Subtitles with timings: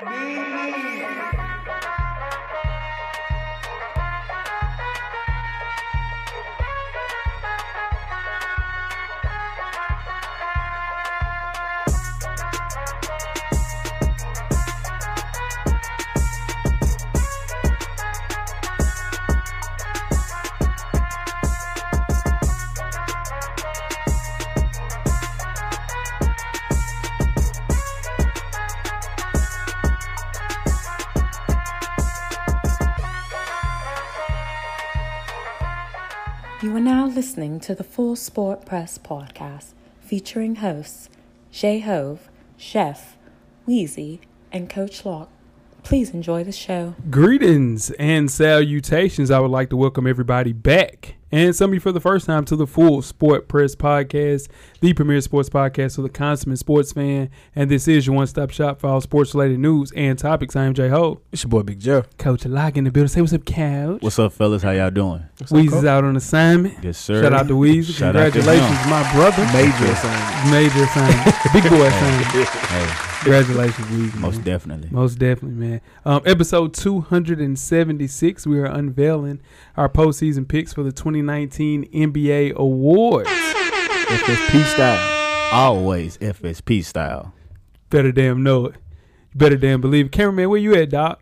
[0.00, 1.47] You
[37.38, 41.08] listening to the Full Sport Press podcast featuring hosts
[41.52, 43.16] Jay Hove, Jeff,
[43.64, 44.18] Weezy,
[44.50, 45.30] and Coach Lock.
[45.84, 46.96] Please enjoy the show.
[47.10, 49.30] Greetings and salutations.
[49.30, 52.44] I would like to welcome everybody back and some of you for the first time
[52.46, 54.48] to the Full Sport Press Podcast,
[54.80, 57.30] the premier sports podcast for the consummate sports fan.
[57.54, 60.56] And this is your one stop shop for all sports related news and topics.
[60.56, 61.20] I am Jay Ho.
[61.32, 62.04] It's your boy Big Joe.
[62.18, 63.08] Coach Lock in the building.
[63.08, 64.00] Say what's up, Couch.
[64.02, 64.62] What's up, fellas?
[64.62, 65.24] How y'all doing?
[65.42, 66.82] Weezy's out on assignment.
[66.82, 67.22] Yes, sir.
[67.22, 67.94] Shout out to Weezy.
[67.96, 69.44] Shout out to Congratulations, my brother.
[69.52, 70.50] Major assignment.
[70.50, 71.36] Major assignment.
[71.52, 72.48] Big boy assignment.
[72.48, 74.14] Hey, Congratulations, Weezy.
[74.20, 74.44] most man.
[74.44, 74.88] definitely.
[74.90, 75.80] Most definitely, man.
[76.04, 79.40] Um, episode 276, we are unveiling
[79.76, 83.28] our postseason picks for the 2019 NBA Awards.
[83.28, 85.52] FSP style.
[85.52, 87.32] Always FSP style.
[87.90, 88.76] Better damn know it.
[89.34, 90.12] Better damn believe it.
[90.12, 91.20] Cameraman, where you at, Doc?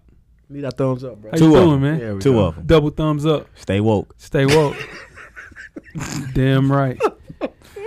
[0.49, 1.31] Need that thumbs up, bro.
[1.33, 1.99] How Two you doing, man?
[1.99, 2.45] There we Two go.
[2.47, 2.67] of them.
[2.67, 3.49] Double thumbs up.
[3.55, 4.15] Stay woke.
[4.19, 4.77] Stay woke.
[6.35, 7.01] damn right.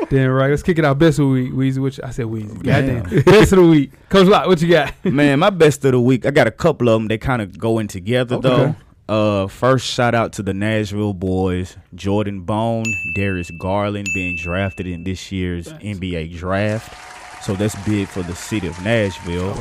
[0.10, 0.50] Damn right.
[0.50, 0.98] Let's kick it out.
[0.98, 1.78] Best of the week, Weezy.
[1.80, 2.54] Which I said Weezy.
[2.64, 3.04] Goddamn.
[3.04, 3.24] Damn.
[3.24, 3.92] Best of the week.
[4.10, 4.94] Coach Lock, what you got?
[5.06, 6.26] Man, my best of the week.
[6.26, 7.08] I got a couple of them.
[7.08, 8.48] They kind of go in together Okay.
[8.48, 8.76] though.
[9.08, 15.04] Uh, first shout out to the Nashville boys, Jordan Bone, Darius Garland being drafted in
[15.04, 16.94] this year's NBA draft.
[17.42, 19.54] So that's big for the city of Nashville.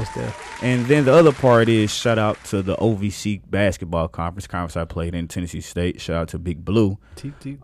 [0.62, 4.84] And then the other part is shout out to the OVC basketball conference, conference I
[4.84, 6.00] played in Tennessee State.
[6.00, 6.98] Shout out to Big Blue.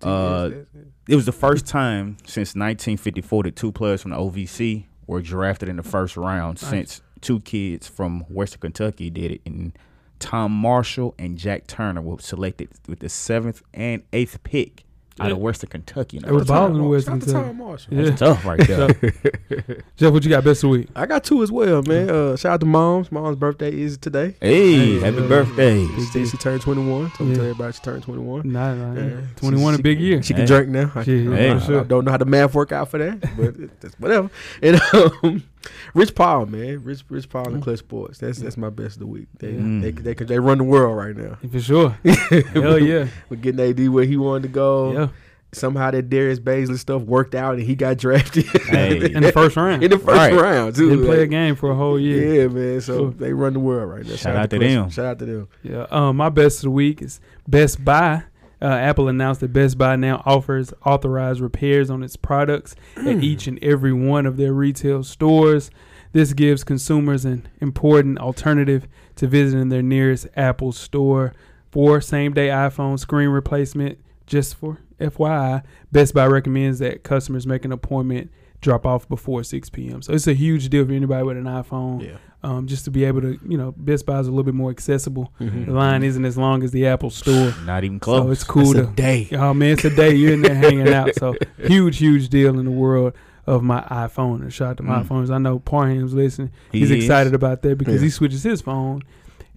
[0.03, 0.51] Uh.
[1.09, 5.69] It was the first time since 1954 that two players from the OVC were drafted
[5.69, 6.71] in the first round Nice.
[6.71, 9.41] since two kids from Western Kentucky did it.
[9.45, 9.77] And
[10.21, 14.85] Tom Marshall and Jack Turner were selected with the seventh and eighth pick
[15.21, 15.43] out of Yeah.
[15.45, 16.17] Western Kentucky.
[16.17, 16.85] in the It was first balling round.
[16.85, 17.47] in West Shout out to Kentucky.
[17.49, 17.95] Tom Marshall.
[17.95, 18.03] Yeah.
[18.05, 19.83] That's tough right there.
[19.97, 20.89] Jeff, what you got best of the week?
[20.97, 22.11] I got two as well, man.
[22.11, 23.13] Uh, shout out to moms.
[23.13, 24.35] Mom's birthday is today.
[24.41, 25.87] hey, Hey, happy uh, birthday.
[25.87, 27.13] She said she turned 21.
[27.17, 27.35] So Yeah.
[27.35, 28.51] tell everybody she turned 21.
[28.53, 29.21] Nah, nah, Yeah.
[29.37, 30.23] 21 She- a big year.
[30.23, 30.91] She can drink now.
[30.95, 31.51] I, Shit, I- Hey.
[31.53, 31.85] I, for sure.
[31.85, 34.31] don't know how the math work out for that, but it, that's whatever.
[34.63, 34.81] And
[35.23, 35.43] um,
[35.95, 37.63] Rich Paul, man, Rich Rich Paul and Mm.
[37.63, 38.19] Clutch Sports.
[38.19, 39.29] That's that's my best of the week.
[39.39, 39.83] They Mm.
[39.83, 41.37] they they, they, they run the world right now.
[41.51, 41.91] For sure.
[42.53, 43.07] Hell yeah.
[43.29, 44.93] We're getting AD where he wanted to go.
[44.93, 45.09] Yeah.
[45.53, 49.13] Somehow that Darius Bazley stuff worked out and he got drafted Hey.
[49.13, 49.85] In the first round.
[49.85, 50.35] in the first Right.
[50.35, 50.91] round too.
[50.91, 52.43] Didn't play a game for a whole year.
[52.43, 52.81] Yeah, man.
[52.81, 53.11] So Sure.
[53.13, 54.17] they run the world right now.
[54.17, 54.69] Shout out to Clutch.
[54.69, 54.91] them.
[54.91, 55.49] Shout out to them.
[55.63, 55.87] Yeah.
[55.93, 58.25] Um, my best of the week is Best Buy.
[58.65, 63.47] Uh, Apple announced that Best Buy now offers authorized repairs on its products at each
[63.47, 65.71] and every one of their retail stores.
[66.13, 71.35] This gives consumers an important alternative to visiting their nearest Apple store
[71.71, 73.99] for same day iPhone screen replacement.
[74.27, 78.31] Just for FYI, Best Buy recommends that customers make an appointment
[78.65, 80.03] drop off before 6 p.m.
[80.03, 82.05] So it's a huge deal for anybody with an iPhone.
[82.05, 82.17] Yeah.
[82.43, 84.71] Um, just to be able to, you know, Best Buy is a little bit more
[84.71, 85.33] accessible.
[85.41, 85.67] Mhm.
[85.67, 87.55] The line isn't as long as the Apple store.
[87.65, 88.25] Not even close.
[88.25, 88.93] So it's cool a to.
[88.93, 89.29] day.
[89.33, 91.15] Oh man, it's a day you're in there hanging out.
[91.15, 93.13] So huge, huge deal in the world
[93.47, 94.43] of my iPhone.
[94.43, 95.07] And shout out to my Mm.
[95.07, 95.31] iPhones.
[95.31, 96.51] I know Parham's listening.
[96.73, 98.01] He He's is excited about that because Yeah.
[98.07, 99.03] he switches his phone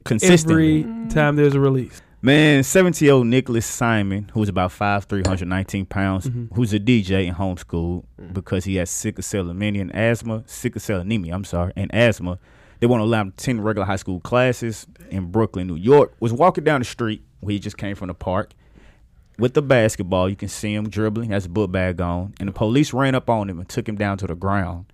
[0.05, 0.83] consistently.
[0.83, 2.01] every time there's a release.
[2.21, 6.49] Man, 70 year old Nicholas Simon, who's about 5'3", 119 pounds, Mhm.
[6.55, 8.33] who's a DJ and homeschooled Mm.
[8.33, 12.39] because he has sickle cell anemia and asthma, sickle cell anemia, I'm sorry, and asthma.
[12.79, 16.13] They won't allow him 10 regular high school classes in Brooklyn, New York.
[16.19, 18.53] Was walking down the street where he just came from the park
[19.37, 20.27] with the basketball.
[20.27, 23.29] You can see him dribbling, has a book bag on, and the police ran up
[23.29, 24.85] on him and took him down to the ground,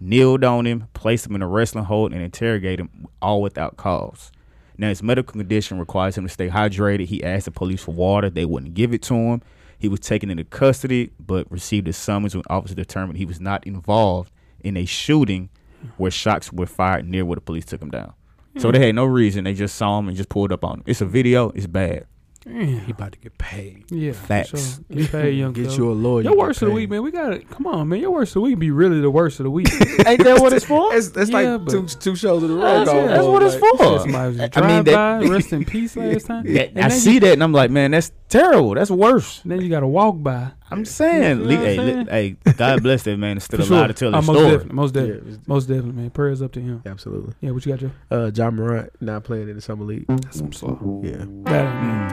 [0.00, 4.32] kneeled on him, placed him in a wrestling hold, and interrogated him all without cause.
[4.80, 7.04] Now his medical condition requires him to stay hydrated.
[7.04, 9.42] He asked the police for water; they wouldn't give it to him.
[9.78, 13.66] He was taken into custody, but received a summons when officers determined he was not
[13.66, 15.50] involved in a shooting
[15.98, 18.14] where shots were fired near where the police took him down.
[18.56, 18.72] So hmm.
[18.72, 20.84] they had no reason; they just saw him and just pulled up on him.
[20.86, 21.50] It's a video.
[21.50, 22.06] It's bad.
[22.42, 22.80] Damn.
[22.86, 23.84] He about to get paid.
[23.90, 24.48] Yeah, for Facts.
[24.48, 24.96] Sure.
[24.96, 26.22] Get paid, young Get you a lawyer.
[26.22, 27.02] Your worst of the week, man.
[27.02, 27.50] We got it.
[27.50, 28.00] Come on, man.
[28.00, 29.68] Your worst of the week be really the worst of the week.
[30.06, 30.90] Ain't that what it's for?
[30.90, 32.60] That's, that's Yeah, like two, two shows in a row.
[32.62, 33.98] That's, almost, that's what it's like- for.
[34.00, 36.44] Somebody was a I mean, that- drive-by, rest in peace last time.
[36.54, 38.74] That- And I see you- that and I'm like, man, that's Terrible.
[38.74, 39.42] That's worse.
[39.44, 40.52] Then you got to walk by.
[40.70, 42.06] I'm saying, You know le- what I'm hey, saying?
[42.06, 43.32] hey, God bless that man.
[43.32, 43.76] Instead For of sure.
[43.78, 44.50] allowed to tell Uh, his most story.
[44.52, 44.74] definitely.
[44.76, 45.18] Most definitely.
[45.18, 46.10] it was- Most definitely, man.
[46.10, 46.82] Prayers up to him.
[46.86, 47.34] absolutely.
[47.40, 47.90] Yeah, what you got, Joe?
[48.10, 50.06] Uh, Ja Morant not playing in the summer league.
[50.08, 51.02] That's some slow.
[51.04, 51.16] Yeah.
[51.44, 52.10] That, Mm.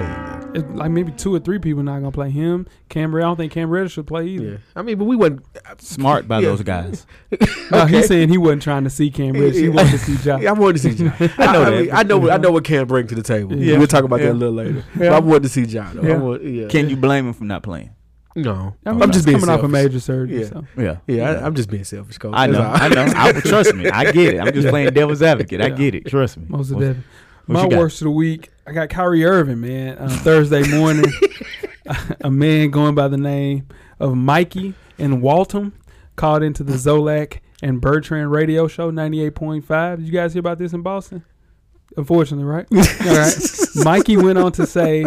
[0.58, 0.66] Yeah.
[0.68, 2.68] it's like maybe two or three people not gonna play him.
[2.90, 4.46] Cam Reddish, I don't think Cam Reddish should play either.
[4.46, 4.58] Yeah.
[4.76, 5.46] I mean, but we wasn't.
[5.66, 6.50] Uh, Smart by Yeah.
[6.50, 7.06] those guys.
[7.70, 7.98] No, Okay.
[7.98, 9.58] he's saying he wasn't trying to see Cam Reddish.
[9.58, 10.38] He wanted to see Ja.
[10.42, 11.12] Yeah, I wanted to see Ja.
[11.38, 11.90] I know that.
[11.94, 12.30] I know.
[12.30, 13.58] I know what Cam bring to the table.
[13.58, 13.78] Yeah.
[13.78, 14.28] We'll talk about Yeah.
[14.28, 14.84] that a little later.
[14.96, 15.92] But I wanted to see Ja.
[15.94, 16.34] Though.
[16.36, 16.50] I Yeah.
[16.64, 16.68] yeah.
[16.70, 17.92] Can you blame him for not playing?
[18.36, 18.76] No.
[18.86, 20.42] I mean, I'm just being coming off a major surgery.
[20.42, 20.48] Yeah.
[20.48, 20.64] So.
[20.78, 20.98] Yeah.
[21.08, 22.34] Yeah, I, I'm just being selfish, coach.
[22.38, 22.62] I know.
[22.62, 23.06] I know.
[23.16, 23.90] I, trust me.
[23.90, 24.40] I get it.
[24.40, 25.60] I'm just playing devil's advocate.
[25.60, 26.06] I get it.
[26.06, 26.46] Trust me.
[26.48, 26.98] Most of What's- that.
[27.48, 29.98] What My worst of the week, I got Kyrie Irving, man.
[29.98, 31.12] Uh, Thursday morning,
[32.22, 33.68] a man going by the name
[34.00, 35.74] of Mikey in Waltham
[36.16, 39.98] called into the Zolak and Bertrand radio show, 98.5.
[39.98, 41.24] Did you guys hear about this in Boston?
[41.96, 42.68] Unfortunately, right?
[42.72, 43.36] All right.
[43.76, 45.06] Mikey went on to say,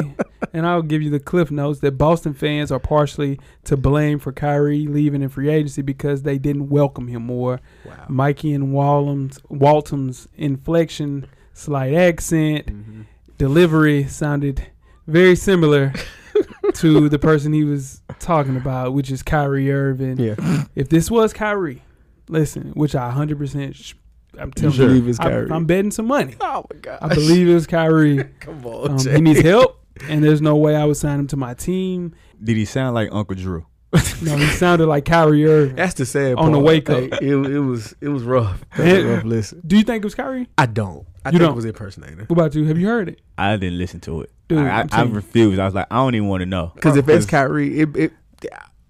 [0.52, 4.32] and I'll give you the cliff notes, that Boston fans are partially to blame for
[4.32, 7.60] Kyrie leaving in free agency because they didn't welcome him more.
[7.84, 8.06] Wow.
[8.08, 11.26] Mikey and Waltham's, Waltham's inflection,
[11.60, 13.06] slight accent, Mhm.
[13.38, 14.62] delivery sounded
[15.06, 15.92] very similar
[16.74, 20.18] to the person he was talking about, which is Kyrie Irving.
[20.18, 20.64] Yeah.
[20.74, 21.82] If this was Kyrie,
[22.28, 23.94] listen, which I 100%, sh-
[24.38, 25.50] I'm telling You you, believe it's I, Kyrie?
[25.50, 26.34] I'm betting some money.
[26.40, 26.98] Oh my god.
[27.02, 28.24] I believe it was Kyrie.
[28.40, 29.14] Come on, Um, Jay.
[29.16, 32.14] he needs help, and there's no way I would sign him to my team.
[32.42, 33.66] Did he sound like Uncle Drew?
[34.22, 35.76] No, he sounded like Kyrie Irving.
[35.76, 36.52] That's the sad On part.
[36.52, 36.98] the wake up.
[37.22, 38.62] it, it was it was rough.
[38.76, 39.62] That was a rough listen.
[39.66, 40.46] Do you think it was Kyrie?
[40.58, 41.06] I don't.
[41.24, 41.52] I You think don't?
[41.52, 42.24] it was impersonator.
[42.26, 42.64] What about you?
[42.64, 43.20] Have you heard it?
[43.36, 44.30] I didn't listen to it.
[44.48, 45.16] Dude, I, I, I'm I telling you.
[45.16, 45.60] refused.
[45.60, 46.72] I was like, I don't even want to know.
[46.74, 48.12] Because if it's Kyrie, it, it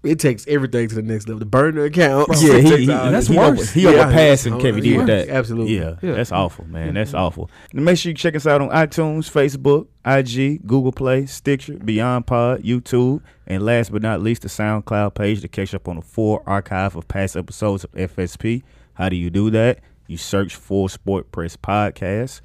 [0.03, 1.37] it takes everything to the next level.
[1.39, 2.25] The burner account.
[2.27, 3.59] Bro, yeah, he, he, that's he worse.
[3.59, 5.29] Over, he Yeah, overpassing it's- Kevin D with that.
[5.29, 5.77] Absolutely.
[5.77, 6.13] Yeah, Yeah.
[6.13, 6.95] that's awful, man.
[6.95, 7.51] That's awful.
[7.71, 12.25] And make sure you check us out on iTunes, Facebook, IG, Google Play, Stitcher, Beyond
[12.25, 16.01] Pod, YouTube, and last but not least, the SoundCloud page to catch up on the
[16.01, 18.63] full archive of past episodes of FSP.
[18.95, 19.79] How do you do that?
[20.11, 22.41] You search for Sport Press Podcast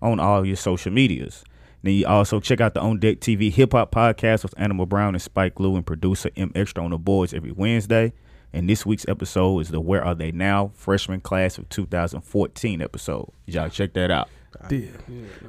[0.00, 1.42] on all your social medias.
[1.82, 5.16] Then you also check out the On Deck TV Hip Hop Podcast with Animal Brown
[5.16, 8.12] and Spike Lee and producer M Extra on the boards every Wednesday.
[8.52, 13.32] And this week's episode is the Where Are They Now freshman class of 2014 episode.
[13.46, 14.28] Y'all check that out.
[14.68, 14.92] Did.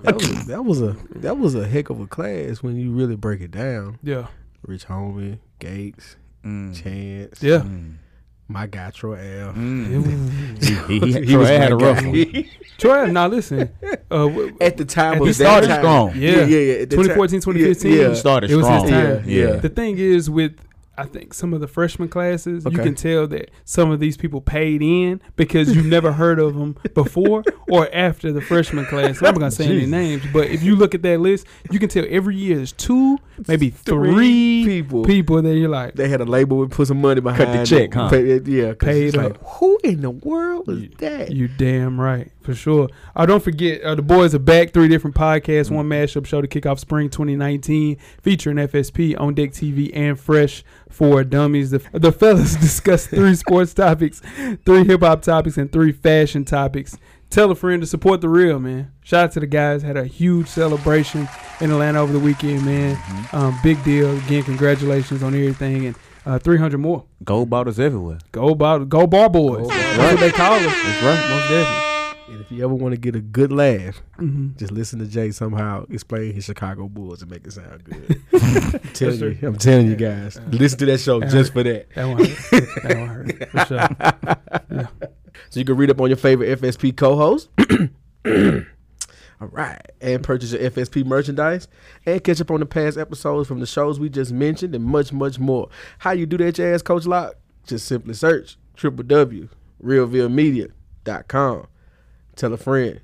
[0.01, 3.15] That was, that was a that was a heck of a class when you really
[3.15, 3.99] break it down.
[4.01, 4.27] Yeah.
[4.65, 6.75] Rich Homie, Gates, Mm.
[6.75, 7.59] Chance, Yeah.
[7.59, 7.97] Mm.
[8.51, 9.53] My guy Troy L.
[9.53, 10.61] Mm.
[10.87, 12.07] He, he, he, He was Troy had a rough guy.
[12.09, 12.45] one.
[12.77, 13.69] Troy, now listen.
[14.09, 16.11] Uh, At the time, At of the that started time- strong.
[16.15, 16.31] Yeah.
[16.45, 16.73] yeah, yeah.
[16.83, 17.91] At the 2014, 2015.
[17.93, 18.91] Yeah, He started It was his strong.
[18.91, 19.23] time.
[19.29, 19.55] Yeah, yeah.
[19.57, 20.53] the thing is with
[21.01, 24.41] I think some of the freshman classes, you can tell that some of these people
[24.41, 29.17] paid in because you've never heard of them before or after the freshman class.
[29.21, 31.89] I'm not gonna say any names, but if you look at that list, you can
[31.89, 33.17] tell every year there's two,
[33.47, 35.03] maybe three, people.
[35.05, 37.89] people that you're like, They had a label and put some money behind the check,
[37.89, 37.93] it.
[37.93, 38.09] huh?
[38.09, 41.31] Pay- yeah, 'cause Paid like, who in the world is You- that?
[41.31, 42.89] You damn right, for sure.
[43.15, 44.71] Oh, don't forget, uh, the boys are back.
[44.73, 49.51] Three different podcasts, one mashup show to kick off spring 2019, featuring FSP on Deck
[49.51, 51.71] TV and Fresh for Dummies.
[51.71, 54.21] The, the fellas discuss three sports topics,
[54.65, 56.97] three hip hop topics, and three fashion topics.
[57.29, 58.91] Tell a friend to support the real man.
[59.03, 59.83] Shout out to the guys.
[59.83, 61.29] Had a huge celebration
[61.61, 62.97] in Atlanta over the weekend, man.
[63.31, 64.17] Um, big deal.
[64.17, 65.95] Again, congratulations on everything and
[66.25, 67.05] uh, 300 more.
[67.23, 68.19] Gold bottles everywhere.
[68.33, 69.61] Go bar, go bar boys.
[69.61, 70.65] Go Bar That's what they call us.
[70.65, 71.29] That's right.
[71.29, 71.80] Most definitely.
[72.31, 75.31] And if you ever want to get a good laugh, hmm just listen to Jay
[75.31, 78.21] somehow explain his Chicago Bulls and make it sound good.
[78.33, 81.27] I'm telling you, I'm telling you guys, listen to that show Yeah.
[81.27, 81.93] just for that.
[81.93, 82.83] That one hurt.
[82.83, 83.49] that one hurt.
[83.51, 83.87] For sure.
[85.49, 87.49] So you can read up on your favorite FSP co-host.
[89.41, 91.67] All right, and purchase your FSP merchandise
[92.05, 95.11] and catch up on the past episodes from the shows we just mentioned and much,
[95.11, 95.69] much more.
[95.99, 97.33] How you do that, your ass, Coach Lock?
[97.65, 101.67] Just simply search www.realvillemedia.com.
[102.41, 102.99] Tell a friend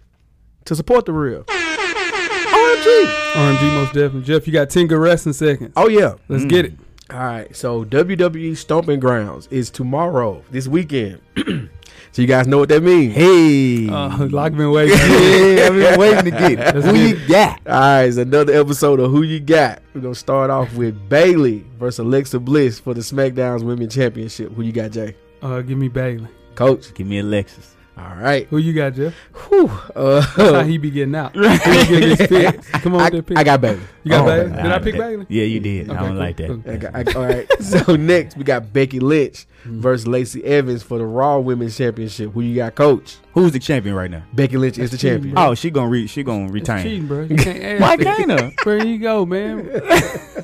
[0.65, 1.43] to support the real.
[1.43, 3.05] OMG.
[3.35, 4.23] RMG most definitely.
[4.23, 5.73] Jeff, you got 10 good wrestling seconds.
[5.77, 6.15] Oh yeah.
[6.27, 6.73] Let's get it.
[7.11, 11.21] All right, so WWE Stomping Grounds is tomorrow, this weekend.
[11.37, 13.13] so you guys know what that means.
[13.13, 13.87] Hey.
[13.87, 14.97] Uh, Lock been waiting.
[14.97, 16.83] yeah, I've been waiting to get it.
[16.83, 17.59] Who get you got?
[17.67, 19.83] All right, it's another episode of Who You Got.
[19.93, 24.51] We're gonna start off with Bayley versus Alexa Bliss for the SmackDown's Women's Championship.
[24.53, 25.15] Who you got, Jay?
[25.43, 26.27] Uh, give me Bayley.
[26.55, 26.91] Coach.
[26.95, 27.76] Give me Alexis.
[27.97, 28.45] All right.
[28.49, 29.13] Who you got, Jeff?
[29.49, 29.67] Whew.
[29.95, 31.33] Uh, That's how he be getting out.
[31.35, 32.69] He be getting his picks.
[32.69, 33.37] Come on I, with pick.
[33.37, 33.81] I got Bayley.
[34.03, 34.49] you got Oh, Bayley?
[34.61, 35.25] Did I pick Bayley?
[35.29, 35.89] Yeah, you did.
[35.89, 36.47] Okay, I don't cool, like that.
[36.47, 36.63] cool.
[36.71, 37.47] I got, I, all right.
[37.63, 42.31] So next we got Becky Lynch versus Lacey Evans for the Raw Women's Championship.
[42.33, 43.17] Who you got, Coach?
[43.33, 44.23] Who's the champion right now?
[44.33, 45.35] Becky Lynch is the cheating, champion.
[45.35, 45.47] bro.
[45.49, 46.83] Oh, she gonna re- she gonna It's retain.
[46.83, 47.23] cheating, bro.
[47.23, 47.81] You can't ask.
[47.81, 48.51] Why can't her?
[48.63, 49.69] Where you go, man?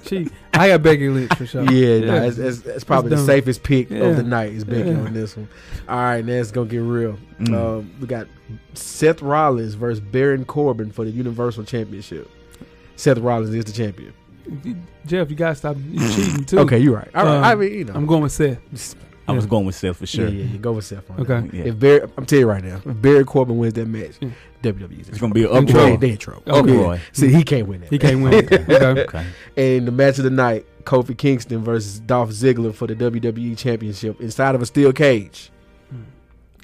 [0.05, 0.31] Cheat.
[0.60, 1.63] I got Becky Lynch for sure.
[1.63, 2.05] Yeah, Yeah.
[2.19, 4.00] nah, it's, it's, it's probably It's the safest pick Yeah.
[4.05, 4.98] of the night is Becky Yeah.
[5.00, 5.48] on this one.
[5.89, 7.17] All right, now it's gonna get real.
[7.39, 7.53] Mm.
[7.79, 8.27] Um, we got
[8.74, 12.29] Seth Rollins versus Baron Corbin for the Universal Championship.
[12.95, 14.13] Seth Rollins is the champion.
[15.05, 16.60] Jeff, you gotta stop cheating too.
[16.60, 17.10] Okay, you're right.
[17.15, 18.60] All right, Um, I mean, you know, I'm going with Seth.
[19.27, 20.27] I was going with Seth for sure.
[20.27, 21.09] yeah, yeah, you go with Seth.
[21.09, 21.47] On Okay.
[21.47, 21.53] that.
[21.53, 21.63] Yeah.
[21.65, 24.31] If Barry, I'm telling you right now, if Baron Corbin wins that match, mm.
[24.63, 24.71] Yeah.
[24.71, 25.85] WWE is It's gonna be an In They, trouble.
[25.87, 25.97] uproar.
[25.97, 26.43] they in trouble.
[26.47, 26.59] Okay.
[26.73, 26.99] Uproar.
[27.11, 27.89] See, he can't win that.
[27.89, 28.33] He can't win.
[28.33, 28.65] okay.
[29.03, 29.25] Okay.
[29.57, 34.19] And the match of the night, Kofi Kingston versus Dolph Ziggler for the WWE Championship
[34.21, 35.51] inside of a steel cage.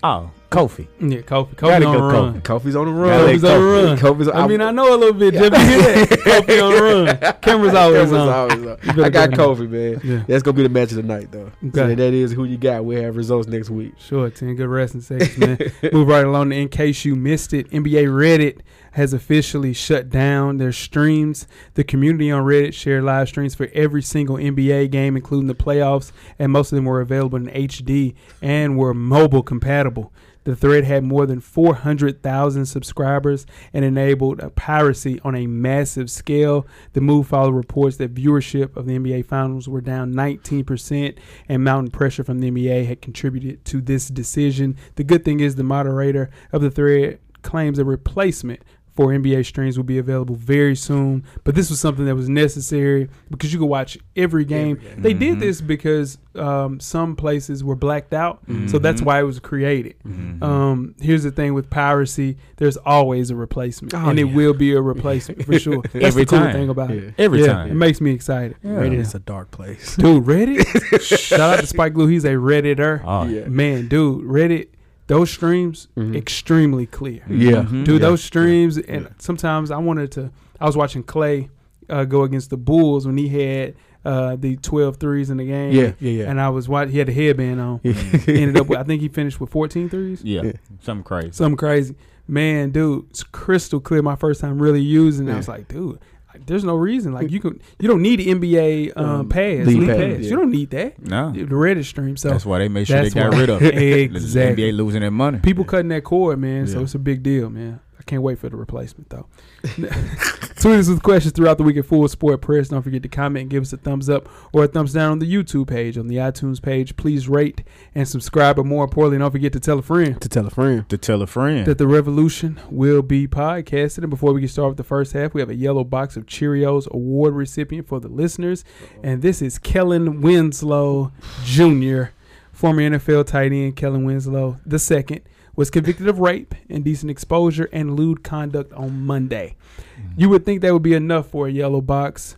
[0.03, 0.87] Oh, Kofi.
[0.99, 1.53] Yeah, Kofi.
[1.55, 2.41] Kofi Gotta on go the run.
[2.41, 3.19] Kofi's on the run.
[3.29, 3.97] Kofi's on the run.
[3.97, 5.33] Kofi's on, I mean, I know a little bit.
[5.35, 6.17] Jeff, you?
[6.17, 6.81] Kofi on the
[7.21, 7.33] run.
[7.41, 8.29] Camera's always Cameras on.
[8.29, 9.03] always on.
[9.03, 10.01] I got go Kofi, man.
[10.03, 10.23] Yeah.
[10.27, 11.51] That's gonna be the match of the night, though.
[11.73, 12.83] So that is who you got.
[12.83, 13.93] We have results next week.
[13.99, 15.57] Sure, 10 good resting seconds, man.
[15.93, 16.51] Move right along.
[16.51, 18.61] In case you missed it, NBA Reddit
[18.93, 21.47] has officially shut down their streams.
[21.73, 26.11] The community on Reddit shared live streams for every single NBA game, including the playoffs,
[26.37, 30.11] and most of them were available in HD and were mobile compatible.
[30.45, 36.65] The thread had more than 400,000 subscribers and enabled a piracy on a massive scale.
[36.93, 41.17] The move followed reports that viewership of the NBA Finals were down 19%,
[41.49, 44.75] and mountain pressure from the NBA had contributed to this decision.
[44.95, 48.63] The good thing is, the moderator of the thread claims a replacement
[48.99, 51.23] for NBA streams will be available very soon.
[51.45, 54.75] But this was something that was necessary because you could watch every game.
[54.77, 55.01] Every game.
[55.01, 55.39] They did Mhm.
[55.39, 59.95] this because um, some places were blacked out, so that's why it was created.
[60.07, 60.41] Mhm.
[60.43, 64.73] Um, here's the thing with piracy: there's always a replacement, Oh, and it will be
[64.73, 65.81] a replacement for sure.
[65.93, 66.53] That's Every the cool time.
[66.53, 67.13] thing about it.
[67.17, 67.71] Every yeah, time.
[67.71, 68.55] it makes me excited.
[68.63, 68.71] Yeah.
[68.71, 69.95] Reddit is a dark place.
[69.95, 71.01] Dude, Reddit.
[71.27, 72.11] Shout out to Spike Lee.
[72.13, 73.01] He's a redditor.
[73.05, 73.47] Oh, Yeah.
[73.47, 74.67] Man, dude, Reddit.
[75.09, 76.15] Those streams Mhm.
[76.15, 77.21] extremely clear.
[77.27, 77.63] Yeah.
[77.63, 77.83] Mhm.
[77.83, 78.07] Dude, Yeah.
[78.09, 79.09] those streams, and Yeah.
[79.17, 80.31] sometimes I wanted to.
[80.61, 81.49] I was watching Klay
[81.89, 83.73] uh, go against the Bulls when he had
[84.05, 85.73] uh, the 12 threes in the game.
[85.73, 86.29] Yeah, yeah, yeah.
[86.29, 86.93] And I was watching.
[86.93, 87.81] He had a headband on.
[87.83, 87.93] Yeah.
[88.27, 88.79] Ended up with.
[88.79, 90.21] I think he finished with 14 threes.
[90.23, 90.43] Yeah.
[90.43, 90.51] Yeah.
[90.81, 91.31] Something crazy.
[91.33, 91.95] Something crazy.
[92.27, 94.01] Man, dude, it's crystal clear.
[94.01, 95.33] My first time really using it.
[95.33, 95.99] I was like, dude, like,
[96.45, 97.13] there's no reason.
[97.13, 100.19] Like you can, you don't need an NBA um, Um, pass, league league pass, pass.
[100.23, 100.29] yeah.
[100.29, 100.99] You don't need that.
[101.01, 101.31] no.
[101.31, 102.17] The Reddit stream.
[102.17, 103.75] So that's why they made sure they got why- rid of it.
[104.09, 104.55] Exactly.
[104.55, 105.39] The NBA losing their money.
[105.39, 106.67] people cutting that cord, man.
[106.67, 107.79] So it's a big deal, man.
[107.99, 109.27] I can't wait for the replacement though.
[109.63, 112.69] Tweet us with questions throughout the week at Full Sport Press.
[112.69, 115.19] Don't forget to comment and give us a thumbs up or a thumbs down on
[115.19, 116.95] the YouTube page, on the iTunes page.
[116.95, 117.63] Please rate
[117.93, 120.87] and subscribe, but more importantly, don't forget to tell a friend to tell a friend.
[120.89, 121.65] To tell a friend.
[121.65, 123.99] that the revolution will be podcasted.
[123.99, 126.25] And before we get started with the first half, we have a yellow box of
[126.25, 128.63] Cheerios award recipient for the listeners.
[129.03, 131.11] And this is Kellen Winslow
[131.43, 132.03] Jr.,
[132.51, 135.21] former NFL tight end Kellen Winslow the second,
[135.59, 139.57] was convicted of rape, indecent exposure, and lewd conduct on Monday.
[139.99, 140.13] Mm.
[140.15, 142.37] You would think that would be enough for a yellow box,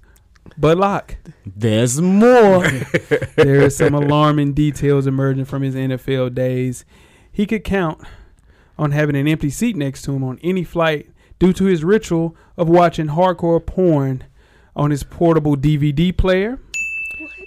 [0.57, 1.17] but lock.
[1.45, 2.67] There's more.
[3.35, 6.83] there is some alarming details emerging from his NFL days.
[7.31, 8.01] He could count
[8.75, 12.35] on having an empty seat next to him on any flight due to his ritual
[12.57, 14.23] of watching hardcore porn
[14.75, 16.57] on his portable DVD player.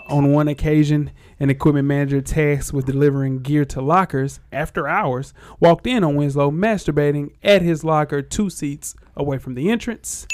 [0.07, 1.11] On one occasion,
[1.45, 6.51] an equipment manager tasked with delivering gear to lockers after hours walked in on Winslow
[6.51, 10.27] masturbating at his locker two seats away from the entrance.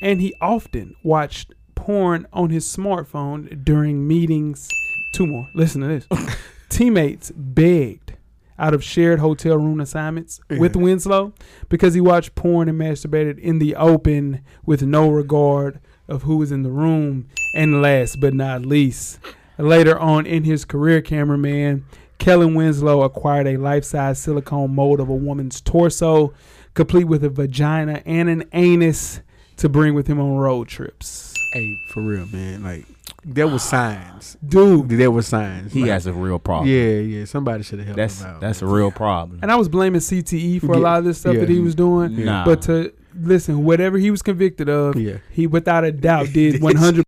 [0.00, 4.68] And he often watched porn on his smartphone during meetings.
[5.12, 5.48] Two more.
[5.56, 6.36] Listen to this.
[6.68, 8.14] Teammates begged
[8.56, 11.32] out of shared hotel room assignments with Winslow
[11.70, 16.52] because he watched porn and masturbated in the open with no regard of who was
[16.52, 17.26] in the room.
[17.52, 19.18] And last but not least,
[19.58, 21.84] later on in his career, cameraman
[22.18, 26.32] Kellen Winslow acquired a life-size silicone mold of a woman's torso,
[26.74, 29.20] complete with a vagina and an anus,
[29.56, 31.34] to bring with him on road trips.
[31.52, 32.62] Hey, for real, man.
[32.62, 32.86] Like
[33.24, 34.36] there was signs.
[34.44, 35.72] Dude, There were signs.
[35.72, 36.68] he Like, has a real problem.
[36.70, 37.24] Yeah, yeah.
[37.24, 38.40] Somebody should have helped That's him out.
[38.40, 39.40] that's a real problem.
[39.42, 41.40] and I was blaming CTE for a lot of this stuff yeah.
[41.40, 42.24] that he was doing.
[42.24, 42.44] Nah.
[42.44, 45.18] But to listen, whatever he was convicted of, Yeah.
[45.30, 47.04] he without a doubt did 100.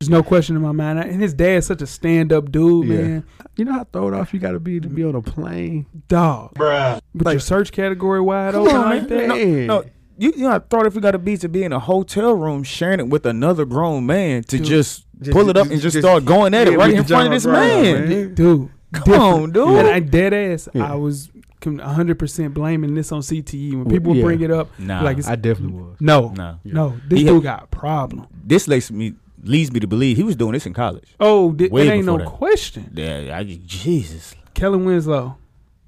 [0.00, 0.98] There's no question in my mind.
[0.98, 2.96] And his dad's such a stand up dude, Yeah.
[2.96, 3.24] man.
[3.56, 5.84] You know how thrown off you got to be to be on a plane.
[6.08, 6.52] Dog.
[6.58, 9.28] With Like- your search category wide Come open on, like that.
[9.28, 9.66] man.
[9.66, 9.84] no,
[10.16, 12.32] you you know, I thought if we got a beat to be in a hotel
[12.32, 14.64] room sharing it with another grown man to Dude.
[14.66, 16.94] just, Just- pull it up just- and just, just- start going at yeah, it right
[16.94, 18.08] in front of this man.
[18.08, 18.34] man.
[18.34, 18.70] Dude.
[18.94, 19.22] Come different.
[19.22, 19.68] on, dude.
[19.80, 20.66] And I dead ass.
[20.72, 20.90] Yeah.
[20.90, 21.28] I was
[21.60, 23.74] 100% blaming this on CTE.
[23.76, 24.22] When people Yeah.
[24.22, 25.96] bring it up, Nah, like it's I definitely was.
[26.00, 26.56] no, no.
[26.64, 28.26] no, this He dude had- got a problem.
[28.46, 31.14] This leads me leads me to believe he was doing this in college.
[31.20, 32.26] Oh, th- it ain't no that.
[32.26, 32.90] question.
[32.94, 35.36] Yeah, I, Jesus, Kellen Winslow,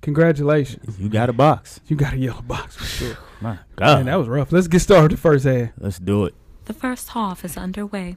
[0.01, 0.99] congratulations.
[0.99, 1.81] you got a box.
[1.87, 3.17] You got a yellow box for sure.
[3.41, 4.53] My God, Man, that was rough.
[4.53, 5.71] Let's get started the first half.
[5.79, 6.35] let's do it.
[6.67, 8.17] The first half is underway.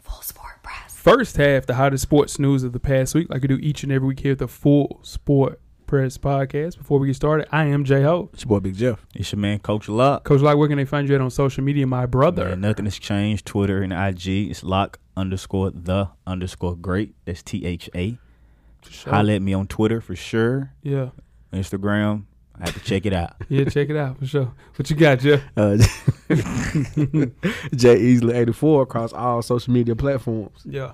[0.00, 0.94] Full Sport Press.
[0.96, 3.92] First half, the hottest sports news of the past week, like we do each and
[3.92, 5.60] every week here at the Full Sport
[5.92, 6.78] Press podcast.
[6.78, 8.30] Before we get started, I am J Ho.
[8.32, 9.04] It's your boy Big Jeff.
[9.14, 10.24] It's your man, Coach Lock.
[10.24, 12.48] Coach Lock, where can they find you at on social media, my brother?
[12.48, 13.44] Man, nothing has changed.
[13.44, 14.26] Twitter and IG.
[14.50, 17.14] It's Lock underscore the underscore great.
[17.26, 18.16] That's T H A.
[18.80, 19.12] For sure.
[19.12, 20.72] Holla at me on Twitter for sure.
[20.82, 21.10] Yeah,
[21.52, 22.24] Instagram.
[22.58, 23.34] I have to check it out.
[23.50, 24.50] yeah, check it out for sure.
[24.76, 25.42] What you got, Jeff?
[25.54, 25.76] Uh,
[26.30, 30.62] Jay Easley eighty four across all social media platforms.
[30.64, 30.92] Yeah.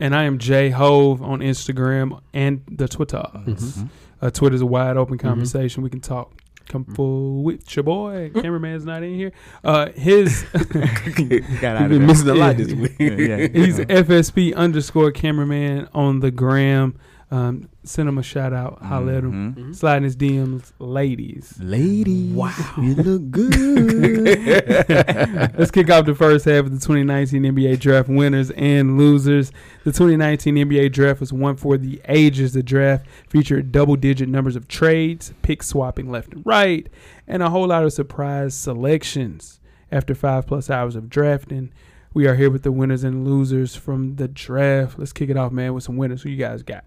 [0.00, 3.24] And I am J Hove on Instagram and the Twitter.
[3.34, 3.90] Mhm.
[4.20, 5.28] Uh, Twitter's a wide open Mm-hmm.
[5.28, 5.82] conversation.
[5.82, 6.32] We can talk.
[6.68, 8.30] Come full with your boy.
[8.34, 9.32] Cameraman's not in here.
[9.64, 12.94] Uh, his Got out of been missing a lot this week.
[12.98, 13.36] Yeah, yeah.
[13.48, 16.98] he's FSP underscore cameraman on the gram.
[17.30, 18.80] Um, send him a shout out.
[18.80, 19.54] Holla at him.
[19.54, 19.74] Mhm.
[19.76, 21.58] Slide in his DMs, ladies.
[21.60, 22.54] Ladies, Wow.
[22.80, 24.24] you look good.
[25.58, 29.52] Let's kick off the first half of the 2019 NBA draft winners and losers.
[29.84, 32.54] The 2019 NBA draft was one for the ages.
[32.54, 36.88] The draft featured double digit numbers of trades, pick swapping left and right,
[37.26, 39.60] and a whole lot of surprise selections.
[39.92, 41.70] After five plus hours of drafting,
[42.14, 44.98] we are here with the winners and losers from the draft.
[44.98, 46.22] Let's kick it off, man, with some winners.
[46.22, 46.84] Who you guys got?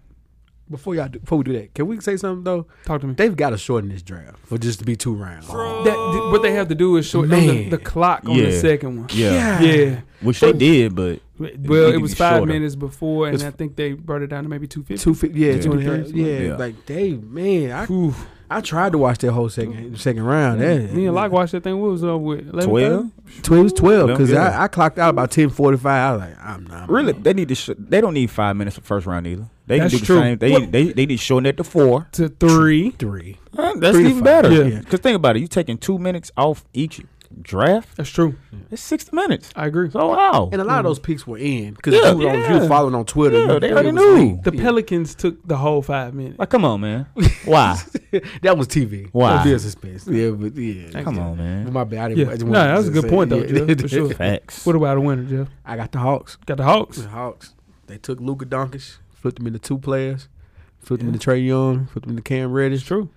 [0.72, 2.66] Before y'all do, before we do that, can we say something though?
[2.84, 3.14] Talk to me.
[3.14, 5.46] They've got to shorten this draft for just to be two rounds.
[5.46, 9.08] That, what they have to do is shorten the, the clock on the second one.
[9.12, 9.60] Yeah.
[9.60, 10.00] Yeah.
[10.22, 11.50] Which they did, but Well,
[11.88, 12.52] need it was five shorter.
[12.52, 15.02] minutes before, and It's- I think they brought it down to maybe two fifty.
[15.02, 15.60] Two fifty, yeah, Yeah.
[15.60, 16.26] two and a half, Yeah.
[16.26, 16.40] yeah.
[16.48, 16.56] Yeah.
[16.56, 17.86] Like they, man, I
[18.56, 20.60] I tried to watch that whole second second round.
[20.60, 21.78] That, Me and Lock watched that thing.
[21.80, 22.64] What was up with 11:30?
[22.64, 23.10] twelve.
[23.42, 24.58] Twelve, it was twelve because Yeah.
[24.58, 25.86] I, I clocked out about ten forty five.
[25.86, 27.54] I was like, I'm not Really, they need to.
[27.54, 29.48] Sh- they don't need five minutes for first round either.
[29.66, 30.18] They That's can do the true.
[30.20, 30.38] same.
[30.38, 32.08] They What- they they need to shorten it to four.
[32.12, 32.90] to three.
[32.90, 33.38] three.
[33.56, 34.24] Uh, that's Three even five.
[34.24, 34.52] better.
[34.68, 34.78] Yeah.
[34.80, 35.40] Because think about it.
[35.40, 37.00] you're taking two minutes off each
[37.40, 37.96] draft.
[37.96, 38.34] That's true.
[38.70, 39.50] It's sixty minutes.
[39.56, 39.90] I agree.
[39.90, 40.48] So wow.
[40.52, 42.12] And a lot of those picks were in because Yeah.
[42.12, 42.68] if, you was on- if you was Yeah.
[42.68, 44.14] following on Twitter, Yeah, you- they it already was knew.
[44.16, 44.44] leaked.
[44.44, 44.62] The Yeah.
[44.62, 46.38] Pelicans took the whole five minutes.
[46.38, 47.06] like, come on, man.
[47.44, 47.80] Why?
[48.42, 49.08] that was TV.
[49.12, 49.42] Why?
[49.44, 50.06] That was suspense.
[50.06, 50.90] Yeah, but yeah.
[50.90, 51.72] Thank come on, man.
[51.72, 52.00] My bad.
[52.04, 52.26] I didn't, Yeah.
[52.26, 53.64] I just No, wanted that to was a good say- point, though, yeah.
[53.66, 54.08] Jeff, for sure.
[54.14, 54.66] Facts.
[54.66, 55.48] What about a winner, Jeff?
[55.64, 56.36] I got the Hawks.
[56.46, 56.98] Got the Hawks.
[56.98, 57.54] The Hawks.
[57.86, 60.28] They took Luka Doncic, flipped him into two players,
[60.78, 61.14] flipped him Yeah.
[61.14, 62.84] into Trae Young, flipped him into Cam It's Reddish.
[62.84, 63.08] true.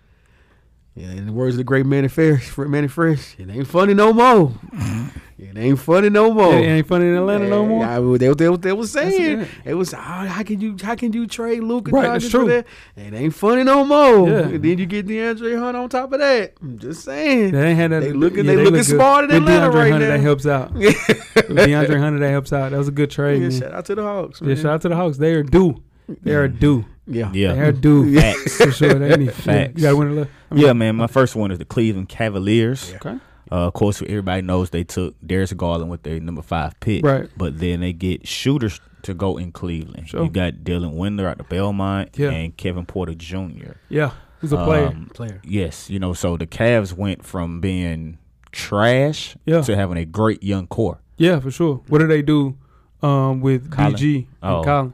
[0.98, 4.14] Yeah, in the words of the great Mannie Fresh, Mannie Fresh, it ain't funny no
[4.14, 4.48] more.
[4.48, 5.20] Mm-hmm.
[5.38, 6.56] it ain't funny no more.
[6.58, 7.84] It ain't funny in Atlanta no more.
[7.84, 9.74] Yeah, they, they, they, they was saying it.
[9.74, 12.42] was oh, how can you how can you trade Luka Right, that's Doncic true.
[12.44, 12.66] for that?
[12.96, 14.30] It ain't funny no more.
[14.30, 14.40] Yeah.
[14.48, 16.54] And then you get DeAndre Hunt on top of that.
[16.62, 17.52] I'm just saying.
[17.52, 18.00] They ain't had that.
[18.00, 18.96] They looking- yeah, they looking look good.
[18.96, 20.14] smart in With Atlanta DeAndre right Hunter, now.
[20.14, 20.74] That helps out.
[20.76, 22.72] DeAndre Hunter, that helps out.
[22.72, 23.42] That was a good trade.
[23.42, 23.60] Yeah, man.
[23.60, 24.42] shout out to the Hawks.
[24.42, 25.18] Yeah, shout out to the Hawks.
[25.18, 25.84] They are due.
[26.24, 26.86] They are due.
[27.08, 27.30] Yeah.
[27.32, 27.72] They are Yeah.
[27.72, 28.20] due.
[28.20, 28.58] Facts.
[28.64, 28.94] For sure.
[28.96, 29.74] They need Facts.
[29.76, 30.32] You got to win a little.
[30.52, 30.96] I mean, Yeah, man.
[30.96, 32.90] My first one is the Cleveland Cavaliers.
[32.92, 32.96] Yeah.
[32.98, 33.18] Okay.
[33.52, 37.06] Uh, of course, everybody knows they took Darius Garland with their number five pick.
[37.06, 37.30] Right.
[37.38, 40.10] But then they get shooters to go in Cleveland.
[40.10, 40.24] Sure.
[40.24, 42.32] You got Dylan Windler out the Belmont Yeah.
[42.32, 43.74] and Kevin Porter Jr.
[43.88, 44.12] Yeah.
[44.42, 44.88] He's a player.
[44.88, 45.42] Um, Player.
[45.44, 48.18] Yes, you know, so the Cavs went from being
[48.52, 49.62] trash Yeah.
[49.62, 51.00] to having a great young core.
[51.18, 51.82] Yeah, for sure.
[51.88, 52.56] What do they do
[53.04, 53.94] um, with Collin.
[53.94, 54.64] DG and Oh.
[54.64, 54.94] Collin?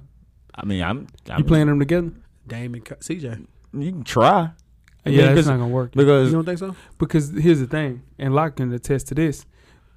[0.62, 2.12] I mean, I'm, I'm You playing them together?
[2.48, 3.46] Dame and CJ.
[3.74, 4.52] You can try
[5.06, 5.92] I mean, yeah, it's not gonna work.
[5.94, 6.76] Because You because don't think so?
[7.00, 9.46] Because here's the thing, and Lock can attest to this.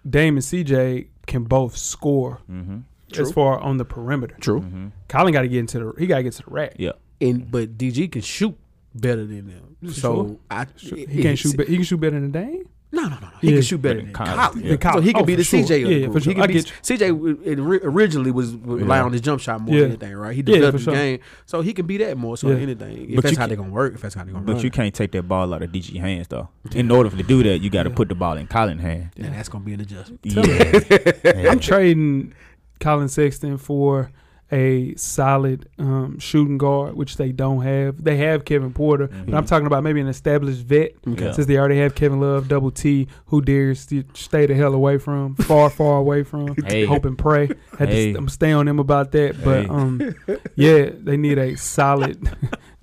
[0.08, 2.78] Dame and CJ can both score hmm
[3.16, 4.36] as far on the perimeter.
[4.40, 4.60] True.
[4.60, 6.74] hmm Collin got to get into the he got to get to the rack.
[6.78, 6.92] Yeah.
[7.20, 8.56] And but DG can shoot
[8.94, 9.92] better than them.
[9.92, 10.38] So sure.
[10.50, 11.56] I He can't shoot.
[11.56, 12.68] Be- he can shoot better than Dame.
[12.94, 13.28] No, no, no, no.
[13.40, 13.52] He Yeah.
[13.54, 14.34] can shoot better Better than than Collin.
[14.36, 14.76] Collin, Yeah.
[14.80, 14.92] yeah.
[14.94, 15.60] So he can Oh, be the oh, sure.
[15.60, 15.82] CJ.
[15.82, 16.30] of the Yeah, yeah, for sure.
[16.30, 16.72] He can I be get.
[16.82, 17.08] CJ.
[17.08, 19.80] w- it ri- originally was rely on his jump shot more Yeah.
[19.82, 20.32] than anything, right?
[20.34, 20.94] He Yeah, developed for his sure.
[20.94, 22.54] game, so he can be that more so Yeah.
[22.54, 23.10] than anything.
[23.10, 24.70] If But that's how they're gonna work, if that's how they're gonna But run, you
[24.70, 26.48] can't take that ball out of DG hands though.
[26.74, 27.96] In order to do that, you got to Yeah.
[27.96, 29.10] put the ball in Collin's hand.
[29.16, 30.20] And that's gonna be an adjustment.
[30.24, 31.50] Yeah.
[31.50, 32.32] I'm trading
[32.80, 34.10] Collin Sexton for
[34.54, 38.02] a solid um, shooting guard, which they don't have.
[38.04, 40.92] They have Kevin Porter, but I'm talking about maybe an established vet.
[41.06, 41.32] Okay.
[41.32, 44.98] Since they already have Kevin Love, Double T, who dares st- stay the hell away
[44.98, 46.54] from, far, far away from.
[46.66, 46.84] Hey.
[46.84, 47.48] Hope and pray.
[47.78, 48.12] Had Hey.
[48.12, 49.68] to, I'm stay on them about that, but Hey.
[49.68, 50.14] um,
[50.54, 52.16] yeah, they need a solid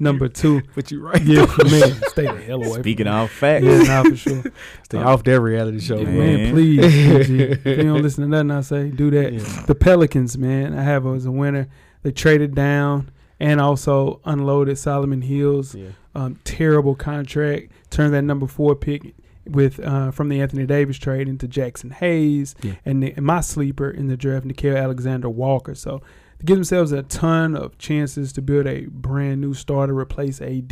[0.02, 0.62] number two.
[0.76, 1.22] But you right.
[1.22, 2.80] Yeah, for me, stay the hell away.
[2.82, 3.82] Speaking from of facts, them.
[3.82, 4.44] yeah, nah, for sure.
[4.84, 6.54] Stay off that reality show, Yeah, man, Man.
[6.54, 6.80] please,
[7.28, 7.42] PG.
[7.44, 9.34] if you don't listen to nothing I say, do that.
[9.34, 9.64] Yeah.
[9.68, 11.68] The Pelicans, man, I have as a winner.
[12.04, 15.76] They traded down and also unloaded Solomon Hills.
[15.76, 15.90] Yeah.
[16.14, 17.72] Um, terrible contract.
[17.90, 22.54] Turned that number four pick with uh, from the Anthony Davis trade into Jaxson Hayes,
[22.62, 22.74] Yeah.
[22.86, 25.74] and, the, and my sleeper in the draft, Nickeil Alexander Walker.
[25.74, 26.02] So
[26.42, 30.72] to give themselves a ton of chances to build a brand new starter, replace AD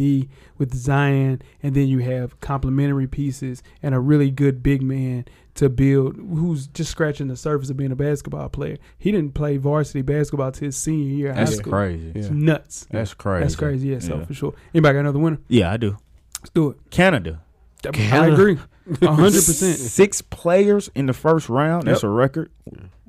[0.58, 5.70] with Zion, and then you have complementary pieces and a really good big man to
[5.70, 8.78] build who's just scratching the surface of being a basketball player.
[8.98, 11.72] He didn't play varsity basketball till his senior year of high That's school.
[11.74, 12.12] crazy.
[12.16, 12.34] It's Yeah.
[12.34, 12.88] nuts.
[12.90, 13.44] That's crazy.
[13.44, 13.88] That's crazy.
[13.90, 14.26] Yeah, so Yeah.
[14.26, 14.54] for sure.
[14.74, 15.38] Anybody got another winner?
[15.50, 15.98] Yeah, I do.
[16.42, 16.78] Let's do it.
[16.90, 17.42] Canada.
[17.86, 18.58] I agree.
[19.04, 19.78] A hundred percent.
[19.78, 21.88] Six players in the first round.
[21.88, 22.10] That's Yep.
[22.10, 22.50] a record.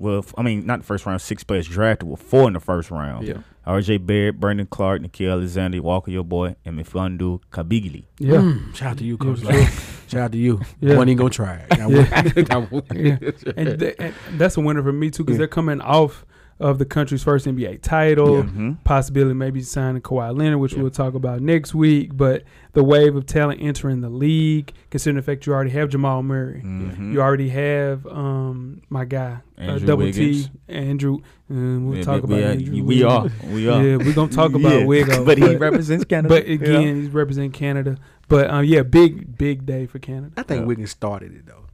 [0.00, 1.20] Well, I mean, not the first round.
[1.20, 3.26] Six players drafted with four in the first round.
[3.28, 3.38] Yeah.
[3.66, 3.98] R.J.
[3.98, 8.04] Barrett, Brandon Clarke, Nickeil Alexander, Walker, your boy, and Mfiondu Kabengele.
[8.18, 8.36] Yeah.
[8.38, 9.40] Mm, shout out to you, Coach.
[9.40, 10.04] for Love.
[10.08, 10.60] Shout out to you.
[10.80, 10.96] Yeah.
[10.96, 11.66] One ain't gonna try it.
[11.76, 11.86] Yeah.
[11.86, 12.86] won't- I won't.
[12.94, 13.18] Yeah.
[13.56, 15.38] And, th- and that's a winner for me too because Yeah.
[15.40, 16.24] they're coming off
[16.60, 18.36] of the country's first NBA title.
[18.36, 18.42] Yeah.
[18.42, 18.72] Mm-hmm.
[18.84, 20.82] Possibility maybe signing Kawhi Leonard, which Yeah.
[20.82, 22.16] we'll talk about next week.
[22.16, 22.44] But
[22.74, 26.62] the wave of talent entering the league, considering the fact you already have Jamal Murray,
[26.64, 27.12] Mm-hmm.
[27.14, 30.46] you already have um my guy uh, Double Wiggins.
[30.48, 31.18] T Andrew.
[31.50, 32.82] Um, we'll Yeah, talk we, about are, Andrew.
[32.84, 33.26] we are.
[33.50, 33.82] We are.
[33.82, 34.84] Yeah, we're gonna talk about Yeah.
[34.86, 36.28] Wiggo, but he represents Canada.
[36.34, 36.54] But Yeah.
[36.54, 37.96] again, he's representing Canada.
[38.28, 40.32] But um, yeah, big big day for Canada.
[40.36, 40.66] I think Yeah.
[40.66, 41.64] Wiggins started it though.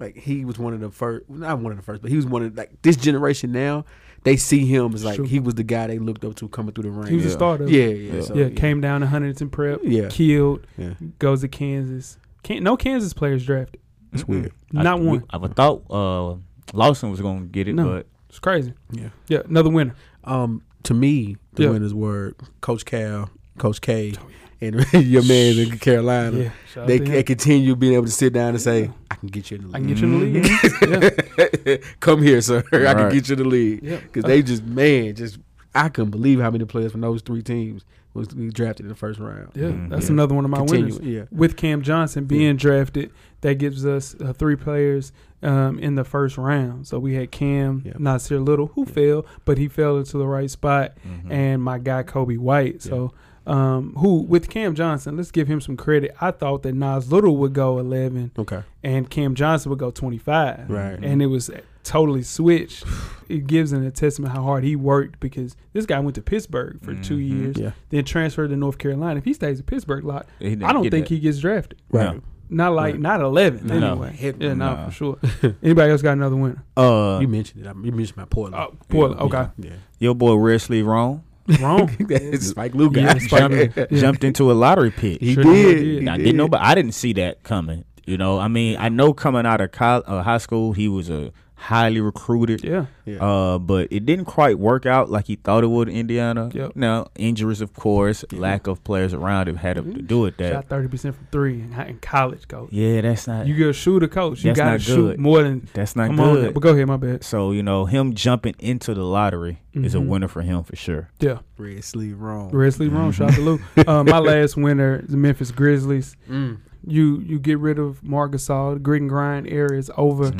[0.00, 2.24] Like he was one of the first, not one of the first, but he was
[2.24, 3.84] one of like this generation now.
[4.22, 5.24] They see him as like True.
[5.24, 7.08] he was the guy they looked up to coming through the ring.
[7.08, 7.66] He was a starter.
[7.68, 8.20] yeah, yeah, Yeah.
[8.22, 10.08] so, yeah, came down to Huntington Prep, Yeah.
[10.10, 12.18] killed, Yeah, goes to Kansas.
[12.42, 13.80] Can, no Kansas players drafted.
[14.12, 14.28] it's Mm-mm.
[14.28, 14.52] weird.
[14.76, 15.24] I- Not we- one.
[15.30, 16.36] I would thought uh,
[16.76, 17.86] Lawson was going to get it, No.
[17.88, 18.74] but It's crazy.
[18.92, 19.08] Yeah.
[19.28, 19.94] Yeah, another winner.
[20.24, 21.70] Um, to me, the Yeah.
[21.70, 24.12] winners were Coach Cal, Coach K,
[24.60, 26.52] and your man in Carolina.
[26.76, 28.88] Yeah, They, they continue being able to sit down and say, Yeah.
[28.90, 31.80] "I can get you in the I can get you in the league.
[31.82, 32.58] yeah, Come here, sir.
[32.72, 33.12] I can Right.
[33.12, 33.98] get you in the league." yeah.
[34.00, 35.38] Because they just man, just
[35.74, 39.20] I couldn't believe how many players from those three teams was drafted in the first
[39.20, 39.50] round.
[39.54, 39.88] yeah, Mhm.
[39.88, 40.12] that's Yeah.
[40.14, 41.00] another one of my Continue, winners.
[41.00, 41.22] yeah.
[41.30, 46.36] With Cam Johnson being drafted, that gives us uh, three players um, in the first
[46.36, 46.86] round.
[46.88, 47.92] So we had Cam, Yeah.
[47.94, 48.92] Nassir Little, who Yeah.
[48.92, 51.30] fell, but he fell into the right spot, Mhm.
[51.32, 52.82] and my guy Coby White.
[52.82, 53.12] So,
[53.46, 56.14] um, who with Cam Johnson, let's give him some credit.
[56.20, 58.62] I thought that Nas Little would go 11 Okay.
[58.82, 60.68] and Cam Johnson would go 25.
[60.70, 60.98] Right.
[61.02, 61.50] And it was
[61.82, 62.84] totally switched.
[63.28, 66.78] It gives an a testament how hard he worked because this guy went to Pittsburgh
[66.82, 67.28] for two Mhm.
[67.28, 67.70] years, Yeah.
[67.88, 69.18] then transferred to North Carolina.
[69.18, 71.08] If he stays at Pittsburgh, a lot, I don't think that.
[71.08, 71.80] he gets drafted.
[71.90, 72.14] Right.
[72.16, 72.20] No.
[72.52, 73.00] Not like Right.
[73.00, 73.92] not 11 No.
[73.92, 74.12] anyway.
[74.16, 74.84] Heck yeah, no, no.
[74.86, 75.18] for sure.
[75.62, 76.64] Anybody else got another winner?
[76.76, 77.68] Uh, You mentioned it.
[77.68, 78.56] I- You mentioned my Portland.
[78.62, 79.20] Oh, Portland.
[79.22, 79.70] Okay, Yeah.
[80.00, 81.22] your boy Red Sleeve Wrong
[81.58, 81.94] wrong.
[82.00, 83.14] That's Spike Lee Yeah.
[83.18, 83.86] Spike jumped, Yeah.
[84.00, 85.20] jumped into a lottery pit.
[85.20, 85.52] He Sure did.
[85.84, 86.02] did.
[86.02, 86.24] He I did.
[86.24, 87.84] didn't know, but I didn't see that coming.
[88.06, 91.10] You know, I mean, I know coming out of col- uh, high school, he was
[91.10, 92.64] a highly recruited.
[92.64, 93.22] Yeah, Yeah.
[93.22, 96.50] Uh, but it didn't quite work out like he thought it would in Indiana.
[96.52, 96.72] Yep.
[96.74, 100.52] Now injuries, of course, lack of players around him had to do with that.
[100.52, 102.70] shot 30 percent from three in, in college, coach.
[102.72, 103.46] Yeah, that's not.
[103.46, 104.42] You get a shooter, coach.
[104.42, 105.20] You got to not shoot good.
[105.20, 105.68] more than.
[105.74, 106.54] that's not Come on, good.
[106.54, 106.86] but go ahead.
[106.86, 107.22] My bad.
[107.24, 110.06] So you know, him jumping into the lottery is a Mhm.
[110.08, 111.10] winner for him for sure.
[111.20, 112.50] Yeah, Red sleeve wrong.
[112.50, 113.12] Red Sleeve wrong.
[113.12, 113.60] Shout out to Lou.
[113.86, 116.16] Uh, my last winner is the Memphis Grizzlies.
[116.28, 116.58] Mm.
[116.86, 118.74] You you get rid of Marc Gasol.
[118.74, 120.32] The grit and grind era is over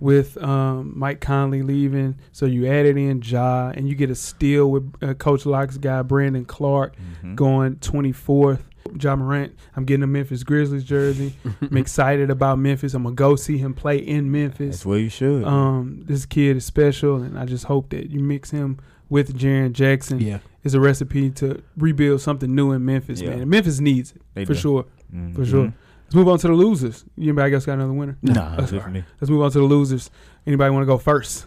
[0.00, 2.16] with um, Mike Conley leaving.
[2.32, 6.02] So you added in Ja, and you get a steal with uh, Coach Lock's guy
[6.02, 7.34] Brandon Clarke Mhm.
[7.36, 8.60] going 24th.
[9.00, 9.52] Ja Morant.
[9.76, 11.34] I'm getting a Memphis Grizzlies jersey.
[11.60, 12.94] I'm excited about Memphis.
[12.94, 14.76] I'm gonna go see him play in Memphis.
[14.76, 15.44] That's where you should.
[15.44, 18.78] Um, this kid is special, and I just hope that you mix him
[19.08, 20.20] with Jaren Jackson.
[20.20, 20.38] Yeah.
[20.64, 23.30] Is a recipe to rebuild something new in Memphis, Yeah.
[23.30, 23.40] man.
[23.42, 24.58] And Memphis needs it They for do.
[24.58, 25.34] sure, Mhm.
[25.34, 25.72] for sure.
[26.12, 27.06] Let's move on to the losers.
[27.16, 28.18] Anybody else got another winner?
[28.20, 29.02] Nah, Let's, just me.
[29.18, 30.10] let's move on to the losers.
[30.46, 31.46] Anybody want to go first?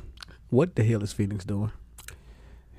[0.50, 1.72] What the hell is Phoenix doing?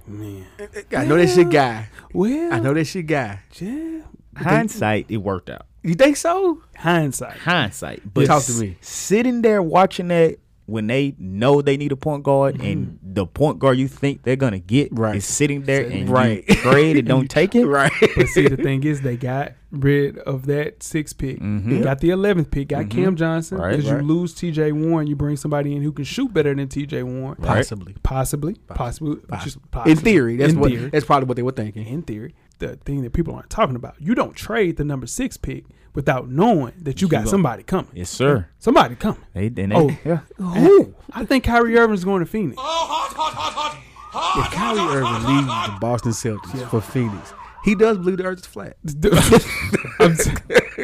[0.05, 0.44] Man,
[0.90, 1.88] I know that shit guy.
[2.12, 3.38] well, I know that shit guy.
[3.61, 4.01] Yeah.
[4.37, 5.66] Hindsight, it worked out.
[5.85, 6.61] You think so?
[6.77, 7.37] Hindsight.
[7.37, 8.79] Hindsight, but Talk to me.
[8.81, 13.59] Sitting there watching that when they know they need a point guard and the point
[13.59, 15.16] guard you think they're gonna get Right.
[15.16, 16.14] is sitting there Sitting and there.
[16.14, 16.44] Right.
[16.48, 17.64] you trade and don't take it.
[17.76, 17.92] Right.
[18.16, 21.38] But see, the thing is, they got rid of that six pick.
[21.40, 21.68] Mhm.
[21.68, 22.68] They got the 11th pick.
[22.68, 22.90] Got Mhm.
[22.90, 23.59] Cam Johnson.
[23.59, 24.00] Right, Because right.
[24.02, 24.72] you lose T.J.
[24.72, 27.02] Warren, you bring somebody in who can shoot better than T.J.
[27.05, 27.37] Warren.
[27.38, 27.57] Right.
[27.57, 27.94] Possibly.
[28.02, 29.44] Possibly, possibly, Possibly.
[29.44, 30.70] just In theory, that's In what.
[30.70, 30.90] theory.
[30.90, 31.87] That's probably what they were thinking.
[31.87, 35.37] in theory, the thing that people aren't talking about, you don't trade the number six
[35.37, 35.64] pick
[35.96, 37.90] without knowing that you You got go- somebody coming.
[37.94, 38.46] Yes, sir.
[38.61, 39.22] Somebody coming.
[39.35, 39.90] They, and they, Oh.
[40.04, 40.20] yeah.
[40.37, 40.94] Who?
[41.12, 42.56] I think Kyrie Irving's going to Phoenix.
[42.56, 43.76] Oh, hot, hot, hot, hot.
[44.12, 48.38] hot If Kyrie Irving leaves the Boston Celtics for Phoenix, he does believe the Earth
[48.38, 48.76] is flat.
[49.00, 49.11] T-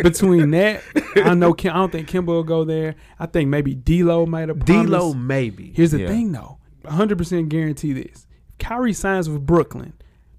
[0.02, 0.82] Between that,
[1.16, 2.94] I know Kim, I don't think Kemba will go there.
[3.18, 4.58] I think maybe D'Lo might have.
[4.60, 4.88] promised.
[4.90, 5.72] D'Lo maybe.
[5.76, 6.08] Here's the Yeah.
[6.08, 6.58] thing, though.
[6.82, 8.26] 100 percent guarantee this.
[8.48, 9.92] If Kyrie signs with Brooklyn,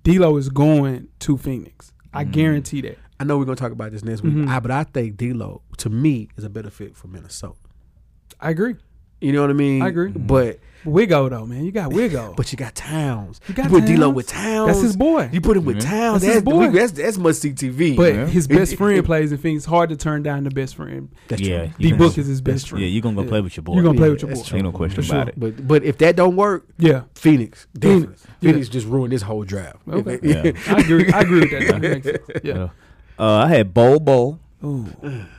[0.03, 1.93] D'Lo is going to Phoenix.
[2.13, 2.31] I Mm.
[2.31, 2.97] guarantee that.
[3.19, 4.47] I know we're gonna talk about this next week, Mhm.
[4.47, 7.55] I, but I think D'Lo to me is a better fit for Minnesota.
[8.39, 8.75] I agree.
[9.21, 9.81] You know what I mean?
[9.81, 10.09] I agree.
[10.11, 12.35] But Wigo though, man, you got Wigo.
[12.35, 13.39] but you got Towns.
[13.47, 14.67] You got put D'Lo with Towns.
[14.67, 15.29] That's his boy.
[15.31, 15.81] You put him with Mhm.
[15.85, 16.21] Towns.
[16.23, 16.69] That's his boy.
[16.71, 17.95] that's that's must see TV.
[17.95, 18.25] But Yeah.
[18.27, 19.63] his best friend plays in Phoenix.
[19.63, 21.07] Hard to turn down the best friend.
[21.29, 21.73] that's yeah, true.
[21.79, 22.83] D Book is his best friend.
[22.83, 23.29] Yeah, you're gonna go Yeah.
[23.29, 23.75] play with your boy.
[23.77, 24.41] You gonna play Yeah, with your boy.
[24.43, 24.57] true.
[24.57, 25.29] Ain't no question For about sure.
[25.29, 25.39] it.
[25.39, 27.03] But but if that don't work, Yeah.
[27.15, 28.15] Phoenix definitely.
[28.41, 28.51] Yeah.
[28.51, 29.77] Phoenix just ruined this whole draft.
[29.89, 30.19] Okay.
[30.23, 30.51] Yeah.
[30.67, 31.09] I agree.
[31.13, 31.81] I agree with that.
[32.03, 32.41] That.
[32.43, 32.67] Yeah.
[33.19, 33.25] Yeah.
[33.25, 34.87] Uh, I had Bol Bol Ooh.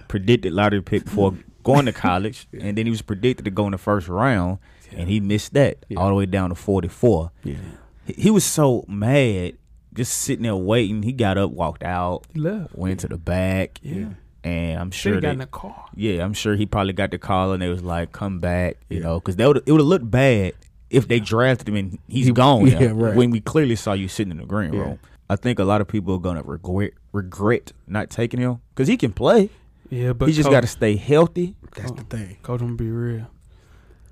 [0.09, 1.35] predicted lottery pick before
[1.65, 4.59] going to college, and then he was predicted to go in the first round,
[4.97, 5.99] and he missed that Yeah.
[5.99, 7.31] all the way down to forty four.
[7.43, 7.57] Yeah.
[8.07, 9.55] He, he was so mad,
[9.95, 11.03] just sitting there waiting.
[11.03, 12.75] He got up, walked out, He left.
[12.77, 14.09] went to the back, Yeah.
[14.45, 15.87] and I'm sure have got they, in the car.
[15.95, 18.99] yeah, I'm sure he probably got the call, and they was like, "Come back," you
[18.99, 19.05] Yeah.
[19.05, 20.53] know, because they would it would have looked bad
[20.91, 22.67] if they drafted him and he's He- gone.
[22.67, 23.17] yeah, now, right.
[23.17, 24.81] When we clearly saw you sitting in the green Yeah.
[24.81, 24.99] room.
[25.29, 28.97] I think a lot of people are gonna regret regret not taking him because he
[28.97, 29.51] can play.
[29.91, 31.55] Yeah, but he just got to stay healthy.
[31.77, 32.37] That's the oh, thing.
[32.43, 33.27] Coach, I'm gonna be real.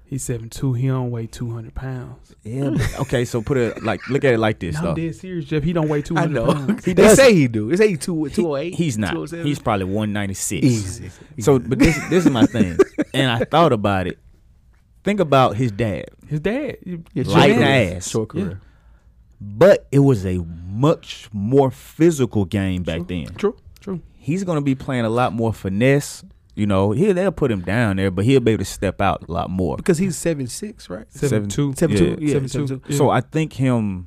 [0.05, 0.75] He's seven two.
[0.75, 2.35] He don't weigh two hundred pounds.
[2.43, 2.71] Yeah.
[2.71, 4.89] but- okay, so put it like look at it like this No, though.
[4.91, 5.63] I'm dead serious, Jeff.
[5.63, 6.53] He don't weigh two I hundred know.
[6.53, 6.85] pounds.
[6.85, 7.17] they does.
[7.17, 7.71] say he do.
[7.71, 8.75] They say he two He- two oh eight.
[8.75, 9.17] he's not.
[9.17, 10.67] Oh he's probably 196.
[10.67, 11.11] easy.
[11.41, 12.77] So, but this this is my thing,
[13.15, 14.19] and I thought about it.
[15.03, 18.09] Think about his dad, His dad, you- Yeah, light short- ass.
[18.09, 18.61] Short career.
[19.45, 23.27] But it was a much more physical game back then.
[23.35, 23.57] True.
[23.81, 24.01] True.
[24.15, 26.25] He's gonna be playing a lot more finesse.
[26.55, 29.27] You know, he they'll put him down there, but he'll be able to step out
[29.29, 29.77] a lot more.
[29.77, 31.07] Because he's seven six, right?
[31.11, 31.75] seven Seven- two.
[31.77, 32.15] Seven Yeah.
[32.17, 32.19] two.
[32.21, 32.77] Yeah, Seven seven two.
[32.79, 32.93] two.
[32.93, 32.99] Yeah.
[32.99, 34.07] So I think him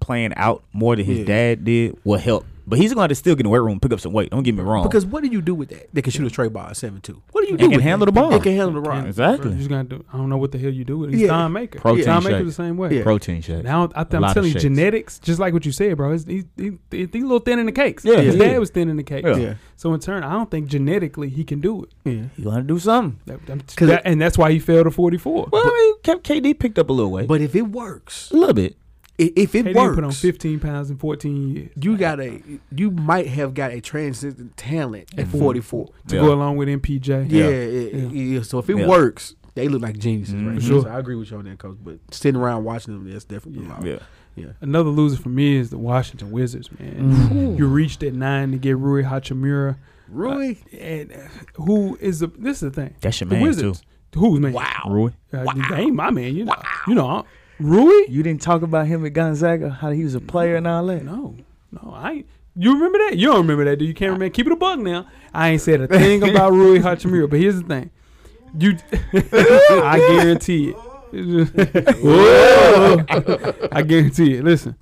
[0.00, 1.24] playing out more than his Yeah.
[1.26, 2.46] dad did will help.
[2.70, 4.30] But he's going to still get in the weight room, and pick up some weight.
[4.30, 4.84] Don't get me wrong.
[4.84, 5.92] Because what do you do with that?
[5.92, 7.20] They can shoot a straight ball at seven two.
[7.32, 7.64] What do you And do?
[7.66, 8.12] can with handle that?
[8.14, 8.30] the ball.
[8.30, 9.04] They can handle the rock.
[9.04, 9.50] Exactly.
[9.50, 10.04] You just gotta do.
[10.12, 11.14] I don't know what the hell you do with it.
[11.14, 11.28] He's Yeah.
[11.28, 11.78] Thon Maker.
[11.80, 12.46] Protein Thon Maker's shake.
[12.46, 12.96] the same way.
[12.96, 13.02] Yeah.
[13.02, 13.64] protein shake.
[13.64, 14.62] Now I, A I'm telling you, shakes.
[14.62, 16.12] genetics, just like what you said, bro.
[16.12, 18.04] He's, he, he, he, he a little thin in the cakes.
[18.04, 18.20] Yeah.
[18.20, 18.44] his Yeah.
[18.48, 19.26] dad was thin in the cakes.
[19.28, 19.36] Yeah.
[19.36, 19.54] Yeah.
[19.76, 21.90] So in turn, I don't think genetically he can do it.
[22.04, 22.24] Yeah.
[22.36, 23.18] He going to do something.
[23.26, 23.46] That-
[23.78, 25.48] that- and that's why he fell to 44.
[25.50, 27.26] Well, I mean, KD picked up a little weight.
[27.28, 28.76] But if it works, a little bit.
[29.20, 32.40] I- if it KD works, put on 15 pounds in 14 years you got a
[32.74, 35.38] you might have got a transcendent talent at Mhm.
[35.38, 35.90] 44.
[36.08, 36.22] to Yeah.
[36.22, 37.26] go along with MPJ.
[37.28, 37.48] Yeah, Yeah.
[37.48, 38.22] it- Yeah.
[38.22, 38.42] yeah.
[38.42, 38.88] So if it Yeah.
[38.88, 40.46] works, they look like geniuses, Mhm.
[40.46, 40.54] right?
[40.56, 40.90] For So sure.
[40.92, 41.76] I agree with you on that, coach.
[41.84, 43.70] But sitting around watching them, that's definitely Yeah.
[43.74, 43.86] loud.
[43.86, 43.98] Yeah.
[44.36, 44.46] Yeah.
[44.60, 47.56] Another loser for me is the Washington Wizards, man.
[47.58, 49.76] You reached at nine to get Rui Hachimura.
[50.08, 51.16] Rui, And uh,
[51.62, 52.94] who is the, this is the thing.
[53.00, 53.82] That's your The man, Wizards.
[54.16, 54.52] Who's man?
[54.52, 54.64] wow.
[54.84, 54.90] too.
[54.92, 55.10] Rui.
[55.32, 56.34] Uh, They ain't my man.
[56.34, 56.54] You know.
[56.88, 57.24] You know.
[57.60, 58.06] Rui?
[58.08, 61.04] You didn't talk about him at Gonzaga, how he was a player and all that.
[61.04, 61.36] No,
[61.70, 62.24] no, I.
[62.56, 63.16] You remember that?
[63.16, 63.94] You don't remember that, do you?
[63.94, 64.32] Can't remember.
[64.32, 65.06] Keep it a bug now.
[65.32, 67.90] I ain't said a thing about Rui Hachimura, but here's the thing.
[68.58, 68.76] You,
[69.84, 70.76] I guarantee it.
[73.72, 74.44] I guarantee it.
[74.44, 74.76] Listen,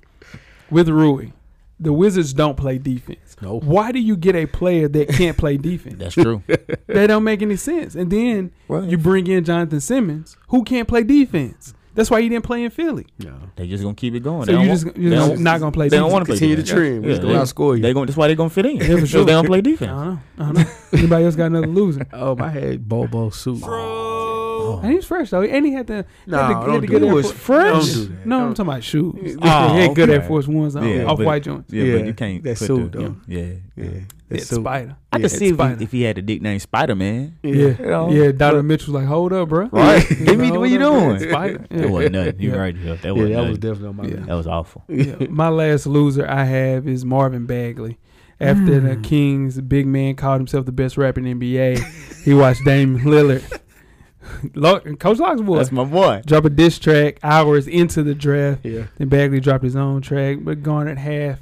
[0.71, 1.31] with Rui,
[1.79, 3.35] the Wizards don't play defense.
[3.41, 3.59] No.
[3.59, 5.95] Why do you get a player that can't play defense?
[5.97, 6.43] That's true.
[6.47, 7.95] that don't make any sense.
[7.95, 11.73] And then Well, you bring in Jonathan Simmons, who can't play defense.
[11.95, 13.07] That's why he didn't play in Philly.
[13.19, 13.33] No.
[13.55, 14.45] They just gonna keep it going.
[14.45, 16.05] So They you don't just want- you're they just don't- not gonna play They don't
[16.09, 16.13] defense.
[16.13, 16.77] want to play Continue to defense.
[16.79, 17.01] trend.
[17.01, 17.81] We're Yeah, just gonna they- outscore you.
[17.81, 18.05] They going.
[18.05, 18.77] That's why they gonna fit in.
[18.77, 19.25] Yeah, for sure.
[19.25, 19.91] They don't play I defense.
[19.91, 20.19] don't know.
[20.37, 20.65] I don't know.
[20.93, 22.05] Anybody else got another loser?
[22.13, 23.61] Um, I had Bol Bol suit.
[24.83, 26.05] And he's fresh though, and he had to.
[26.27, 27.07] No, had to, don't had to do get that.
[27.07, 27.73] Air Was Force- fresh?
[27.73, 28.25] No, Don't do that.
[28.25, 29.37] no, I'm talking about shoes.
[29.41, 30.21] Oh, he had oh, good okay.
[30.21, 31.71] Air Force Ones on, Yeah, off white joints.
[31.73, 33.15] Yeah, Yeah, but you can't that put suit, the, though.
[33.27, 33.39] Yeah,
[33.75, 34.59] Yeah, Yeah, that suit.
[34.61, 34.95] Spider.
[35.11, 37.37] I Yeah, could see if he, if he had the nickname Spider Man.
[37.43, 37.75] Yeah, Yeah.
[37.79, 37.85] yeah.
[37.87, 39.67] know, Donovan Mitchell was like, "Hold up, bro.
[39.71, 40.07] Right.
[40.25, 41.19] Give me what you doing.
[41.19, 41.65] Spider.
[41.71, 41.77] Yeah.
[41.81, 42.39] That wasn't nothing.
[42.39, 42.57] You Yeah.
[42.57, 42.75] right.
[42.75, 44.25] Yeah, that Yeah, wasn't that was definitely on my list.
[44.27, 44.83] That was awful.
[44.87, 45.15] Yeah.
[45.29, 47.97] My last loser I have is Marvin Bagley.
[48.41, 49.03] After the mm.
[49.03, 52.23] Kings, big man called himself the best rapper in the NBA.
[52.23, 53.57] he watched Damian Lillard, Lo-
[54.99, 56.21] Coach Lock's boy, That's my boy.
[56.25, 58.65] drop a diss track hours into the draft.
[58.65, 58.83] Yeah.
[58.97, 61.39] Then Bagley dropped his own track, but garnered half,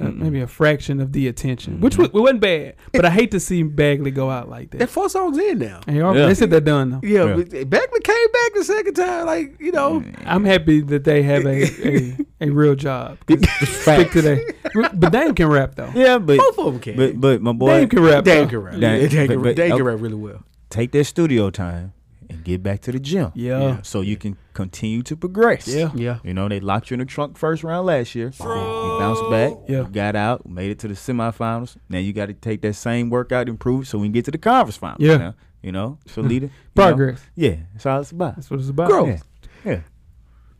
[0.00, 1.98] uh, maybe a fraction of the attention, which Mhm.
[1.98, 2.74] was, it wasn't bad.
[2.92, 4.88] But I hate to see Bagley go out like That that.
[4.90, 5.80] four songs in now.
[5.86, 6.12] And he Yeah.
[6.26, 7.00] They said they're done though.
[7.02, 7.64] Yeah, Yeah.
[7.64, 9.26] Bagley came back the second time.
[9.26, 13.18] Like you know, I'm happy that they have a a, a real job.
[13.28, 14.54] Stick to that.
[14.94, 15.90] But Dame can rap though.
[15.94, 16.96] Yeah, but both of them can.
[16.96, 18.24] but but my boy, Dame can rap.
[18.24, 18.50] Dame though.
[18.50, 18.72] can rap.
[18.74, 20.44] Dame- Dame, Dame, but- can, but- Dame can rap really well.
[20.70, 21.92] take that studio time
[22.30, 23.32] and get back to the gym.
[23.34, 23.82] Yeah.
[23.82, 25.66] So you can continue to progress.
[25.68, 25.90] Yeah.
[25.94, 26.18] Yeah.
[26.22, 28.32] You know, they locked you in the trunk first round last year.
[28.38, 29.52] You bounced back.
[29.68, 29.82] Yeah.
[29.82, 31.76] You got out, made it to the semifinals.
[31.88, 34.38] Now you got to take that same workout, improve, so we can get to the
[34.38, 35.00] conference finals.
[35.00, 35.16] Yeah.
[35.16, 35.34] now.
[35.62, 36.46] You know, so leader.
[36.46, 36.86] you know?
[36.88, 37.20] Progress.
[37.34, 37.56] Yeah.
[37.72, 38.36] That's all it's about.
[38.36, 38.90] That's what it's about.
[38.90, 39.24] Growth.
[39.64, 39.72] Yeah.
[39.72, 39.80] Yeah.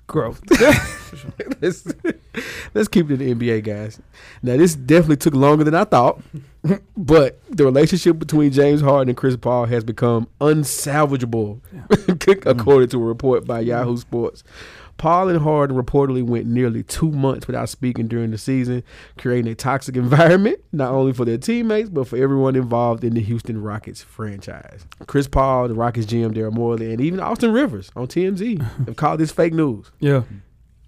[0.09, 0.43] Growth.
[1.61, 1.87] let's,
[2.75, 4.01] let's keep it in the NBA, guys.
[4.43, 6.21] Now, this definitely took longer than I thought,
[6.97, 12.91] but the relationship between James Harden and Chris Paul has become unsalvageable, according mm.
[12.91, 13.67] to a report by mm.
[13.67, 14.45] Yahoo Sports.
[14.99, 18.83] Paul and Harden reportedly went nearly two months without speaking during the season,
[19.17, 23.21] creating a toxic environment not only for their teammates but for everyone involved in the
[23.21, 24.85] Houston Rockets franchise.
[25.07, 29.21] Chris Paul, the Rockets GM Daryl Morey, and even Austin Rivers on TMZ have called
[29.21, 29.91] this fake news.
[30.01, 30.23] Yeah.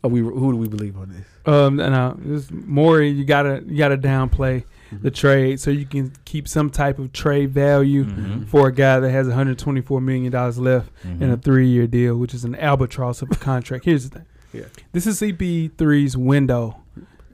[0.02, 1.26] Are we who do we believe on this?
[1.46, 5.02] Um, and uh, this Morey, you gotta you gotta downplay Mm-hmm.
[5.04, 8.46] the trade so you can keep some type of trade value Mhm.
[8.48, 11.42] for a guy that has 124 million dollars left in a Mhm.
[11.44, 13.84] three-year deal, which is an albatross of a contract.
[13.84, 14.64] Here's the thing: Yeah.
[14.92, 16.76] this is CP3's window,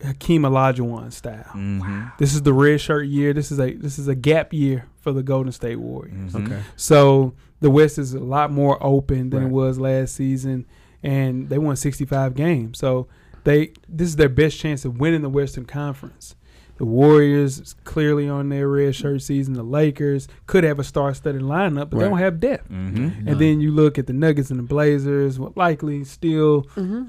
[0.04, 1.46] Hakeem Olajuwon style.
[1.54, 2.12] Mhm.
[2.18, 3.32] This is the red shirt year.
[3.32, 6.32] This is a this is a gap year for the Golden State Warriors.
[6.34, 6.46] Mhm.
[6.46, 6.58] Okay.
[6.76, 9.46] So the West is a lot more open than Right.
[9.48, 10.66] it was last season,
[11.02, 12.76] and they won 65 games.
[12.78, 13.06] So
[13.44, 16.34] they this is their best chance of winning the Western Conference.
[16.78, 19.54] The Warriors is clearly on their red shirt season.
[19.54, 22.70] The Lakers could have a star-studded lineup, but they don't have depth.
[22.70, 23.26] Mhm.
[23.26, 26.66] And then you look at the Nuggets and the Blazers, well, likely still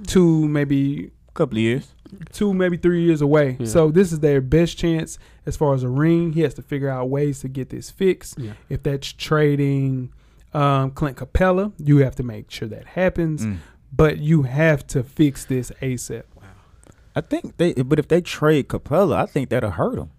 [0.07, 1.93] two, maybe a couple of years.
[2.31, 3.57] two, maybe three years away.
[3.59, 3.65] Yeah.
[3.65, 6.31] So this is their best chance as far as a ring.
[6.31, 8.39] He has to figure out ways to get this fixed.
[8.39, 8.53] Yeah.
[8.69, 10.11] If that's trading
[10.53, 13.45] um, Clint Capela, you have to make sure that happens.
[13.45, 13.57] Mm.
[13.95, 16.23] But you have to fix this ASAP.
[17.17, 20.11] I think they, but if they trade Capela, I think that'll hurt them.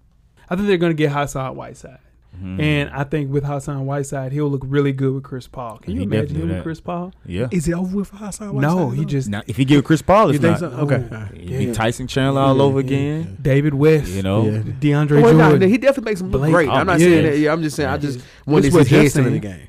[0.50, 1.98] I think they're going to get Hassan Whiteside.
[2.42, 2.60] Mm.
[2.60, 5.78] And I think with Hassan Whiteside, he'll look really good with Chris Paul.
[5.78, 6.62] Can you He imagine definitely him with.
[6.62, 7.12] Chris Paul?
[7.26, 10.02] yeah, Is it over with for Hassan no, he just now if you give Chris
[10.02, 10.58] Paul, You it's not.
[10.60, 10.66] so?
[10.68, 11.04] Okay.
[11.10, 11.14] Oh.
[11.14, 11.30] all right.
[11.34, 13.38] It'd be Tyson Chandler all Yeah, over yeah, again.
[13.42, 14.58] David West, You know, Yeah.
[14.60, 15.68] DeAndre Well, no, Jordan.
[15.68, 16.68] he definitely makes him look Blake- great.
[16.68, 17.38] I'm not saying that.
[17.38, 17.88] Yeah, I'm just saying.
[17.90, 19.68] I just want This to see his head in the game.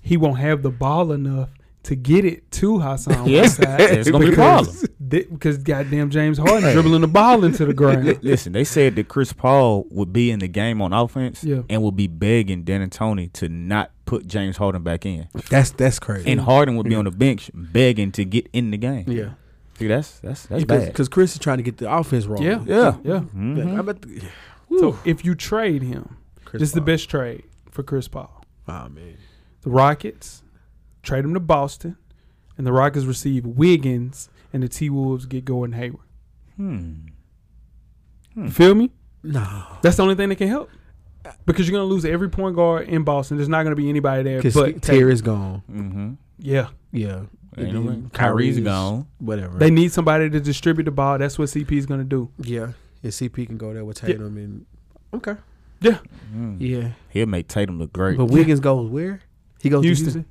[0.00, 1.50] he won't have the ball enough
[1.88, 3.80] to get it to Hassan Yeah, Whiteside.
[3.80, 4.74] it's gonna be a problem.
[4.74, 8.18] Thi- because goddamn James Harden dribbling the ball into the ground.
[8.22, 11.62] Listen, they said that Chris Paul would be in the game on offense Yeah.
[11.70, 15.28] and would be begging D'Antoni to not put James Harden back in.
[15.50, 16.30] That's that's crazy.
[16.30, 19.04] And Harden would be on the bench begging to get in the game.
[19.08, 19.30] yeah,
[19.78, 20.88] See, that's that's that's bad.
[20.88, 22.44] because Chris is trying to get the offense rolling.
[22.46, 22.96] Yeah, Yeah.
[23.02, 23.20] yeah.
[23.34, 23.64] Mhm.
[23.64, 24.20] Like, I'm at the,
[24.78, 28.44] So if you trade him, Chris this is the best trade for Chris Paul.
[28.68, 29.14] Oh man,
[29.62, 30.42] The Rockets
[31.02, 31.96] trade him to Boston,
[32.56, 36.02] and the Rockets receive Wiggins, and the T Wolves get Gordon Hayward.
[36.56, 36.92] Hmm.
[38.36, 38.90] You feel me?
[39.22, 40.70] no, That's the only thing that can help.
[41.44, 43.36] Because you're gonna lose every point guard in Boston.
[43.36, 45.62] There's not gonna be anybody there because but Terry's gone.
[45.70, 46.12] Mm-hmm.
[46.38, 47.22] Yeah, Yeah,
[47.56, 47.86] Ain't And no way.
[47.88, 49.08] then Kyrie's gone.
[49.18, 49.58] Whatever.
[49.58, 51.18] they need somebody to distribute the ball.
[51.18, 52.30] That's what CP is gonna do.
[52.38, 54.64] yeah, If CP can go there with Tatum and
[55.12, 55.34] okay.
[55.80, 55.98] Yeah,
[56.34, 56.56] Mm.
[56.60, 58.16] Yeah, He'll make Tatum look great.
[58.16, 59.20] but Wiggins goes where?
[59.60, 60.06] He goes Houston.
[60.06, 60.26] to Houston.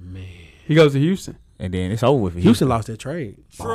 [0.00, 0.24] Man,
[0.66, 1.36] He goes to Houston.
[1.58, 2.32] and then it's over with.
[2.34, 3.36] for Houston lost that trade.
[3.60, 3.66] Yeah,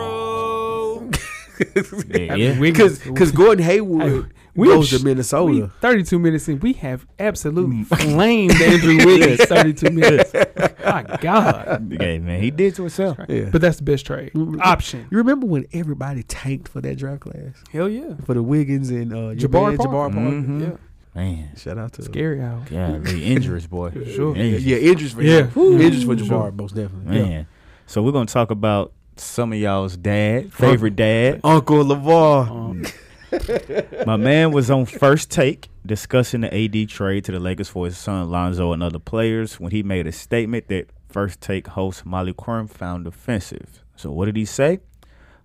[2.33, 2.53] I yeah.
[2.53, 5.51] mean, Because Wiggins- because Gordon Hayward Hey, we goes to Minnesota.
[5.51, 10.33] We, 32 minutes in, we have absolutely flamed Andrew Wiggins 32 minutes.
[10.85, 11.91] My God.
[11.91, 13.17] yeah, man, he did to himself.
[13.27, 13.49] yeah.
[13.51, 14.31] But that's the best trade.
[14.33, 15.07] Mm, Option.
[15.11, 18.15] you remember when everybody tanked for that draft class Hell yeah.
[18.25, 19.91] for the Wiggins and uh, your Jabbar man, Parker.
[19.91, 20.17] Jabari Parker?
[20.17, 20.61] Mhm.
[20.61, 20.77] Yeah.
[21.15, 22.69] Man, Shout out to Scary out.
[22.69, 23.91] yeah, the injuries, boy.
[24.15, 24.35] Sure.
[24.35, 24.65] Yeah, Injuries.
[24.65, 25.37] yeah, injuries for Yeah.
[25.43, 25.47] him.
[25.51, 25.79] Whew.
[25.79, 26.51] Injuries for For Jabari, sure.
[26.51, 27.21] most definitely.
[27.23, 27.47] Man.
[27.87, 31.39] So we're gonna talk about some of y'all's dad, favorite dad.
[31.43, 32.49] Uncle LaVar.
[32.51, 32.85] Um,
[34.05, 37.97] My man was on first take discussing the AD trade to the Lakers for his
[37.97, 42.33] son Lonzo and other players when he made a statement that first take host Molly
[42.33, 43.81] Qerim found offensive.
[43.95, 44.79] So what did he say?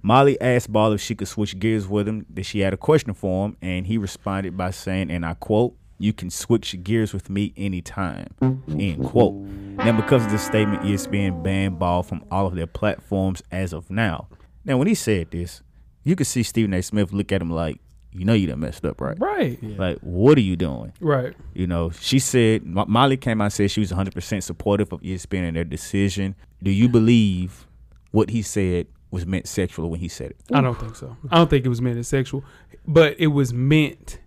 [0.03, 3.15] Molly asked Ball if she could switch gears with him, that she had a question
[3.15, 7.29] for him, and he responded by saying, and I quote, you can switch gears with
[7.29, 8.29] me anytime.
[8.41, 9.35] End quote.
[9.35, 13.91] Now, because of this statement, ESPN banned Ball from all of their platforms as of
[13.91, 14.29] now.
[14.65, 15.63] Now, when he said this,
[16.03, 16.83] you could see Stephen A.
[16.83, 17.81] Smith look at him like,
[18.13, 19.17] you know you done messed up, right?
[19.21, 19.63] right.
[19.63, 20.93] Like, what are you doing?
[21.01, 21.35] Right.
[21.55, 25.49] You know, she said, Molly came out and said she was 100% supportive of ESPN
[25.49, 26.35] and their decision.
[26.63, 27.67] Do you believe
[28.11, 30.37] what he said was meant sexual when he said it?
[30.53, 31.17] I don't think so.
[31.31, 32.45] I don't think it was meant as sexual,
[32.87, 34.19] but it was meant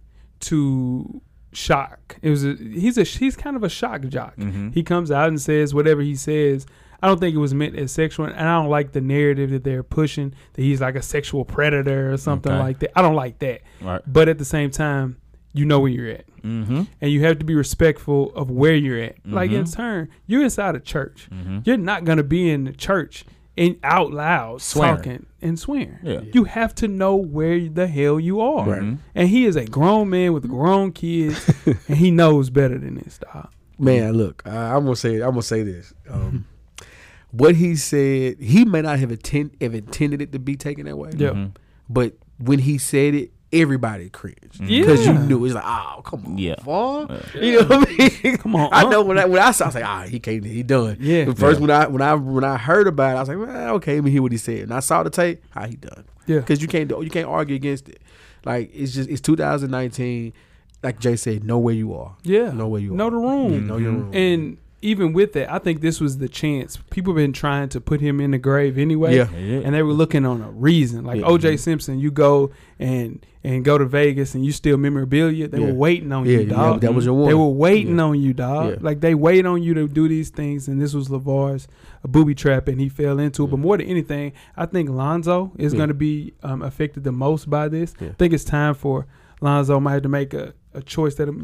[0.41, 2.17] to shock.
[2.21, 4.35] It was a, he's a he's kind of a shock jock.
[4.37, 4.73] Mhm.
[4.73, 6.65] He comes out and says whatever he says.
[7.01, 9.65] I don't think it was meant as sexual, and I don't like the narrative that
[9.65, 12.61] they're pushing that he's like a sexual predator or something Okay.
[12.61, 12.97] like that.
[12.97, 13.61] I don't like that.
[13.81, 14.01] Right.
[14.07, 15.17] But at the same time,
[15.51, 16.83] you know where you're at, Mm-hmm.
[17.01, 19.15] and you have to be respectful of where you're at.
[19.25, 19.75] Like in Mhm.
[19.75, 21.27] turn, you're inside a church.
[21.29, 21.59] Mm-hmm.
[21.65, 23.25] You're not gonna be in the church
[23.57, 24.95] and out loud Swearing.
[24.97, 25.99] talking and swearing.
[26.01, 26.21] Yeah.
[26.33, 28.67] You have to know where the hell you are.
[28.67, 28.81] Right.
[28.81, 28.97] Mhm.
[29.13, 31.47] And he is a grown man with grown kids,
[31.87, 33.49] and he knows better than this, dog.
[33.78, 35.93] Man, look, I, I'm gonna say I'm gonna say this.
[36.09, 36.45] Um,
[37.32, 40.97] what he said, he may not have, intent, have intended it to be taken that
[40.97, 41.11] way.
[41.15, 41.30] Yeah.
[41.32, 41.51] Mhm.
[41.89, 44.82] But when he said it, everybody cringed Yeah.
[44.82, 46.56] because you knew it's like, oh, come on, Yeah.
[46.64, 47.22] Vaughn.
[47.36, 48.38] You know what I mean?
[48.38, 50.43] Come on, I know when I when I saw, I was like, ah, he can't,
[50.43, 50.97] he done.
[50.99, 51.26] Yeah.
[51.26, 51.68] But first Yeah.
[51.68, 54.04] when I when I when I heard about it, I was like, well, okay, let
[54.04, 54.60] me hear what he said.
[54.64, 56.04] And I saw the tape, how he done.
[56.26, 56.39] Yeah.
[56.39, 58.01] because you can't do, you can't argue against it.
[58.45, 60.34] Like it's just it's 2019.
[60.82, 62.16] Like Jay said, know where you are.
[62.24, 62.51] Yeah.
[62.51, 63.12] know where you Know are.
[63.12, 63.54] Know the room.
[63.54, 64.14] Yeah, know your room.
[64.14, 66.77] And even with that, I think this was the chance.
[66.91, 69.15] People been trying to put him in the grave anyway.
[69.15, 69.29] Yeah.
[69.31, 69.61] Yeah.
[69.63, 71.05] And they were looking on a reason.
[71.05, 71.27] Like Yeah.
[71.27, 75.49] OJ Simpson, you go and and go to Vegas and you steal memorabilia.
[75.49, 75.67] They Yeah.
[75.67, 76.81] were waiting on Yeah, you, yeah, dog.
[76.81, 77.27] that was your one.
[77.27, 78.03] They were waiting Yeah.
[78.03, 78.69] on you, dog.
[78.69, 78.75] Yeah.
[78.79, 81.67] Like they wait on you to do these things, and this was Lavar's
[82.03, 83.47] a booby trap, and he fell into it.
[83.49, 85.77] But more than anything, I think Lonzo is Yeah.
[85.77, 87.93] going to be um, affected the most by this.
[87.99, 88.09] Yeah.
[88.09, 89.07] I think it's time for
[89.41, 91.36] Lonzo might have to make a, a choice that a,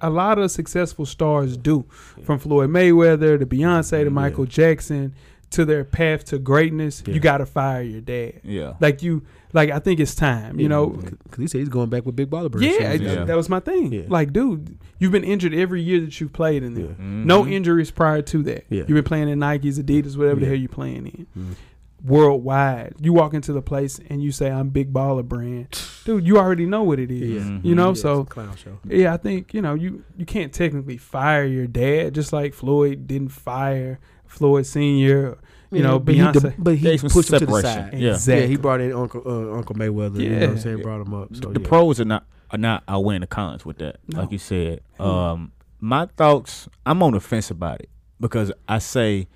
[0.00, 1.84] a lot of successful stars do,
[2.24, 5.14] from Floyd Mayweather to Beyonce to Michael Jackson
[5.50, 7.02] to their path to greatness.
[7.06, 7.14] Yeah.
[7.14, 8.40] You got to fire your dad.
[8.42, 8.74] Yeah.
[8.80, 10.58] Like you, like I think it's time.
[10.58, 12.64] You know, because he said he's going back with Big Baller Brand.
[12.72, 13.92] yeah, So, that- that was my thing.
[13.92, 14.02] Yeah.
[14.08, 16.84] Like, dude, you've been injured every year that you've played in there.
[16.86, 16.94] Yeah.
[16.98, 18.64] No injuries prior to that.
[18.70, 18.78] Yeah.
[18.80, 21.26] You've been playing in Nikes, Adidas, whatever the hell you're playing in.
[21.38, 21.54] Mhm.
[22.04, 25.68] Worldwide, you walk into the place and you say, "I'm Big Baller Brand,"
[26.04, 26.26] dude.
[26.26, 27.46] You already know what it is.
[27.48, 27.58] Yeah.
[27.62, 28.78] You know, Yeah, it's so a clown show.
[28.84, 33.06] yeah, I think you know you you can't technically fire your dad, just like Floyd
[33.06, 35.38] didn't fire Floyd Senior.
[35.70, 36.54] You know, but he, Beyonce.
[36.58, 37.62] but he pushed him to the separation.
[37.92, 37.94] side.
[37.98, 38.10] Yeah.
[38.10, 38.42] Exactly.
[38.42, 40.20] Yeah, he brought in Uncle uh, Uncle Mayweather.
[40.20, 40.62] You know what I'm Yeah.
[40.62, 40.82] saying?
[40.82, 41.34] Brought him up.
[41.34, 41.66] So the yeah.
[41.68, 43.96] pros are not are not outweighing the cons with that.
[44.08, 44.20] No.
[44.20, 45.02] Like you said, Hmm.
[45.02, 46.68] um, my thoughts.
[46.84, 47.88] I'm on the fence about it
[48.20, 49.28] because I say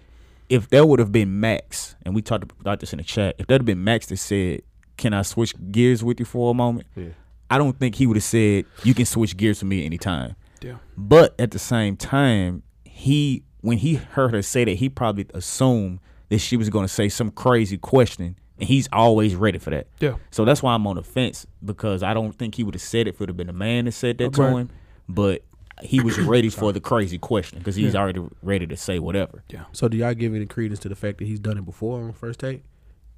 [0.49, 3.47] if there would have been Max, and we talked about this in the chat, if
[3.47, 4.63] there had been Max that said,
[4.97, 7.11] "Can I switch gears with you for a moment?" Yeah.
[7.51, 10.77] I don't think he would have said, "You can switch gears with me anytime." Yeah.
[10.97, 15.99] But at the same time, he when he heard her say that, he probably assumed
[16.29, 19.89] that she was going to say some crazy question, and he's always ready for that.
[20.01, 20.15] Yeah.
[20.31, 23.07] So that's why I'm on the fence because I don't think he would have said
[23.07, 24.71] it if it would have been a man that said that to him,
[25.09, 25.43] but
[25.83, 28.01] he was ready for the crazy question because he's Yeah.
[28.01, 29.43] already ready to say whatever.
[29.51, 29.65] Yeah.
[29.73, 32.13] So do y'all give any credence to the fact that he's done it before on
[32.13, 32.65] first take?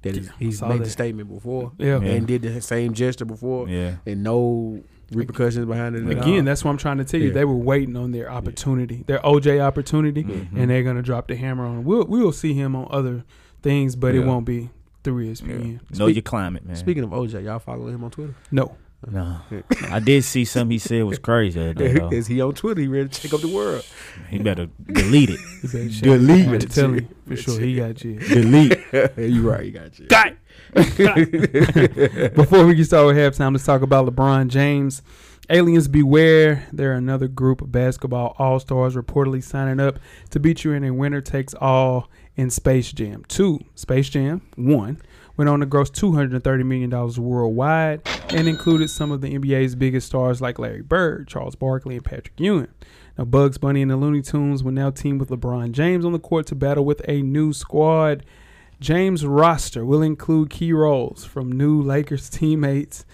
[0.01, 0.83] That he's, Yeah, he's made that.
[0.85, 1.99] the statement before Yeah.
[2.01, 3.95] and did the same gesture before Yeah.
[4.05, 4.81] and no
[5.11, 6.05] repercussions behind it.
[6.07, 6.23] at all?
[6.23, 7.27] Again, that's what I'm trying to tell you.
[7.27, 7.33] Yeah.
[7.33, 10.57] They were waiting on their opportunity, their OJ opportunity, Mm-hmm.
[10.59, 11.79] and they're gonna drop the hammer on.
[11.79, 11.83] him.
[11.83, 13.23] We'll we will see him on other
[13.61, 14.69] things, but it won't be
[15.03, 15.79] through ESPN.
[15.97, 16.75] Know Speak- your climate, man.
[16.75, 18.35] Speaking of OJ, y'all follow him on Twitter?
[18.51, 18.75] No,
[19.07, 19.39] no,
[19.89, 21.59] I did see something he said was crazy.
[21.59, 22.09] the other day, though.
[22.11, 22.81] Is he on Twitter?
[22.81, 23.85] He ready to check up the world?
[24.29, 25.39] He better delete it.
[25.61, 26.71] he Delete I'm it.
[26.71, 28.19] telling you for sure he got you.
[28.19, 28.77] delete.
[29.17, 30.07] you right, you got you.
[30.07, 30.33] Got.
[32.35, 35.01] Before we get started with halftime, let's talk about LeBron James.
[35.49, 36.67] Aliens beware.
[36.71, 39.97] There are another group of basketball all stars reportedly signing up
[40.29, 43.59] to beat you in a winner takes all in Space Jam 2.
[43.75, 45.01] Space Jam 1
[45.39, 50.41] went on to gross $230 million worldwide and included some of the NBA's biggest stars
[50.41, 52.67] like Larry Bird, Charles Barkley, and Patrick Ewing.
[53.17, 56.19] Now, Bugs Bunny and the Looney Tunes will now team with LeBron James on the
[56.19, 58.25] court to battle with a new squad.
[58.81, 63.05] James' roster will include key roles from new Lakers teammates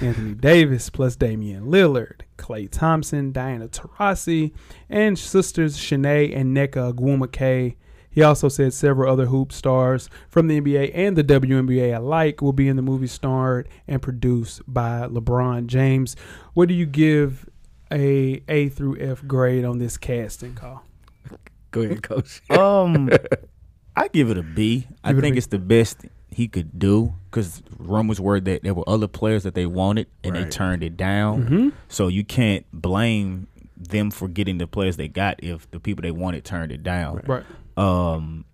[0.00, 4.52] Anthony Davis plus Damian Lillard, Klay Thompson, Diana Taurasi,
[4.88, 7.76] and sisters Chiney and Nneka Ogwumike.
[8.14, 12.52] He also said several other hoop stars from the NBA and the WNBA alike will
[12.52, 16.14] be in the movie starred and produced by LeBron James.
[16.52, 17.48] What do you give
[17.90, 20.84] a A through F grade on this casting call?
[21.72, 22.40] Go ahead, coach.
[22.50, 23.10] Um,
[23.96, 24.86] I give it a B.
[25.02, 25.38] I Give it think B.
[25.38, 25.98] it's the best
[26.30, 30.36] he could do because rumors were that there were other players that they wanted and
[30.36, 31.44] they turned it down.
[31.44, 31.68] Mm-hmm.
[31.88, 36.10] So you can't blame them for getting the players they got if the people they
[36.10, 37.22] wanted turned it down.
[37.26, 37.44] Right.
[37.76, 38.44] Um,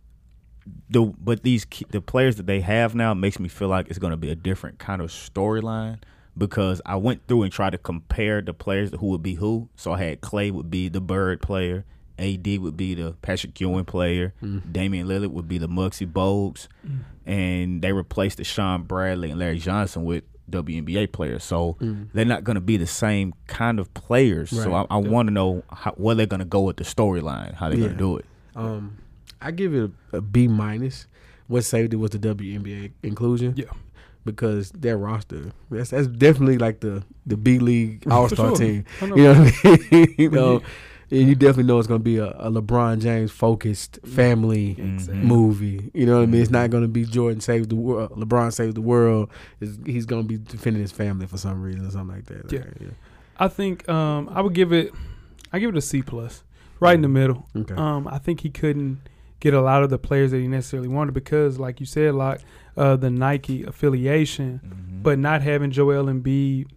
[0.89, 4.13] the but these the players that they have now makes me feel like it's going
[4.13, 5.99] to be a different kind of storyline
[6.37, 9.69] because I went through and tried to compare the players who would be who.
[9.77, 11.85] So I had Klay would be the Bird player,
[12.19, 14.33] AD would be the Patrick Ewing player,
[14.71, 16.69] Damian Lillard would be the Muggsy Bogues,
[17.27, 21.45] and they replaced the Shawn Bradley and Larry Johnson with WNBA players.
[21.45, 24.51] So they're not going to be the same kind of players.
[24.51, 24.87] So I, Right.
[24.91, 27.79] I want to know how, where they're going to go with the storyline, how they're
[27.79, 28.25] going to do it.
[28.57, 28.99] Um,
[29.41, 31.07] I give it a, a B minus.
[31.47, 33.55] What saved it was the WNBA inclusion.
[33.57, 33.67] Yeah.
[34.25, 38.57] Because their roster, that's that's definitely like the the B League All Star sure.
[38.57, 38.85] team.
[39.01, 39.17] Know.
[39.17, 40.15] You know what I mean?
[40.19, 40.63] you know,
[41.11, 45.25] and you definitely know it's gonna be a, a LeBron James focused family Exactly.
[45.25, 45.91] movie.
[45.95, 46.43] You know what I mean?
[46.43, 49.31] It's not gonna be Jordan saved the world, LeBron saved the world.
[49.59, 52.53] It's, he's gonna be defending his family for some reason or something like that.
[52.53, 52.65] Yeah.
[52.79, 52.91] yeah.
[53.39, 54.93] I think um, I would give it.
[55.53, 56.45] I give it a C plus,
[56.79, 57.49] right in the middle.
[57.57, 57.75] Okay.
[57.75, 59.01] Um, I think he couldn't
[59.41, 62.41] get a lot of the players that he necessarily wanted because, like you said, like
[62.77, 65.03] uh, the Nike affiliation, Mm-hmm.
[65.03, 66.69] but not having Joel Embiid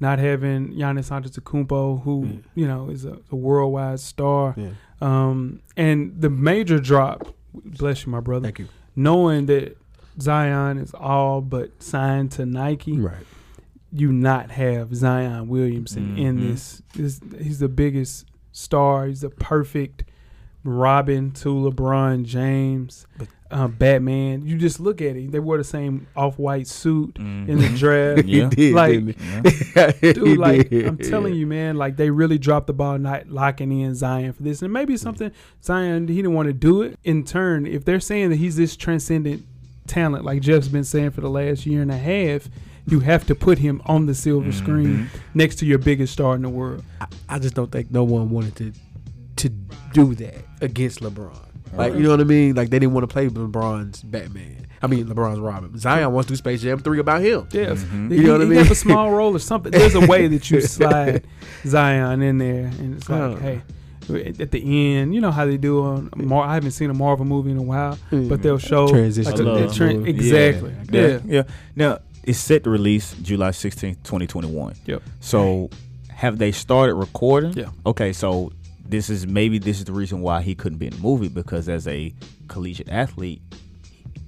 [0.00, 2.36] not having Giannis Antetokounmpo, who Yeah.
[2.56, 4.70] you know is a, a worldwide star, Yeah.
[5.00, 7.34] um, and the major drop.
[7.54, 8.44] Bless you, my brother.
[8.48, 8.68] Thank you.
[8.96, 9.76] Knowing that
[10.20, 13.24] Zion is all but signed to Nike, Right.
[13.92, 16.48] you not have Zion Williamson in Mhm.
[16.48, 16.82] this.
[16.94, 17.20] this.
[17.40, 19.06] He's the biggest star.
[19.06, 20.04] He's the perfect
[20.64, 24.44] Robin to LeBron James, But- uh, Batman.
[24.44, 25.30] You just look at it.
[25.30, 27.50] They wore the same off white suit mm-hmm.
[27.50, 28.24] in the draft.
[28.26, 28.48] Yeah.
[28.48, 30.12] He did, Like, didn't Yeah.
[30.12, 33.94] Dude, like I'm telling you, man, like they really dropped the ball not locking in
[33.94, 34.62] Zion for this.
[34.62, 35.02] And maybe mm-hmm.
[35.02, 35.30] something
[35.62, 36.98] Zion he didn't want to do it.
[37.04, 39.44] In turn, if they're saying that he's this transcendent
[39.86, 42.48] talent, like Jeff's been saying for the last year and a half,
[42.86, 44.58] you have to put him on the silver mm-hmm.
[44.58, 46.82] screen next to your biggest star in the world.
[47.00, 48.72] I, I just don't think no one wanted to to
[49.94, 51.38] do that against LeBron.
[51.76, 52.54] Like you know what I mean?
[52.54, 54.66] Like they didn't want to play LeBron's Batman.
[54.82, 55.76] I mean LeBron's Robin.
[55.78, 57.48] Zion wants to do Space Jam three about him.
[57.52, 58.10] Yeah, Mhm.
[58.14, 58.58] You know what I he mean?
[58.58, 59.72] have a small role or something.
[59.72, 61.24] There's a way that you slide
[61.64, 63.36] Zion in there, and it's like, Oh.
[63.36, 63.62] hey,
[64.28, 64.60] at at the
[64.98, 66.10] end, you know how they do on.
[66.16, 69.40] Mar- I haven't seen a Marvel movie in a while, but they'll show Transition like,
[69.40, 70.10] a- a love tran- movie.
[70.10, 70.74] exactly.
[70.92, 71.00] Yeah.
[71.00, 71.06] Yeah.
[71.08, 71.18] yeah.
[71.26, 71.42] Yeah.
[71.74, 74.74] Now, it's set to release July 16th, 2021.
[74.86, 75.02] Yep.
[75.20, 75.70] So,
[76.10, 77.54] have they started recording?
[77.54, 77.70] Yeah.
[77.86, 78.52] Okay, so
[78.86, 81.68] this is maybe this is the reason why he couldn't be in the movie because
[81.68, 82.14] as a
[82.48, 83.42] collegiate athlete,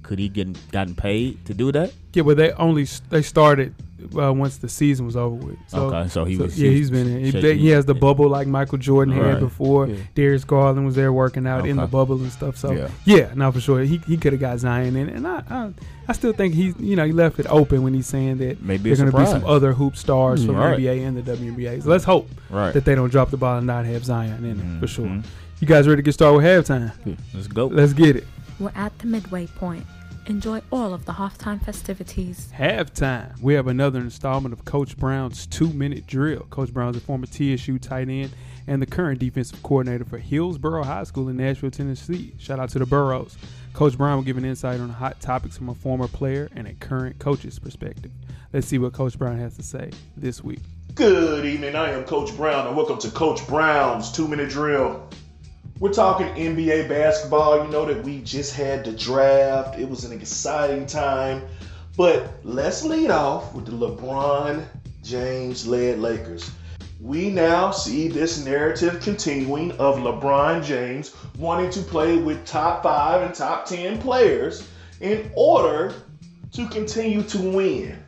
[0.07, 1.91] could he get gotten paid to do that?
[2.13, 3.75] Yeah, but they only they started
[4.17, 5.57] uh, once the season was over with.
[5.67, 6.59] So, okay, so he so, was.
[6.59, 7.25] yeah, he's been in.
[7.25, 9.87] He, shaking- he has the bubble like Michael Jordan had before.
[9.87, 9.97] Yeah.
[10.15, 12.57] Darius Garland was there working out in the bubble and stuff.
[12.57, 12.87] So Yeah.
[13.05, 15.71] yeah, no, for sure, he he could have got Zion in, and I, I
[16.07, 18.83] I still think he's you know he left it open when he's saying that Maybe
[18.89, 20.77] there's going to be some other hoop stars from Right.
[20.77, 21.83] the NBA and the WNBA.
[21.83, 22.73] So let's hope Right.
[22.73, 25.05] that they don't drop the ball and not have Zion in it for sure.
[25.05, 25.23] Mhm.
[25.59, 26.91] You guys ready to get started with halftime?
[27.33, 27.67] Let's go.
[27.67, 28.25] Let's get it.
[28.59, 29.85] We're at the midway point.
[30.27, 32.49] Enjoy all of the halftime festivities.
[32.53, 33.39] Halftime.
[33.41, 36.45] We have another installment of Coach Brown's two minute drill.
[36.49, 38.31] Coach Brown's a former TSU tight end
[38.67, 42.33] and the current defensive coordinator for Hillsboro High School in Nashville, Tennessee.
[42.39, 43.37] Shout out to the Burros.
[43.71, 46.73] Coach Brown will give an insight on hot topics from a former player and a
[46.73, 48.11] current coach's perspective.
[48.51, 50.59] Let's see what Coach Brown has to say this week.
[50.93, 51.73] Good evening.
[51.77, 55.07] I am Coach Brown, and welcome to Coach Brown's two minute drill.
[55.79, 57.63] We're talking NBA basketball.
[57.63, 61.43] You know that we just had the draft, it was an exciting time.
[61.95, 64.65] But let's lead off with the LeBron
[65.03, 66.49] James led Lakers.
[66.99, 73.21] We now see this narrative continuing of LeBron James wanting to play with top five
[73.21, 74.67] and top 10 players
[74.99, 75.93] in order
[76.53, 78.03] to continue to win.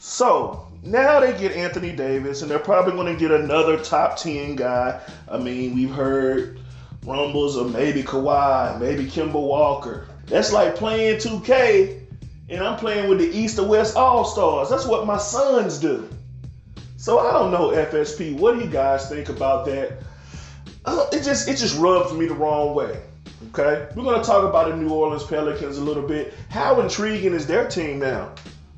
[0.00, 4.56] So now they get Anthony Davis, and they're probably going to get another top 10
[4.56, 5.00] guy.
[5.30, 6.60] I mean, we've heard
[7.06, 10.06] rumbles of maybe Kawhi, maybe Kemba Walker.
[10.26, 12.00] That's like playing 2K,
[12.48, 14.68] and I'm playing with the East or West All Stars.
[14.68, 16.08] That's what my sons do.
[16.96, 18.36] So I don't know, FSP.
[18.36, 19.92] What do you guys think about that?
[20.84, 23.00] Uh, it just it just rubs me the wrong way.
[23.48, 26.34] Okay, we're gonna talk about the New Orleans Pelicans a little bit.
[26.48, 28.32] How intriguing is their team now?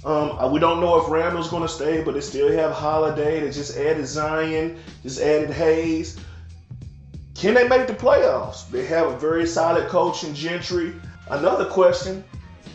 [0.04, 3.40] Um, uh, we don't know if Randle's to stay, but they still have Holiday.
[3.40, 6.18] They just added Zion, just added Hayes.
[7.38, 8.68] Can they make the playoffs?
[8.68, 10.92] They have a very solid coach in Gentry.
[11.30, 12.24] Another question: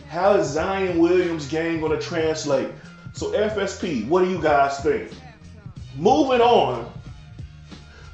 [0.08, 2.70] How is Zion Williams' game going to translate?
[3.12, 5.10] So FSP, what do you guys think?
[5.96, 6.90] Moving on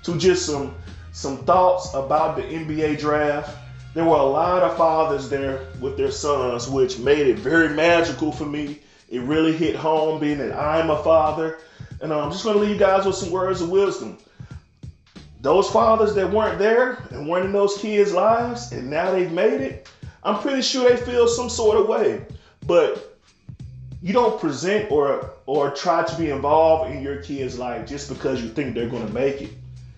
[0.03, 0.75] to just some
[1.13, 3.57] some thoughts about the NBA draft.
[3.95, 8.33] There were a lot of fathers there with their sons, which made it very magical
[8.33, 8.81] for me.
[9.09, 11.59] It really hit home being that I'm a father.
[12.01, 14.19] And I'm just going to leave you guys with some words of wisdom.
[15.43, 19.61] Those fathers that weren't there and weren't in those kids' lives, and now they've made
[19.61, 19.89] it,
[20.23, 22.25] I'm pretty sure they feel some sort of way.
[22.67, 23.19] But
[24.03, 28.43] you don't present or or try to be involved in your kid's life just because
[28.43, 29.51] you think they're going to make it.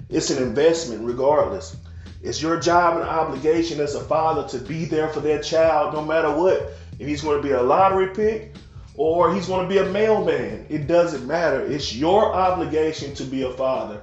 [0.09, 1.77] It's an investment regardless.
[2.23, 6.05] It's your job and obligation as a father to be there for that child no
[6.05, 6.73] matter what.
[6.99, 8.55] If he's going to be a lottery pick
[8.95, 11.61] or he's going to be a mailman, it doesn't matter.
[11.65, 14.03] It's your obligation to be a father.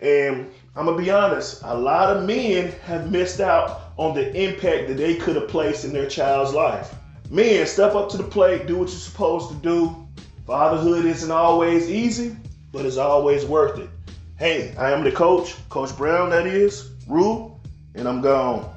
[0.00, 4.34] And I'm going to be honest, a lot of men have missed out on the
[4.34, 6.92] impact that they could have placed in their child's life.
[7.30, 10.06] Men, step up to the plate, do what you're supposed to do.
[10.46, 12.36] Fatherhood isn't always easy,
[12.72, 13.88] but it's always worth it.
[14.36, 17.60] Hey, I am the coach, Coach Brown, that is, Rule,
[17.94, 18.68] and I'm gone.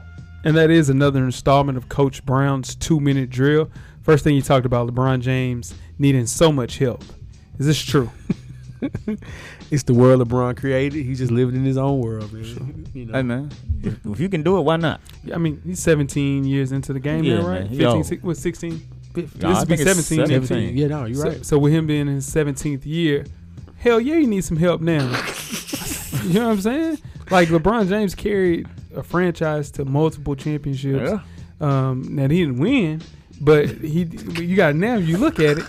[0.43, 3.71] And that is another installment of Coach Brown's two minute drill.
[4.03, 7.03] First thing you talked about LeBron James needing so much help.
[7.57, 8.11] Is this true?
[9.69, 11.03] It's the world LeBron created.
[11.05, 12.85] He's just living in his own world, man.
[12.93, 13.13] You know?
[13.13, 13.51] Hey man,
[13.83, 15.01] if, if you can do it, why not?
[15.33, 17.59] I mean, he's 17 years into the game Yeah, now, right?
[17.61, 17.69] man.
[17.69, 18.01] 15, Yo.
[18.03, 18.71] six, what, 16?
[19.15, 20.03] Nah, this I would be think 17.
[20.27, 20.47] 17.
[20.47, 20.77] 17.
[20.77, 21.45] Yeah, no, you're So, right.
[21.45, 23.25] so with him being in his 17th year,
[23.77, 25.03] hell yeah, you need some help now.
[26.23, 26.97] you know what I'm saying?
[27.29, 31.11] Like LeBron James carried a franchise to multiple championships.
[31.11, 31.19] Yeah.
[31.59, 33.01] Um, now he didn't win,
[33.41, 34.03] but he
[34.39, 34.95] you got now.
[34.95, 35.65] You look at it,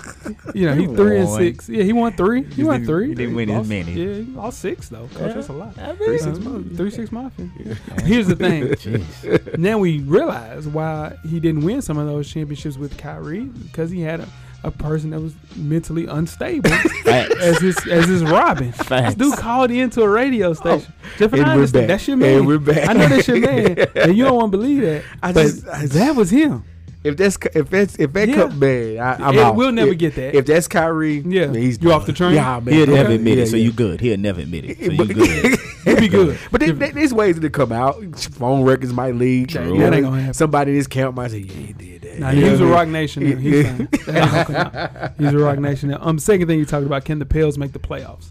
[0.54, 1.68] you know he He three and six.
[1.68, 2.42] Yeah, he won three.
[2.44, 3.08] He, He won three.
[3.08, 3.92] he didn't win as many.
[3.92, 5.08] Yeah, he lost six though.
[5.14, 5.74] Coach, that's a lot.
[5.96, 6.70] Three six Um.
[6.76, 7.46] Three six mafia.
[8.04, 8.64] Here's the thing.
[8.68, 9.58] Jeez.
[9.58, 14.00] now we realize why he didn't win some of those championships with Kyrie because he
[14.00, 14.28] had a,
[14.64, 16.70] a person that was mentally unstable
[17.06, 18.72] as his as his Robin.
[18.72, 19.14] Facts.
[19.14, 20.92] This dude called into a radio station.
[21.18, 21.86] Jeff and, And I we're back.
[21.88, 22.38] That's your man.
[22.38, 22.88] And we're back.
[22.88, 25.04] I know that's your man, and you don't want to believe that.
[25.22, 26.64] I but just- I just- that was him.
[27.04, 28.34] If that's if that's if that Yeah.
[28.34, 29.54] come man, I, I'm It- out.
[29.56, 30.34] we'll never If- get that.
[30.34, 31.46] If that's Kyrie, Yeah.
[31.46, 32.34] man, he's You off the train?
[32.34, 32.74] Yeah, man.
[32.74, 33.14] He'll never Okay.
[33.14, 33.46] admit Yeah, it.
[33.48, 34.00] So you good?
[34.00, 35.58] He'll never admit it, so you But- good.
[35.84, 36.36] He'd be good.
[36.50, 38.02] But there, there- there's ways to come out.
[38.32, 39.48] Phone records might leak.
[39.50, 39.62] True.
[39.64, 40.34] You know, That ain't gonna happen.
[40.34, 42.60] Somebody in this camp might say, "Yeah, he did that." Nah, You he know was
[42.60, 42.88] a Rock?
[42.88, 43.30] Nation.
[43.30, 43.36] Now.
[43.36, 43.62] He's Yeah.
[43.76, 43.88] fine.
[43.92, 45.12] That ain't gonna come out.
[45.18, 45.88] He's a Roc Nation.
[45.90, 45.98] Now.
[46.02, 48.26] Um, second thing you talked about, can the Pels make the playoffs?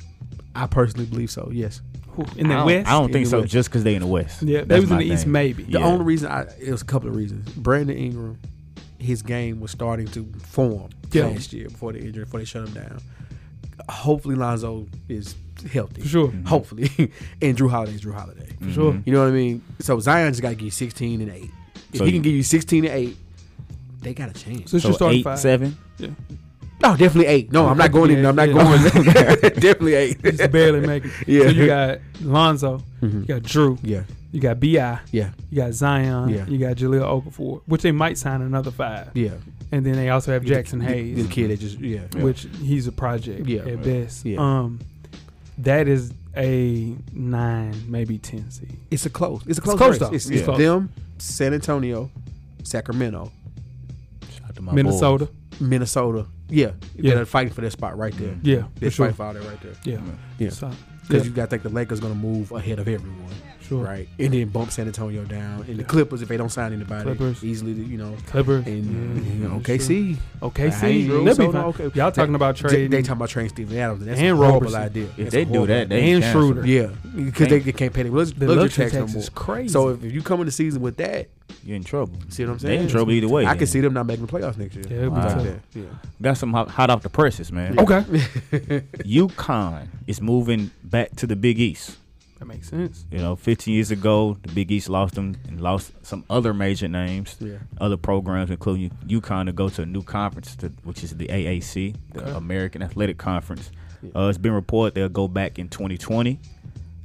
[0.53, 1.49] I personally believe so.
[1.53, 1.81] Yes.
[2.35, 2.87] In the I don't, West?
[2.87, 3.53] I don't In think so, West.
[3.53, 4.41] just because they in the West.
[4.43, 5.63] Yeah, they was in my the East, maybe.
[5.63, 5.85] The Yeah.
[5.85, 7.47] only reason I it was a couple of reasons.
[7.51, 8.37] Brandon Ingram,
[8.99, 11.27] his game was starting to form Yeah.
[11.27, 12.99] last year before the injury, before they shut him down.
[13.89, 15.35] Hopefully, Lonzo is
[15.71, 16.01] healthy.
[16.01, 16.27] For sure.
[16.29, 16.45] Mm-hmm.
[16.45, 16.89] Hopefully,
[17.41, 18.49] and Jrue Holiday's Jrue Holiday.
[18.61, 19.01] For sure.
[19.05, 19.61] You know what I mean?
[19.79, 21.43] So Zion just got to give you 16 and 8.
[21.93, 23.17] If So he can give you 16 and 8,
[24.01, 24.71] they got a chance.
[24.71, 25.39] So it's So your starting eight, five.
[25.39, 25.77] seven.
[25.99, 26.09] Yeah.
[26.81, 27.51] No, definitely 8.
[27.51, 28.25] No, I'm not going in.
[28.25, 28.53] I'm not Yeah.
[28.53, 28.83] going.
[29.41, 30.21] definitely 8.
[30.23, 31.11] Just barely make it.
[31.27, 31.43] Yeah.
[31.43, 33.27] So you got Lonzo, you Mhm.
[33.27, 36.45] got Jrue, Yeah, you got Bi, yeah, you got Zion, Yeah.
[36.47, 39.31] you got Jahlil Okafor, which they might sign another five, yeah.
[39.71, 42.01] and then they also have Jaxson The- Hayes, The, kid that just, yeah.
[42.21, 43.61] which he's a project Yeah.
[43.61, 44.25] at best.
[44.25, 44.39] Yeah.
[44.39, 44.79] Um,
[45.59, 48.77] that is a nine, maybe ten seed.
[48.91, 49.41] It's a close.
[49.47, 49.99] It's a close, close, race.
[49.99, 50.15] though.
[50.15, 50.57] It's, It's it's close.
[50.59, 52.11] them, San Antonio,
[52.63, 53.31] Sacramento,
[54.31, 55.61] Shout out to my Minnesota, boys.
[55.61, 56.25] Minnesota.
[56.49, 57.15] Yeah, Yeah.
[57.15, 58.35] they're fighting for that spot right there.
[58.43, 59.05] yeah, They're for sure.
[59.11, 59.73] fighting for all that right there.
[59.83, 59.99] Yeah,
[60.37, 60.49] Yeah.
[60.49, 60.69] So,
[61.01, 63.17] Because yeah, you got to think the Lakers going to move ahead of everyone,
[63.67, 63.83] sure.
[63.83, 64.07] right?
[64.19, 65.65] And then bump San Antonio down.
[65.67, 67.43] And the Clippers, if they don't sign anybody, Clippers.
[67.43, 68.15] easily, you know.
[68.27, 68.85] Clippers And
[69.25, 69.77] yeah, you know, sure.
[69.77, 70.17] OKC.
[70.41, 71.63] OKC, I ain't be so fine.
[71.65, 71.89] okay.
[71.99, 72.89] Y'all talking about They, trading?
[72.91, 74.01] they talking about trading Steven Adams.
[74.01, 74.81] And that's And a horrible Roberson.
[74.81, 75.03] idea.
[75.05, 76.41] If That's they do that, they and cancel.
[76.53, 76.67] Schroeder.
[76.67, 79.29] Yeah, because they, they can't pay the luxury, the luxury luxury tax, tax no is
[79.29, 79.69] crazy.
[79.69, 81.27] So if, if you come in the season with that,
[81.63, 82.17] You're in trouble.
[82.29, 82.77] see what I'm saying?
[82.77, 83.45] They in trouble either way.
[83.45, 83.57] I then.
[83.59, 84.85] can see them not making the playoffs next year.
[84.89, 85.47] Yeah, it'll be Like tough.
[85.73, 85.83] Yeah.
[86.21, 87.79] Got some hot, hot off the presses, man.
[87.79, 88.01] okay,
[89.03, 91.97] UConn is moving back to the Big East.
[92.39, 93.05] That makes sense.
[93.11, 96.87] You know, 15 years ago, the Big East lost them and lost some other major
[96.87, 97.57] names, Yeah.
[97.79, 101.95] other programs, including UConn, to go to a new conference, to, which is the AAC,
[102.13, 102.31] the Okay.
[102.31, 103.71] American Athletic Conference.
[104.03, 104.11] Yeah.
[104.15, 106.39] Uh, it's been reported they'll go back in 2020.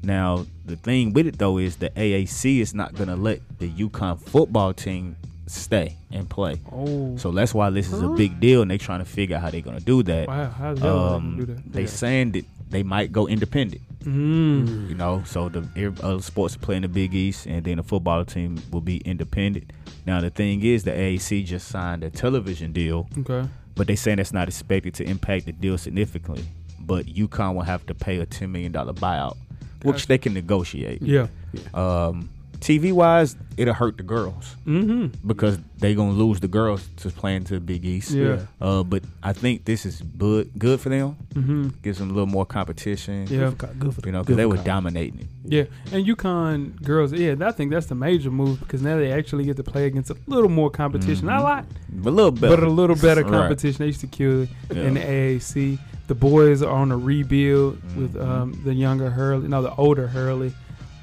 [0.02, 3.68] Now, the thing with it though is the AAC is not going to let the
[3.70, 5.16] UConn football team
[5.46, 6.60] stay and play.
[6.72, 9.42] Oh, So that's why this is a big deal, and they're trying to figure out
[9.42, 10.26] how they're going to do that.
[10.28, 11.72] wow, um, do that?
[11.72, 13.82] they saying that they might go independent.
[14.04, 14.88] Mm.
[14.88, 17.82] You know, so the every other sports play in the Big East, and then the
[17.82, 19.72] football team will be independent.
[20.06, 23.48] Now the thing is, the AAC just signed a television deal, Okay.
[23.74, 26.44] but they saying that's not expected to impact the deal significantly.
[26.80, 29.36] But UConn will have to pay a ten million dollar buyout,
[29.82, 30.08] which Gotcha.
[30.08, 31.00] they can negotiate.
[31.02, 31.28] Yeah.
[31.74, 32.28] Um,
[32.62, 35.26] TV wise, it'll hurt the girls Mm-hmm.
[35.26, 38.12] because they gonna lose the girls to playing to the Big East.
[38.12, 38.38] Yeah.
[38.60, 41.16] Uh, but I think this is good good for them.
[41.34, 41.68] Mm-hmm.
[41.82, 43.26] Gives them a little more competition.
[43.28, 43.50] Yeah.
[43.78, 45.26] Good for You know, because they were dominating it.
[45.44, 49.44] Yeah, and UConn girls, yeah, I think that's the major move because now they actually
[49.44, 51.26] get to play against a little more competition.
[51.26, 52.56] Not a lot, But a little better.
[52.56, 53.32] but a little better Right.
[53.32, 53.78] competition.
[53.80, 54.82] They used to kill Yeah.
[54.86, 55.78] in the AAC.
[56.06, 58.28] The boys are on a rebuild with Mhm.
[58.28, 60.52] um, the younger Hurley, no, the older Hurley.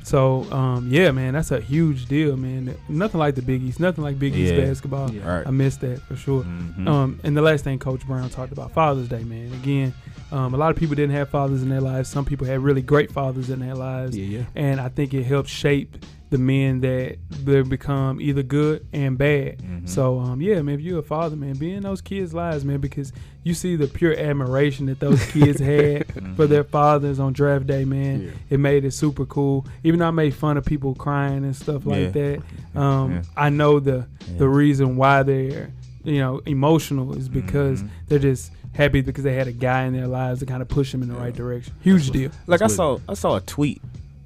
[0.09, 2.75] So um, yeah, man, that's a huge deal, man.
[2.87, 4.61] Nothing like the Big East, nothing like Big East Yeah.
[4.65, 5.11] basketball.
[5.11, 5.27] Yeah.
[5.37, 5.45] Right.
[5.47, 6.43] I missed that for sure.
[6.43, 6.87] Mhm.
[6.87, 9.53] Um, and the last thing Coach Brown talked about Father's Day, man.
[9.53, 9.93] Again,
[10.31, 12.09] um, a lot of people didn't have fathers in their lives.
[12.09, 14.43] Some people had really great fathers in their lives Yeah, yeah.
[14.55, 19.57] and I think it helped shape the men that they become either good and bad.
[19.59, 19.89] Mhm.
[19.89, 22.79] So um, yeah, man, if you're a father, man, be in those kids' lives, man,
[22.79, 23.11] because
[23.43, 26.05] you see the pure admiration that those kids had
[26.35, 28.21] for their fathers on draft day, man.
[28.21, 28.31] Yeah.
[28.51, 29.65] It made it super cool.
[29.83, 32.39] Even though I made fun of people crying and stuff like Yeah.
[32.73, 33.21] that, um, Yeah.
[33.35, 34.37] I know the Yeah.
[34.37, 35.71] the reason why they're
[36.03, 37.89] you know emotional is because Mhm.
[38.07, 40.91] they're just happy because they had a guy in their lives to kind of push
[40.91, 41.73] them in the right direction.
[41.81, 42.29] Huge deal.
[42.45, 43.81] like I saw, I saw a tweet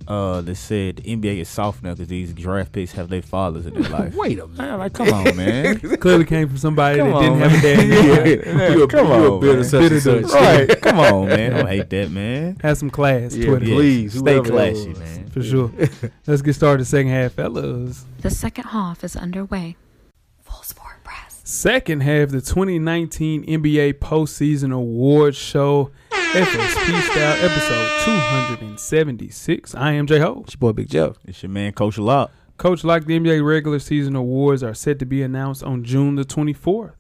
[0.08, 3.66] uh, that said the NBA is soft now because these draft picks have their fathers
[3.66, 4.16] in their life.
[4.16, 4.72] Wait a minute.
[4.74, 5.80] I'm like, come on, man.
[6.00, 7.80] Clearly came from somebody Come that didn't on, have a dad.
[7.80, 8.46] in their life.
[8.46, 8.70] Yeah.
[8.74, 9.64] You a- come you a on, bitter man.
[9.64, 10.34] such and Bitter such.
[10.70, 10.82] right?
[10.82, 11.52] Come on, man.
[11.52, 12.58] Don't hate that, man.
[12.62, 13.66] Have some class, Yeah, Twitter.
[13.66, 13.76] yeah.
[13.76, 15.00] Please, stay classy, was.
[15.00, 15.30] man.
[15.30, 15.72] For sure.
[16.28, 18.06] Let's get started second half, fellas.
[18.20, 19.76] The second half is underway.
[20.44, 21.42] Full Sport Press.
[21.44, 25.92] Second half, the 2019 NBA postseason awards show.
[26.34, 29.76] FSP Style episode 276.
[29.76, 30.42] I am J Ho.
[30.44, 31.18] It's your boy Big Jeff.
[31.26, 32.32] It's your man, Coach Lock.
[32.58, 36.24] Coach, like the NBA regular season awards are set to be announced on June the
[36.24, 36.94] 24th.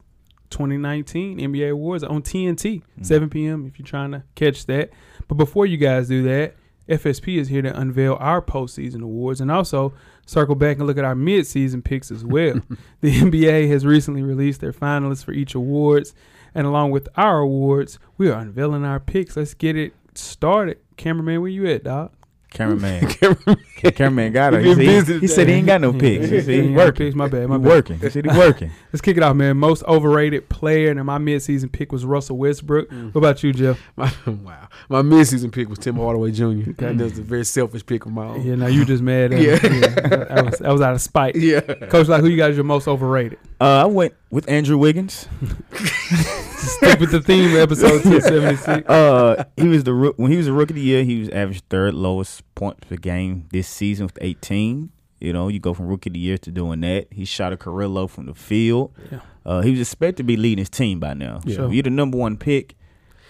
[0.52, 3.06] 2019 NBA Awards on TNT, mm.
[3.06, 3.66] 7 p.m.
[3.66, 4.92] if you're trying to catch that.
[5.28, 6.54] But before you guys do that,
[6.88, 9.96] FSP is here to unveil our postseason awards and also
[10.28, 12.62] circle back and look at our midseason picks as well.
[13.02, 16.14] the NBA has recently released their finalists for each awards,
[16.56, 19.36] and along with our awards, we are unveiling our picks.
[19.38, 20.78] Let's get it started.
[20.98, 22.12] Cameraman, where you at, dog?
[22.52, 23.08] Cameraman.
[23.78, 24.64] Cameraman got it.
[24.64, 26.30] He He, said- he said he ain't got no picks.
[26.30, 27.08] He Yeah, said he yeah, working.
[27.08, 27.16] picks.
[27.16, 27.68] My bad, my He bad.
[27.68, 27.98] working.
[28.00, 28.70] He said he working.
[28.94, 29.58] Let's kick it off, man.
[29.58, 32.92] Most overrated player, and my midseason pick was Russell Westbrook.
[32.92, 33.06] Mm.
[33.16, 33.82] What about you, Jeff?
[33.96, 34.68] My, wow.
[34.88, 36.44] My mid-season pick was Tim Hardaway Jr.
[36.46, 36.86] Okay.
[36.86, 38.46] And that was a very selfish pick of my own.
[38.46, 39.52] Yeah, now you just mad at Yeah.
[39.64, 39.88] yeah.
[40.26, 41.36] that, was, that was out of spite.
[41.36, 41.62] Yeah.
[41.62, 43.40] Coach, like, who you got as your most overrated?
[43.64, 45.28] Uh, I went with Andrew Wiggins.
[45.74, 48.90] Stick with the theme of episode 276.
[48.90, 51.04] Uh, he was the when he was a rookie of the year.
[51.04, 54.90] He was average third lowest points per game this season with 18.
[55.22, 57.08] You know, you go from rookie of the year to doing that.
[57.12, 58.92] He shot a career low from the field.
[59.12, 59.20] Yeah.
[59.46, 61.40] Uh, he was expected to be leading his team by now.
[61.46, 61.56] Yeah.
[61.56, 62.76] So you're the number one pick.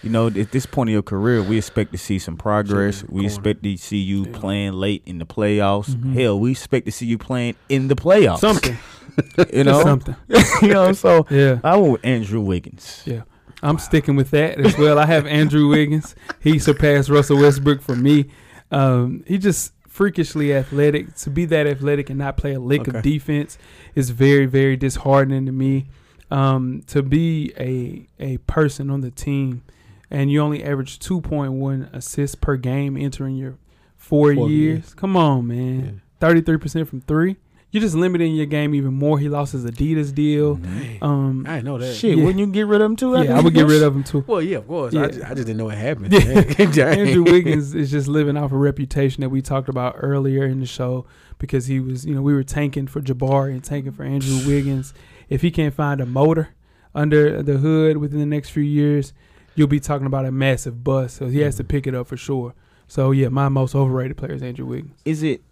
[0.02, 2.98] You know, at this point in your career, we expect to see some progress.
[3.00, 3.26] Sure, We corner.
[3.26, 4.38] expect to see you Yeah.
[4.38, 5.90] playing late in the playoffs.
[5.94, 6.12] Mhm.
[6.14, 8.40] Hell, we expect to see you playing in the playoffs.
[8.40, 8.76] Something.
[9.52, 10.16] you know, Something.
[10.62, 10.92] you know.
[10.92, 11.60] So Yeah.
[11.64, 13.02] I went with Andrew Wiggins.
[13.06, 13.22] Yeah.
[13.62, 14.98] I'm sticking with that as well.
[14.98, 16.14] I have Andrew Wiggins.
[16.40, 18.26] He surpassed Russell Westbrook for me.
[18.70, 21.14] Um, he just freakishly athletic.
[21.16, 22.98] To be that athletic and not play a lick Okay.
[22.98, 23.56] of defense
[23.94, 25.86] is very, very disheartening to me.
[26.30, 29.62] Um, to be a a person on the team
[30.10, 33.56] and you only average 2.1 assists per game entering your
[33.96, 34.78] four, Four years.
[34.78, 34.94] years.
[34.94, 36.02] Come on, man.
[36.20, 37.36] 33% from three.
[37.74, 39.18] You're just limiting your game even more.
[39.18, 40.54] He lost his Adidas deal.
[40.54, 40.98] Dang.
[41.02, 41.92] Um, I know that.
[41.94, 42.22] Shit, Yeah.
[42.24, 43.20] wouldn't you get rid of him too?
[43.20, 44.22] yeah, I would get rid of him too.
[44.28, 44.94] Well, yeah, of course.
[44.94, 45.02] Yeah.
[45.02, 46.12] I, just, I just didn't know it happened.
[46.12, 46.84] Yeah.
[46.86, 50.66] Andrew Wiggins is just living off a reputation that we talked about earlier in the
[50.66, 51.04] show
[51.38, 54.94] because he was, you know, we were tanking for Jabari and tanking for Andrew Wiggins.
[55.28, 56.50] If he can't find a motor
[56.94, 59.12] under the hood within the next few years,
[59.56, 61.16] you'll be talking about a massive bust.
[61.16, 62.54] So he has to pick it up for sure.
[62.86, 64.94] So yeah, my most overrated player is Andrew Wiggins.
[65.04, 65.42] is it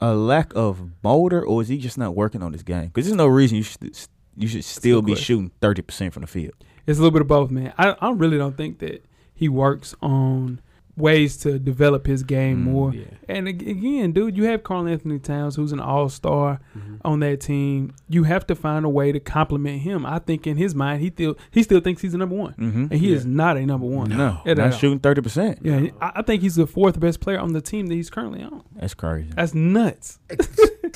[0.00, 2.86] a lack of motor or is he just not working on this game?
[2.86, 3.96] Because there's no reason you should
[4.36, 6.54] you should still be shooting thirty percent from the field.
[6.86, 7.72] It's a little bit of both, man.
[7.78, 10.60] I, I really don't think that he works on
[10.96, 12.94] ways to develop his game Mm, more.
[12.94, 13.04] Yeah.
[13.28, 16.98] And again, dude, you have Karl Anthony Towns, who's an all star Mhm.
[17.04, 17.92] on that team.
[18.08, 20.06] You have to find a way to compliment him.
[20.06, 22.80] I think in his mind, he still he still thinks he's the number one, Mm-hmm.
[22.90, 23.16] and he Yeah.
[23.16, 24.10] is not a number one.
[24.10, 24.78] No, At not all.
[24.78, 25.58] shooting thirty percent.
[25.62, 28.42] Yeah, I, I think he's the fourth best player on the team that he's currently
[28.44, 28.62] on.
[28.76, 29.30] That's crazy.
[29.34, 30.20] That's nuts.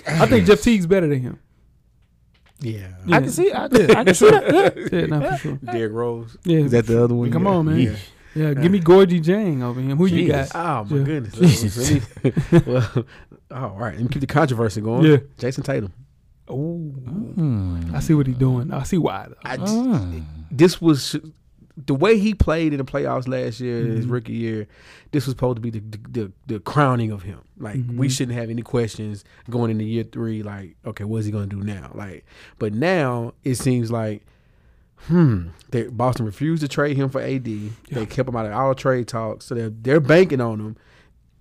[0.07, 1.39] I think Jeff Teague's better than him.
[2.61, 2.89] Yeah.
[3.07, 3.17] Yeah.
[3.17, 3.53] I can see.
[3.53, 3.69] I, I
[4.05, 4.53] can see that.
[4.93, 4.99] Yeah.
[5.01, 5.59] Yeah, no, for sure.
[5.65, 6.37] Derrick Rose.
[6.45, 7.31] Yeah, Is that the other one?
[7.31, 7.51] Come Yeah.
[7.51, 7.97] on, man.
[8.35, 8.49] Yeah.
[8.49, 8.55] yeah.
[8.55, 9.97] Give me Gorgui Dieng over him.
[9.97, 10.49] Who you got?
[10.55, 11.05] Oh my Yeah.
[11.05, 11.35] goodness.
[11.35, 11.91] Jesus.
[12.23, 13.05] Let me- well,
[13.51, 13.95] all right.
[13.95, 15.05] Let me keep the controversy going.
[15.05, 15.17] Yeah.
[15.39, 15.93] Jayson Tatum.
[16.49, 17.95] Oh, Hmm.
[17.95, 18.73] I see what he's doing.
[18.73, 19.27] I see why.
[19.29, 19.35] Though.
[19.45, 20.25] I just, Mm.
[20.51, 21.17] this was
[21.87, 24.11] the way he played in the playoffs last year, his Mhm.
[24.11, 24.67] rookie year.
[25.13, 27.39] This was supposed to be the the, the, the crowning of him.
[27.59, 28.11] Like we Mhm.
[28.11, 30.43] shouldn't have any questions going into year three.
[30.43, 31.91] Like, okay, what is he going to do now?
[31.95, 32.25] Like,
[32.59, 34.25] but now it seems like,
[35.07, 37.47] hmm, they, Boston refused to trade him for AD.
[37.47, 37.71] Yeah.
[37.91, 40.77] They kept him out of all trade talks, so they're they're banking on him.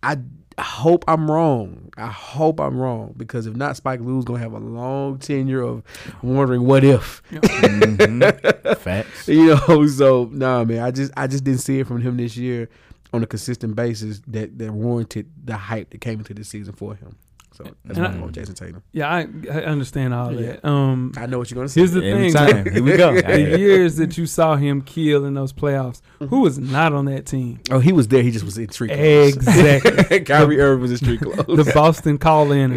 [0.03, 0.17] I
[0.59, 1.91] hope I'm wrong.
[1.97, 5.83] I hope I'm wrong because if not, Spike Lee's gonna have a long tenure of
[6.21, 7.21] wondering what if.
[7.31, 8.77] Mhm.
[8.77, 9.27] Facts.
[9.27, 10.79] You know, so nah, man.
[10.83, 12.69] I just I just didn't see it from him this year
[13.13, 16.95] on a consistent basis that that warranted the hype that came into this season for
[16.95, 17.15] him.
[17.57, 18.83] So that's And why I- Jayson Tatum.
[18.91, 20.57] Yeah, I, I understand all Yeah.
[20.61, 20.65] that.
[20.65, 21.81] Um, I know what you're gonna say.
[21.81, 22.65] here's the Every thing: time.
[22.71, 23.19] Here we go.
[23.19, 27.25] the years that you saw him kill in those playoffs, who was not on that
[27.25, 27.59] team?
[27.71, 28.21] oh, he was there.
[28.21, 29.35] He just was in street clothes.
[29.37, 30.19] Exactly.
[30.25, 31.65] Kyrie Irving was in street clothes.
[31.65, 32.73] the Boston call in.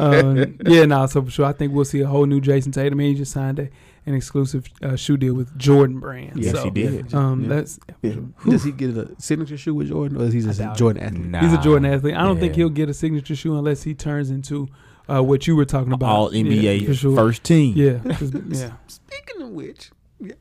[0.00, 2.98] um, yeah, no, so for sure, I think we'll see a whole new Jayson Tatum.
[3.00, 3.68] He just signed a,
[4.08, 6.32] an exclusive uh, shoe deal with Jordan Brand.
[6.42, 7.14] Yes, so, he did.
[7.14, 7.48] Um, Yeah.
[7.48, 8.14] that's Yeah.
[8.48, 10.76] Does he get a signature shoe with Jordan, or is he just I a doubt
[10.78, 11.26] Jordan athlete?
[11.26, 11.40] Nah.
[11.40, 12.14] he's a Jordan athlete.
[12.14, 12.40] I don't Yeah.
[12.40, 14.68] think he'll get a signature shoe unless he turns into
[15.10, 16.08] uh, what you were talking about.
[16.10, 17.16] All NBA yeah, for sure.
[17.16, 17.74] first team.
[17.76, 18.72] Yeah, 'cause- yeah.
[18.88, 19.90] Speaking of which,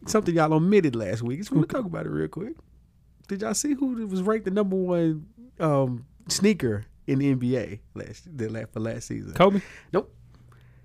[0.07, 1.39] something y'all omitted last week.
[1.39, 2.53] Just want to talk about it real quick.
[3.27, 5.25] Did y'all see who was ranked the number one
[5.59, 9.33] um, sneaker in the NBA last the la- for last season?
[9.33, 9.61] Kobe.
[9.93, 10.13] Nope.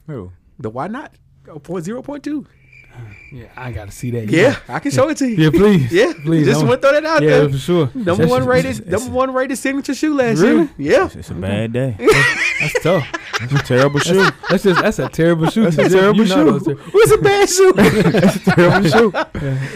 [0.07, 0.33] Who?
[0.59, 1.15] The why not?
[1.49, 2.47] Oh, point zero point two.
[3.33, 4.29] Yeah, I gotta see that.
[4.29, 5.37] Yeah, I can show it to you.
[5.45, 5.91] Yeah, please.
[6.01, 7.49] Yeah, Please, Just want to throw that out Yeah, there.
[7.49, 7.87] for sure.
[7.95, 10.69] Number That's- one rated, it's- number one rated signature shoe last Really?
[10.77, 10.93] year.
[10.99, 11.97] Yeah, It's, it's a bad day.
[12.61, 13.09] That's tough.
[13.41, 14.29] It's a terrible shoe.
[14.51, 15.63] That's just that's a terrible shoe.
[15.71, 16.45] That's a terrible shoe.
[16.45, 17.73] those are- what's a bad shoe?
[18.53, 19.13] terrible shoe.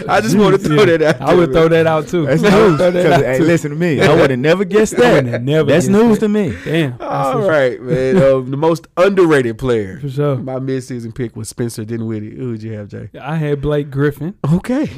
[0.07, 0.85] I just want to throw Yeah.
[0.99, 1.29] that out.
[1.31, 2.27] I would throw that out too.
[2.27, 2.53] That's news.
[2.77, 3.45] throw out hey, too.
[3.45, 4.03] listen to me.
[4.03, 5.25] I would have never guessed that.
[5.43, 5.71] never.
[5.71, 6.55] That's news to me.
[6.63, 6.99] Damn.
[6.99, 8.23] That's All for, right, man.
[8.23, 9.99] Um, the most underrated player.
[10.01, 10.37] For sure.
[10.37, 12.37] My midseason pick was Spencer Dinwiddie.
[12.37, 13.06] Who would you have, Jay?
[13.21, 14.35] I had Blake Griffin.
[14.55, 14.87] Okay,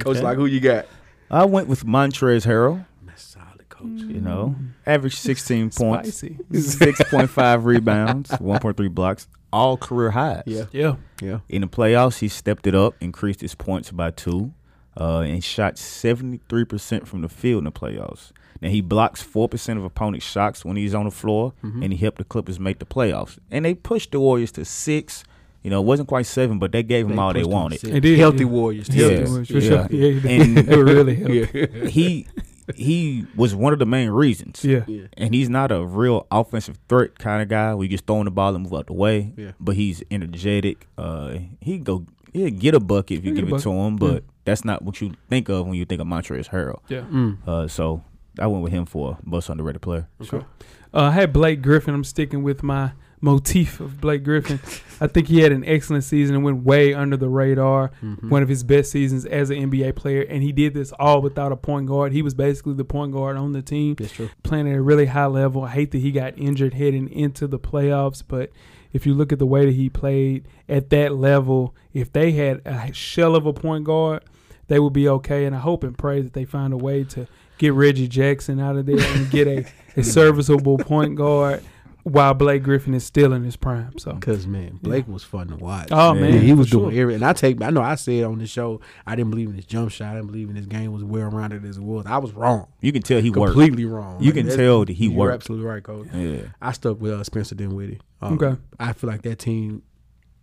[0.00, 0.20] Coach, Okay.
[0.20, 0.86] like who you got?
[1.30, 2.84] I went with Montrezl Harrell.
[3.06, 3.88] That's solid, Coach.
[3.88, 4.54] You know,
[4.86, 6.38] average 16 points, Spicy.
[6.52, 10.42] 6.5 rebounds, 1.3 blocks, all career highs.
[10.46, 10.96] Yeah, Yeah.
[11.20, 11.38] yeah.
[11.48, 14.52] In the playoffs, he stepped it up, increased his points by two,
[15.00, 18.32] uh, and shot 73% from the field in the playoffs.
[18.60, 21.82] Now, he blocks 4% of opponent shots when he's on the floor, Mm-hmm.
[21.82, 23.38] and he helped the Clippers make the playoffs.
[23.50, 25.24] And they pushed the Warriors to six.
[25.62, 27.80] You know, it wasn't quite seven, but they gave them all they wanted.
[27.80, 27.92] six.
[27.92, 28.44] They did, Healthy yeah.
[28.50, 28.88] Warriors.
[28.88, 29.08] Yeah.
[29.08, 29.48] Healthy For Warriors.
[29.48, 29.60] sure.
[29.60, 29.86] Yeah.
[29.90, 31.54] Yeah, And- they were really helped.
[31.54, 31.66] Yeah.
[31.88, 32.26] he
[32.76, 34.64] he was one of the main reasons.
[34.64, 34.84] Yeah.
[34.86, 35.06] Yeah.
[35.16, 37.74] And he's not a real offensive threat kind of guy.
[37.74, 39.32] We just throwing the ball and move out the way.
[39.36, 39.52] Yeah.
[39.60, 40.86] But he's energetic.
[40.96, 44.64] Uh, he go he'll get a bucket if you give it to him, but that's
[44.64, 46.80] not what you think of when you think of Montrezl Harrell.
[46.88, 47.02] Yeah.
[47.02, 47.46] Mm.
[47.46, 48.02] Uh, so
[48.38, 50.08] I went with him for a most underrated player.
[50.22, 50.46] Sure.
[50.94, 51.94] Uh, I had Blake Griffin.
[51.94, 52.92] I'm sticking with my
[53.22, 54.60] motif of Blake Griffin.
[55.00, 57.90] I think he had an excellent season and went way under the radar.
[58.02, 58.28] Mhm.
[58.28, 61.52] One of his best seasons as an NBA player, and he did this all without
[61.52, 62.12] a point guard.
[62.12, 64.28] He was basically the point guard on the team, That's true.
[64.42, 65.62] playing at a really high level.
[65.62, 68.50] I hate that he got injured heading into the playoffs, but
[68.92, 72.60] if you look at the way that he played at that level, if they had
[72.66, 74.22] a shell of a point guard,
[74.66, 75.44] they would be okay.
[75.46, 77.26] And I hope and pray that they find a way to
[77.58, 79.64] get Reggie Jackson out of there and get a,
[79.96, 81.62] a serviceable point guard
[82.04, 83.96] while Blake Griffin is still in his prime.
[83.98, 85.88] So, Cause man, Blake was fun to watch.
[85.92, 87.00] oh Yeah, man, he was doing sure.
[87.02, 87.22] everything.
[87.22, 89.64] And I take, I know I said on the show, I didn't believe in his
[89.66, 90.08] jump shot.
[90.08, 92.04] I didn't believe in his game was well rounded as it was.
[92.06, 93.52] I was wrong, You can tell he worked.
[93.52, 94.22] completely wrong.
[94.22, 95.34] You can tell that he you're worked.
[95.34, 96.08] absolutely right, coach.
[96.12, 96.42] Yeah.
[96.60, 98.00] I stuck with uh, Spencer Dinwiddie.
[98.20, 98.60] Um, Okay.
[98.80, 99.82] I feel like that team,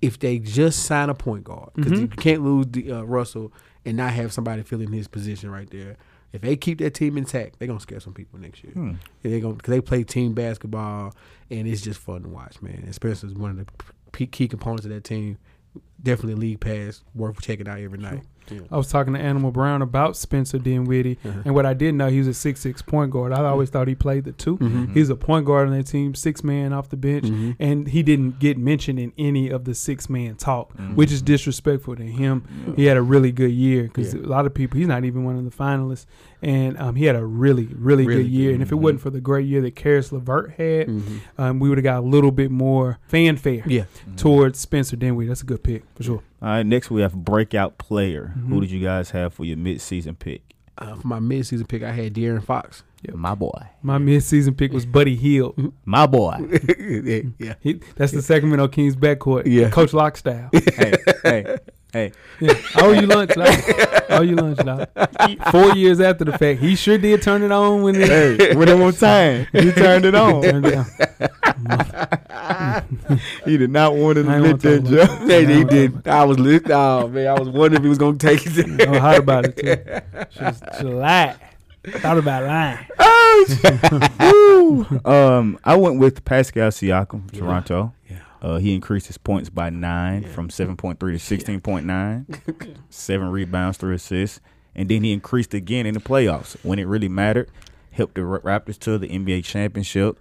[0.01, 2.01] if they just sign a point guard, because Mhm.
[2.01, 3.51] you can't lose the, uh, Russell
[3.86, 5.97] and not have somebody filling his position right there.
[6.32, 8.73] If they keep that team intact, they're gonna scare some people next year.
[8.73, 8.93] Hmm.
[9.23, 11.13] They gonna cause they play team basketball
[11.49, 12.91] and it's just fun to watch, man.
[12.93, 13.65] Spencer's one of the
[14.11, 15.38] p- key components of that team.
[16.01, 18.23] Definitely league pass, worth checking out every night.
[18.52, 18.60] Yeah.
[18.72, 21.41] I was talking to Animal Brown about Spencer Dinwiddie, Uh-huh.
[21.45, 23.32] and what I didn't know, he was a six six point guard.
[23.34, 24.93] I always thought he played the 2 Mhm.
[24.93, 27.56] He's a point guard on that team, six man off the bench, Mhm.
[27.60, 30.95] and he didn't get mentioned in any of the six man talk, Mhm.
[30.95, 32.43] which is disrespectful to him.
[32.76, 34.22] He had a really good year because Yeah.
[34.22, 36.06] a lot of people, he's not even one of the finalists,
[36.41, 38.50] and um, he had a really, really, Really good year.
[38.50, 38.54] good.
[38.56, 41.02] And if it wasn't for the great year that Caris LeVert had, Mhm.
[41.38, 43.84] um, we would have got a little bit more fanfare Yeah.
[44.18, 45.28] towards Spencer Dinwiddie.
[45.28, 46.22] That's a good pick for sure.
[46.41, 48.33] All right, next we have breakout player.
[48.37, 48.47] Mhm.
[48.49, 50.41] Who did you guys have for your midseason pick?
[50.77, 52.83] Uh, for my midseason pick, I had De'Aaron Fox.
[53.03, 53.15] Yep.
[53.15, 53.61] My boy.
[53.81, 55.73] My midseason pick was Buddy Hield.
[55.85, 56.37] My boy.
[56.79, 57.53] yeah, yeah.
[57.61, 59.43] He, that's the Sacramento Kings backcourt.
[59.45, 59.69] Yeah.
[59.69, 60.49] Coach Lock style.
[60.53, 61.57] hey, hey,
[61.93, 62.11] hey.
[62.41, 62.53] Yeah.
[62.75, 63.47] I owe you lunch, dog.
[64.09, 64.87] I owe you lunch, dog.
[65.51, 68.67] Four years after the fact, he sure did turn it on when it Hey, when
[68.69, 70.41] it was time, he turned it on.
[70.41, 70.85] turned it on.
[73.45, 76.07] he did not want to admit that, talk Man, he did.
[76.07, 76.70] I was lit.
[76.72, 78.82] Oh man, I was wondering if he was gonna take it.
[78.88, 79.76] I was hot about it too.
[80.32, 81.36] Should.
[82.01, 82.86] Thought about lying.
[84.20, 84.86] Woo.
[85.05, 87.93] um, I went with Pascal Siakam, from Toronto.
[88.10, 88.18] Yeah.
[88.41, 90.30] Uh, he increased his points by nine Yeah.
[90.30, 94.39] from 7.3 to 16.9, seven rebounds, three assists.
[94.76, 97.49] And then he increased again in the playoffs when it really mattered.
[97.91, 100.20] Helped the Raptors to the NBA championship.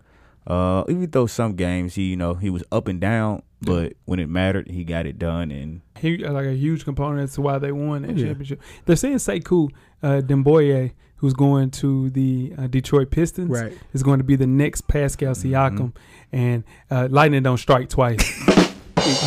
[0.49, 4.19] Uh, even though some games he, you know, he was up and down, but when
[4.19, 5.51] it mattered, he got it done.
[5.51, 8.29] And He like a huge component as to why they won that Yeah.
[8.29, 8.61] championship.
[8.87, 9.69] They're saying Sekou
[10.03, 13.77] uh, Doumbouya, who's going to the uh, Detroit Pistons, Right.
[13.93, 15.93] is going to be the next Pascal Siakam,
[16.33, 18.25] and uh, lightning don't strike twice.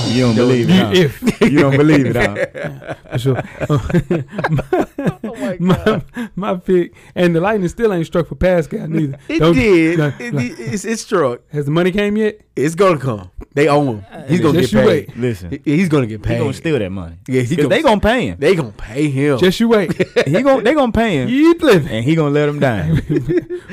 [0.07, 0.91] you don't believe it, You- huh?
[0.93, 2.93] if you don't believe it, huh?
[3.11, 3.41] for sure.
[5.23, 6.03] Oh my my,
[6.35, 9.17] my pick, and the lightning still ain't struck for Pascal neither.
[9.27, 9.97] It Don't- did.
[9.99, 10.39] no, It, no.
[10.41, 11.41] it's, it's struck.
[11.51, 12.41] Has the money came yet?
[12.55, 13.29] It's gonna come.
[13.53, 14.25] They own him.
[14.27, 15.07] He's gonna Just get you paid.
[15.09, 15.17] wait.
[15.17, 16.39] Listen, He's gonna get he paid.
[16.39, 17.17] gonna steal that money.
[17.27, 18.37] Yeah, he gonna, they gonna pay him.
[18.39, 19.37] they gonna pay him.
[19.39, 19.93] Just you wait.
[20.27, 21.89] he gonna they gonna pay him, Keep living.
[21.91, 22.97] and he gonna let him down.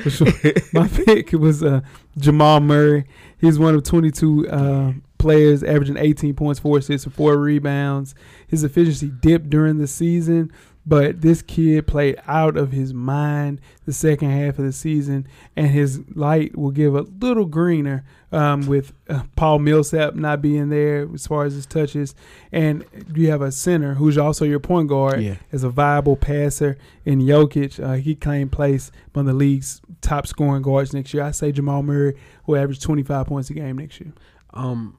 [0.03, 0.29] For sure.
[0.73, 1.81] My pick was uh,
[2.17, 3.05] Jamal Murray.
[3.41, 8.15] He's one of 22 uh, players averaging 18 points, four assists, and four rebounds.
[8.47, 10.51] His efficiency dipped during the season,
[10.87, 15.67] But this kid played out of his mind the second half of the season, and
[15.69, 21.07] his light will give a little greener um, with uh, Paul Millsap not being there
[21.13, 22.15] as far as his touches.
[22.53, 25.37] And you have a center who's also your point guard Yeah.
[25.53, 27.83] as a viable passer in Jokic.
[27.83, 31.23] Uh, he claimed place among the league's top scoring guards next year.
[31.23, 32.15] I say Jamal Murray
[32.47, 34.13] will average 25 points a game next year.
[34.55, 34.97] Um,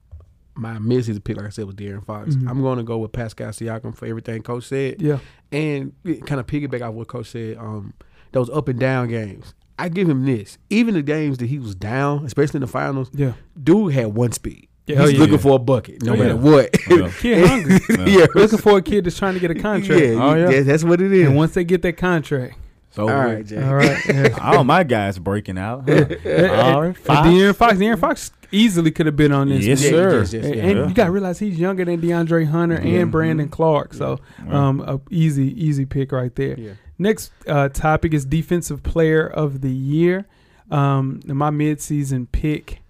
[0.59, 2.35] my midseason pick, like I said, was De'Aaron Fox.
[2.35, 2.49] Mhm.
[2.49, 5.19] I'm going to go with Pascal Siakam for everything Coach said, Yeah.
[5.51, 5.93] and
[6.25, 7.57] kind of piggyback off what Coach said.
[7.57, 7.93] Um,
[8.31, 9.53] those up and down games.
[9.79, 10.57] I give him this.
[10.69, 13.33] Even the games that he was down, especially in the finals, Yeah.
[13.61, 14.67] dude had one speed.
[14.87, 15.19] Yeah, He's oh, yeah.
[15.19, 16.75] looking for a bucket, no Oh, matter what.
[16.89, 17.11] Yeah.
[17.19, 17.79] Kid hungry.
[18.11, 20.01] yeah, Looking for a kid that's trying to get a contract.
[20.03, 20.49] Yeah, Oh, yeah.
[20.49, 21.27] yeah, that's what it is.
[21.27, 22.57] And once they get that contract,
[22.91, 23.61] So All right, Jay.
[23.61, 23.97] all right.
[24.07, 24.35] Yeah.
[24.41, 25.87] all my guys breaking out.
[25.87, 25.93] Huh?
[25.93, 27.27] All right, And Fox.
[27.27, 29.63] De'Aaron Fox, De'Aaron Fox easily could have been on this.
[29.63, 30.19] Yes, Yeah, sir.
[30.19, 30.61] yes, yes, And, yeah.
[30.63, 30.87] and Yeah.
[30.87, 33.01] you got to realize he's younger than DeAndre Hunter Yeah.
[33.01, 33.93] and Brandon Clarke.
[33.93, 34.67] So, Yeah.
[34.69, 36.59] um, a easy, easy pick right there.
[36.59, 36.71] Yeah.
[36.97, 40.25] Next uh, topic is defensive player of the year.
[40.71, 42.81] Um, and my midseason pick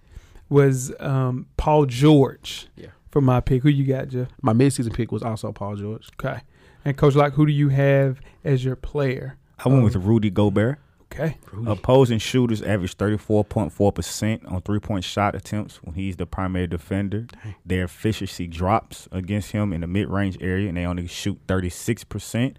[0.48, 2.68] was um, Paul George.
[2.76, 2.86] Yeah.
[3.10, 4.28] For my pick, who you got, Jeff?
[4.40, 6.08] My midseason pick was also Paul George.
[6.18, 6.40] Okay.
[6.84, 9.36] And Coach Lock, who do you have as your player?
[9.64, 10.78] I went with um, Rudy Gobert.
[11.12, 11.36] Okay.
[11.66, 17.26] Opposing shooters average 34.4% on three point shot attempts when he's the primary defender.
[17.66, 22.54] Their efficiency drops against him in the mid range area, and they only shoot 36%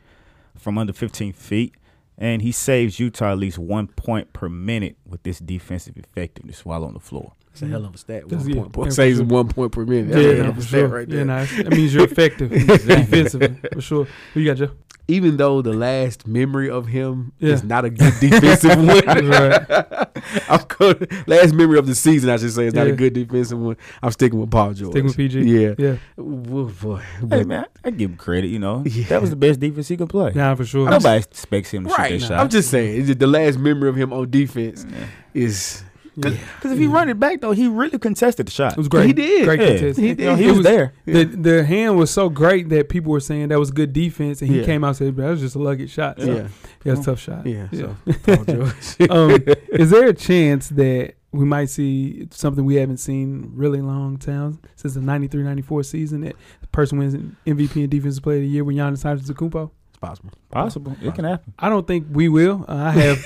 [0.58, 1.76] from under 15 feet.
[2.18, 6.84] And he saves Utah at least one point per minute with this defensive effectiveness while
[6.84, 7.34] on the floor.
[7.47, 8.28] That's a hell of a stat.
[8.28, 9.26] One yeah, point, point, saves sure.
[9.26, 10.10] one point per minute.
[10.12, 10.88] That's a Yeah, hell of a for stat sure.
[10.89, 11.26] right Yeah, there.
[11.26, 11.58] nice.
[11.58, 14.08] That means you're effective defensively, for sure.
[14.34, 14.70] Who you got, Jeff?
[15.08, 17.54] Even though the last memory of him Yeah.
[17.54, 20.08] is not a good defensive one, Right.
[20.49, 22.93] I'm going, last memory of the season, I should say, is not Yeah.
[22.93, 23.76] a good defensive one.
[24.02, 24.91] I'm sticking with Paul George.
[24.91, 25.41] Sticking with PG.
[25.41, 25.74] Yeah.
[25.78, 25.95] Yeah.
[26.16, 26.97] Woo, boy.
[26.97, 28.84] Hey, But- man, I give him credit, you know.
[28.86, 29.06] Yeah.
[29.10, 30.32] That was the best defense he could play.
[30.34, 30.89] Nah, for sure.
[30.89, 32.12] Nobody expects him to Right.
[32.12, 32.39] shoot that shot.
[32.39, 34.86] I'm just saying, it's just the last memory of him on defense
[35.34, 35.84] is.
[36.30, 36.38] Yeah.
[36.55, 38.74] Because if he run it back, though, he really contested the shot.
[38.74, 39.07] It was great.
[39.07, 39.45] He did.
[39.45, 39.67] Great Yeah.
[39.67, 39.99] contest.
[39.99, 40.93] He You know, he was, was- there.
[41.05, 44.49] The the hand was so great that people were saying that was good defense, and
[44.51, 44.65] he Yeah.
[44.65, 46.19] came out and said that was just a lucky shot.
[46.19, 46.47] So, Yeah.
[46.84, 47.45] yeah, it's a tough shot.
[47.45, 47.67] Yeah.
[47.72, 47.93] Yeah.
[48.26, 48.45] So,
[49.07, 49.43] Paul um,
[49.74, 54.59] is there a chance that we might see something we haven't seen really long time
[54.76, 57.15] since the 93-94 season that the person wins
[57.47, 59.72] MVP and Defensive Player of the Year when Giannis Antetokounmpo?
[60.02, 60.32] It's possible.
[60.49, 60.95] Possible.
[61.02, 61.54] It can happen.
[61.60, 62.66] I don't think we will.
[62.68, 63.26] Uh, I have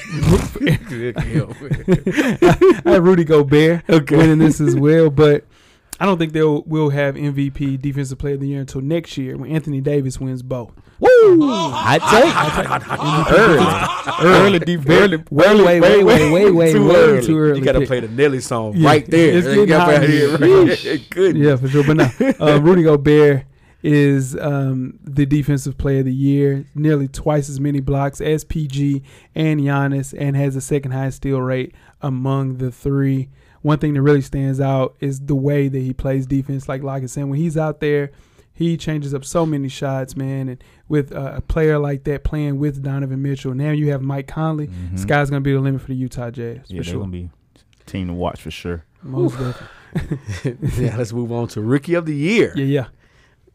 [0.62, 1.46] Yeah.
[2.86, 4.18] I have Rudy Gobert Okay.
[4.18, 5.46] winning this as well, but
[6.00, 9.38] I don't think they'll will have MVP Defensive Player of the Year until next year
[9.38, 10.74] when Anthony Davis wins both.
[11.00, 11.10] Woo!
[11.42, 13.32] I take.
[13.40, 14.36] Early.
[14.36, 14.60] Early.
[14.60, 14.82] Deep.
[14.90, 15.18] Early.
[15.18, 17.26] Wait, wait, wait, wait, wait, wait, too way early.
[17.26, 17.60] too early.
[17.60, 18.90] You got to play the Nelly song Yeah.
[18.90, 19.38] right there.
[19.38, 20.66] It's You getting gotta hot play it here.
[20.98, 21.10] right.
[21.10, 21.38] Good.
[21.38, 21.84] Yeah, for sure.
[21.86, 22.10] But no,
[22.46, 23.44] uh, Rudy Gobert
[23.88, 29.04] is um, the defensive player of the year, nearly twice as many blocks as PG
[29.36, 33.30] and Giannis, and has the second highest steal rate among the three.
[33.62, 36.68] One thing that really stands out is the way that he plays defense.
[36.68, 38.12] Like like I said, when he's out there,
[38.54, 40.50] he changes up so many shots, man.
[40.50, 44.28] And with uh, a player like that playing with Donovan Mitchell, now you have Mike
[44.28, 44.68] Conley.
[44.68, 44.98] Mhm.
[44.98, 47.00] Sky's gonna be the limit for the Utah Jazz Yeah, for they're sure.
[47.02, 47.30] gonna be
[47.86, 48.84] team to watch for sure.
[49.04, 50.58] Most definitely.
[50.86, 52.52] yeah, let's move on to rookie of the year.
[52.56, 52.86] Yeah, yeah.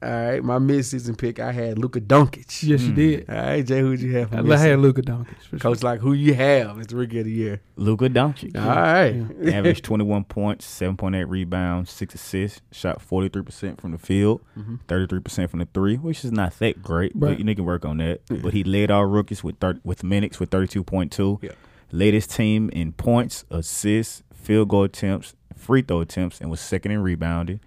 [0.02, 2.62] All right, my midseason pick, I had Luka Doncic.
[2.62, 2.94] Yes, you Mm.
[2.94, 3.28] did.
[3.28, 4.30] All right, Jay, who'd you have?
[4.30, 4.58] For I midseason?
[4.60, 5.26] had Luka Doncic.
[5.42, 5.58] For sure.
[5.58, 7.60] Coach, like who you have as the rookie of the year?
[7.76, 8.56] Luka Doncic.
[8.58, 9.58] All right, Yeah.
[9.58, 14.78] Averaged 21 points, 7.8 rebounds, 6 assists, shot 43% from the field, Mhm.
[14.88, 17.32] 33% from the three, which is not that great, Right.
[17.32, 18.22] but you need to work on that.
[18.30, 18.38] Yeah.
[18.42, 21.38] But he led all rookies with 30, with minutes with 32.2.
[21.42, 21.50] Yeah.
[21.92, 26.92] Led his team in points, assists, field goal attempts, free throw attempts, and was second
[26.92, 27.60] in rebounding.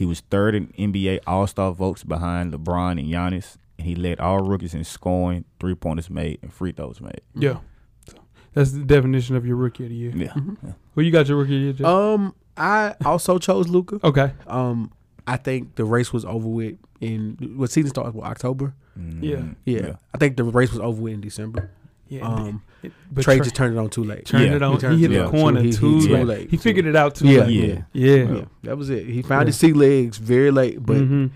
[0.00, 4.18] He was third in NBA All Star votes behind LeBron and Giannis, and he led
[4.18, 7.20] all rookies in scoring, three pointers made, and free throws made.
[7.34, 7.58] Yeah.
[8.08, 8.14] So
[8.54, 10.12] that's the definition of your rookie of the year.
[10.16, 10.32] Yeah.
[10.64, 10.72] yeah.
[10.94, 11.84] Who you got your rookie of the year, Jay?
[11.84, 14.00] Um, I also chose Luka.
[14.02, 14.32] okay.
[14.46, 14.90] Um,
[15.26, 18.72] I think the race was over with in what season starts with October.
[18.96, 19.36] Yeah.
[19.36, 19.56] Mhm.
[19.66, 19.96] Yeah.
[20.14, 21.70] I think the race was over with in December.
[22.10, 22.26] Yeah.
[22.26, 24.26] Um, but, but Trae Trae just turned it on too late.
[24.26, 24.56] turned Yeah.
[24.56, 24.78] it on.
[24.78, 25.30] He He, hit the on.
[25.30, 26.26] corner He- he- too too late.
[26.26, 26.50] late.
[26.50, 27.50] He figured it out too Yeah, late.
[27.52, 27.82] yeah.
[27.92, 28.14] Yeah.
[28.34, 29.06] Yeah, that was it.
[29.06, 29.46] He found Yeah.
[29.46, 31.30] his sea legs very late, but Mhm.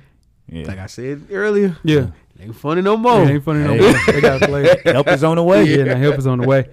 [0.50, 0.66] Yeah.
[0.66, 2.08] like I said earlier, yeah.
[2.38, 3.22] it ain't funny no more.
[3.22, 3.80] it ain't funny no Hey.
[3.80, 3.94] more.
[4.14, 4.76] They got to play.
[4.84, 5.64] Help is on the way.
[5.64, 6.66] Yeah, now help is on the way.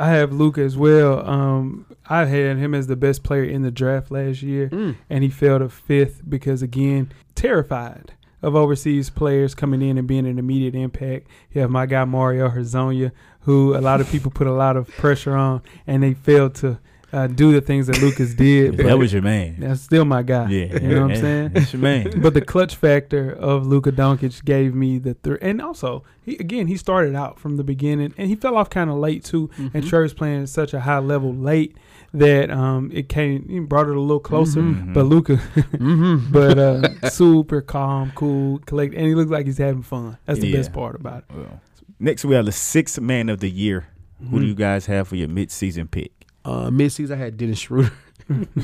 [0.00, 1.26] I have Luka as well.
[1.28, 4.96] Um, I had him as the best player in the draft last year, Mm.
[5.08, 8.12] and he fell to fifth because again, terrified
[8.42, 11.26] of overseas players coming in and being an immediate impact.
[11.52, 14.88] You have my guy Mario Hezonja, who a lot of people put a lot of
[14.88, 16.78] pressure on, and they failed to
[17.12, 18.76] uh, do the things that Lucas did.
[18.76, 19.56] that was your man.
[19.58, 20.48] that's still my guy.
[20.48, 21.48] Yeah, you know what I'm saying.
[21.50, 22.12] That's your man.
[22.22, 26.66] but the clutch factor of Luka Doncic gave me the three, and also he again
[26.68, 29.48] he started out from the beginning, and he fell off kind of late too.
[29.48, 29.76] Mm-hmm.
[29.76, 31.76] And Trae was playing at such a high level late
[32.12, 34.60] that um it came he brought it a little closer.
[34.60, 34.92] Mhm.
[34.94, 36.32] But Luka, Mm-hmm.
[36.38, 40.18] but uh, super calm, cool, collect, and he looks like he's having fun.
[40.26, 40.56] That's the Yeah.
[40.56, 41.36] best part about it.
[41.36, 41.60] Well,
[41.98, 43.86] next we have the sixth man of the year.
[44.30, 44.48] Who do Mhm.
[44.48, 46.12] you guys have for your mid-season pick?
[46.44, 47.90] Uh, mid season, I had Dennis Schroeder.
[48.30, 48.56] it's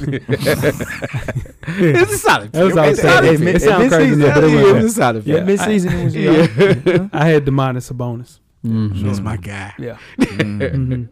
[2.12, 2.52] a solid.
[2.52, 2.82] That was pick.
[2.82, 3.12] all It's a said.
[3.14, 3.54] solid It- pick.
[3.56, 4.82] it sound crazy Mid-season, but it yeah, wasn't.
[4.82, 5.26] was a solid.
[5.26, 5.34] Yeah.
[5.36, 5.46] pick.
[5.46, 7.08] Mid-season it was Yeah.
[7.12, 8.38] I had Domantas Sabonis.
[8.64, 9.02] Mhm.
[9.02, 9.72] That's my guy.
[9.78, 9.96] Yeah.
[10.18, 11.08] Mhm.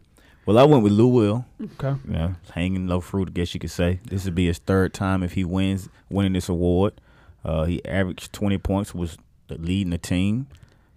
[0.46, 1.46] Well, I went with Lou Will.
[1.62, 1.98] Okay.
[2.08, 4.00] Yeah, hanging low fruit, I guess you could say.
[4.04, 6.94] This would be his third time if he wins winning this award.
[7.44, 9.16] Uh, he averaged 20 points, was
[9.48, 10.46] leading the team.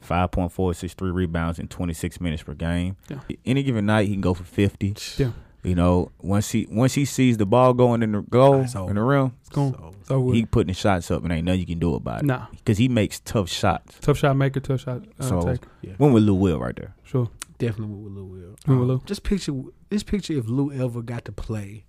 [0.08, 2.96] 5.463 rebounds in 26 minutes per game.
[3.10, 3.20] Yeah.
[3.46, 4.96] Any given night, he can go for 50.
[5.18, 5.32] Yeah.
[5.64, 9.02] You know, once he once he sees the ball going in the goal in the
[9.02, 9.74] rim, It's going.
[9.74, 12.26] So, So he putting the shots up, and ain't nothing you can do about it.
[12.26, 13.98] nah, Because he makes tough shots.
[14.00, 15.68] tough shot maker, tough shot uh, So- taker.
[15.98, 16.96] Went with Lou Will right there.
[17.04, 17.30] Sure.
[17.58, 18.56] definitely went with Lou Will.
[18.68, 19.02] Went with Lou.
[19.06, 19.52] Just picture
[19.90, 21.86] this picture if Lou ever got to play.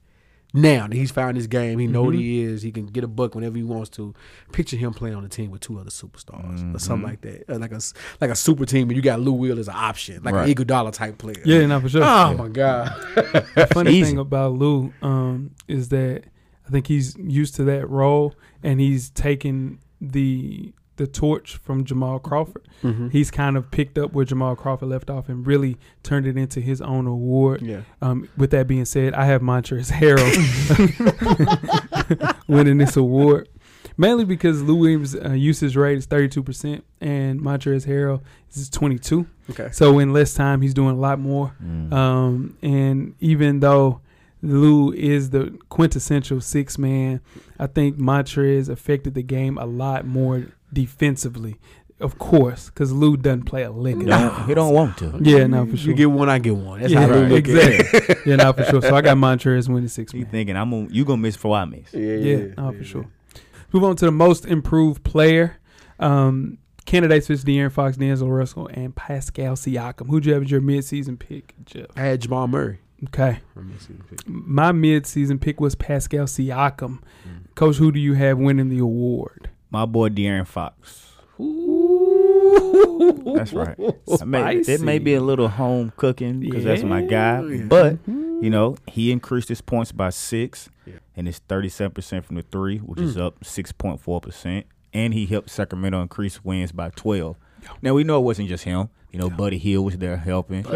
[0.54, 2.18] Now that he's found his game, he know what Mhm.
[2.20, 2.62] he is.
[2.62, 4.14] He can get a buck whenever he wants to.
[4.50, 7.10] Picture him playing on a team with two other superstars or something Mhm.
[7.10, 7.80] like that, Uh, like a
[8.20, 10.48] like a super team, and you got Lou Will as an option, like Right.
[10.48, 11.42] an Iguodala type player.
[11.44, 12.02] Yeah, no, for sure.
[12.02, 12.36] Oh Yeah.
[12.36, 12.94] my god.
[13.54, 14.04] The funny Easy.
[14.10, 16.24] thing about Lou um, is that
[16.66, 22.18] I think he's used to that role, and he's taken the the torch from Jamal
[22.18, 22.68] Crawford.
[22.82, 23.10] Mhm.
[23.10, 26.60] He's kind of picked up where Jamal Crawford left off and really turned it into
[26.60, 27.62] his own award.
[27.62, 27.80] Yeah.
[28.02, 30.28] Um, with that being said, I have Montrezl Harrell
[32.48, 33.48] winning this award.
[33.96, 38.20] Mainly because Lou Williams' uh, usage rate is 32% and Montrezl Harrell
[38.52, 39.26] is 22.
[39.50, 39.68] Okay.
[39.72, 41.54] So in less time, he's doing a lot more.
[41.64, 41.92] Mm.
[41.92, 44.00] Um, and even though
[44.40, 47.20] Lou is the quintessential six man,
[47.58, 51.56] I think Montrez affected the game a lot more defensively.
[52.00, 53.96] Of course, because Lou doesn't play a lick.
[53.96, 55.18] He of don't, he don't want to.
[55.20, 55.90] Yeah, no, for sure.
[55.90, 56.80] You get one, I get one.
[56.80, 57.80] That's yeah, how Lou right, look at it.
[57.80, 58.16] exactly.
[58.30, 58.82] yeah, no, for sure.
[58.82, 60.30] So I got Montrez winning six He man.
[60.30, 61.92] thinking I'm gonna, you gonna miss before I miss.
[61.92, 63.06] Yeah, Yeah, no, for sure.
[63.72, 65.58] Move on to the most improved player.
[65.98, 70.06] Um, candidates was De'Aaron Fox, D'Angelo Russell, and Pascal Siakam.
[70.08, 71.86] Who'd you have as your midseason pick, Jeff?
[71.96, 72.78] I had Jamal Murray.
[73.06, 73.40] Okay.
[73.54, 74.26] for mid-season pick.
[74.28, 77.00] My midseason pick was Pascal Siakam.
[77.28, 77.54] Mm.
[77.56, 79.50] Coach, who do you have winning the award?
[79.70, 81.04] My boy De'Aaron Fox.
[83.36, 83.76] That's right.
[84.20, 88.50] I may, it may be a little home cooking because that's my guy, but you
[88.50, 90.94] know he increased his points by six, Yeah.
[91.16, 94.66] and it's thirty seven percent from the three, which is up six point four percent,
[94.92, 97.36] and he helped Sacramento increase wins by twelve.
[97.82, 98.88] Now we know it wasn't just him.
[99.12, 100.66] You know, Buddy Hield was there helping.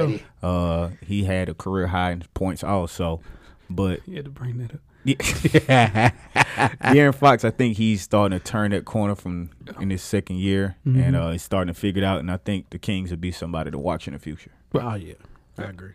[0.43, 3.21] Uh, he had a career high in points also,
[3.69, 4.81] but You had to bring that up.
[5.05, 6.11] yeah.
[6.35, 9.51] De'Aaron Fox, I think he's starting to turn that corner from
[9.81, 11.03] in his second year, Mhm.
[11.07, 12.21] and uh, he's starting to figure it out.
[12.21, 14.51] And I think the Kings would be somebody to watch in the future.
[14.75, 15.15] Oh yeah,
[15.59, 15.93] I agree.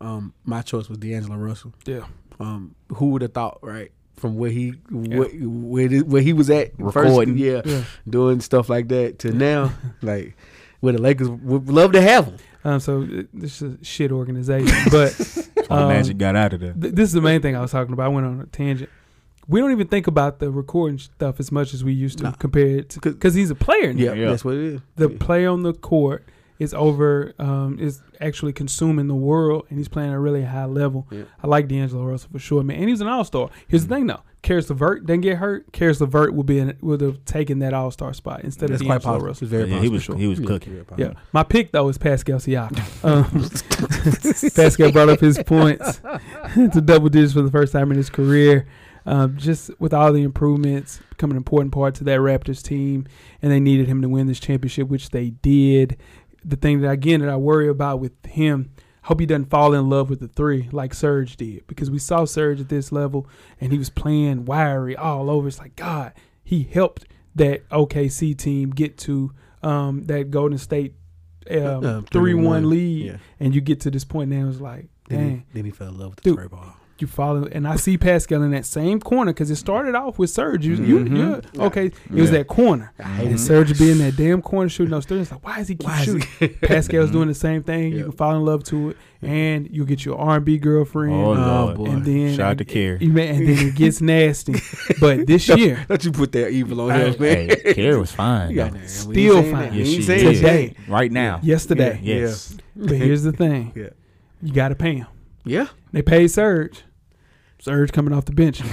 [0.00, 1.72] Um, my choice was D'Angelo Russell.
[1.86, 2.04] Yeah.
[2.40, 3.90] Um, who would have thought, right?
[4.16, 7.36] From where he where, where, where he was at first, Recording.
[7.38, 7.84] yeah, Yeah.
[8.08, 10.36] doing stuff like that to now, like
[10.80, 12.36] where the Lakers would love to have him.
[12.66, 15.12] Um, so uh, this is a shit organization, but
[15.74, 16.72] That's why Um, Magic got out of there.
[16.72, 18.04] th- this is the main thing I was talking about.
[18.06, 18.90] I went on a tangent.
[19.46, 22.30] We don't even think about the recording stuff as much as we used to Nah.
[22.32, 24.00] compared to Cause- because he's a player now.
[24.02, 24.30] Yeah, Yeah.
[24.30, 24.80] that's what it is.
[24.96, 25.16] The Yeah.
[25.20, 26.24] play on the court
[26.58, 30.64] is over um, is actually consuming the world, and he's playing at a really high
[30.66, 31.06] level.
[31.10, 31.24] Yeah.
[31.42, 33.50] I like D'Angelo Russell for sure, man, and he's an All Star.
[33.66, 35.72] Here's the thing, though: Caris LeVert didn't get hurt.
[35.72, 38.86] Caris LeVert would be in, would have taken that All Star spot instead that's of
[38.86, 39.26] quite D'Angelo possible.
[39.28, 39.46] Russell.
[39.48, 40.16] Very Yeah, he was Sure.
[40.16, 40.84] he was Yeah, cooking.
[40.88, 42.80] very Yeah, my pick though is Pascal Siakam.
[43.04, 46.00] Um, Pascal brought up his points
[46.54, 48.66] to double digits for the first time in his career.
[49.06, 53.06] Um, just with all the improvements, become an important part to that Raptors team,
[53.42, 55.98] and they needed him to win this championship, which they did.
[56.44, 58.70] The thing that again that I worry about with him,
[59.04, 62.24] hope he doesn't fall in love with the three like Serge did, because we saw
[62.24, 63.26] Serge at this level
[63.60, 65.48] and he was playing wiry all over.
[65.48, 69.32] It's like God, he helped that OKC team get to
[69.62, 70.94] um, that Golden State
[71.50, 73.16] um, Uh, three 3-1, lead, Yeah.
[73.40, 74.48] and you get to this point now.
[74.48, 76.34] It's like, Then dang, he, then he fell in love with the Dude.
[76.34, 76.74] spray ball.
[76.98, 77.46] You follow.
[77.50, 80.64] And I see Pascal in that same corner because it started off with Serge.
[80.64, 81.16] You, you, Mhm.
[81.54, 82.38] you- okay, it was Yeah.
[82.38, 83.38] that corner, I hate and it.
[83.38, 85.30] Serge being that damn corner shooting those threes.
[85.30, 86.28] Like, why is he keep Why shooting?
[86.38, 87.90] he- Pascal's doing the same thing.
[87.92, 87.98] Yeah.
[87.98, 91.12] You can fall in love to it, and you get your R and B girlfriend.
[91.14, 91.76] Oh, Lord.
[91.78, 91.84] boy.
[91.86, 92.98] and then Shout out to Kerry.
[93.00, 94.54] You may- and then it gets nasty.
[95.00, 97.48] But this year, Don't you put that evil on Hey, him, man?
[97.64, 98.50] Hey, Kerry was fine.
[98.50, 99.74] You got Still We ain't saying fine.
[99.74, 100.40] Yes, she saying is.
[100.40, 100.74] Today.
[100.88, 101.40] Right now.
[101.42, 101.98] yesterday.
[102.02, 102.56] Yes.
[102.76, 103.88] But here's the thing: Yeah.
[104.42, 105.06] you got to pay him.
[105.44, 105.68] Yeah.
[105.92, 106.82] They paid Serge.
[107.58, 108.60] Surge coming off the bench.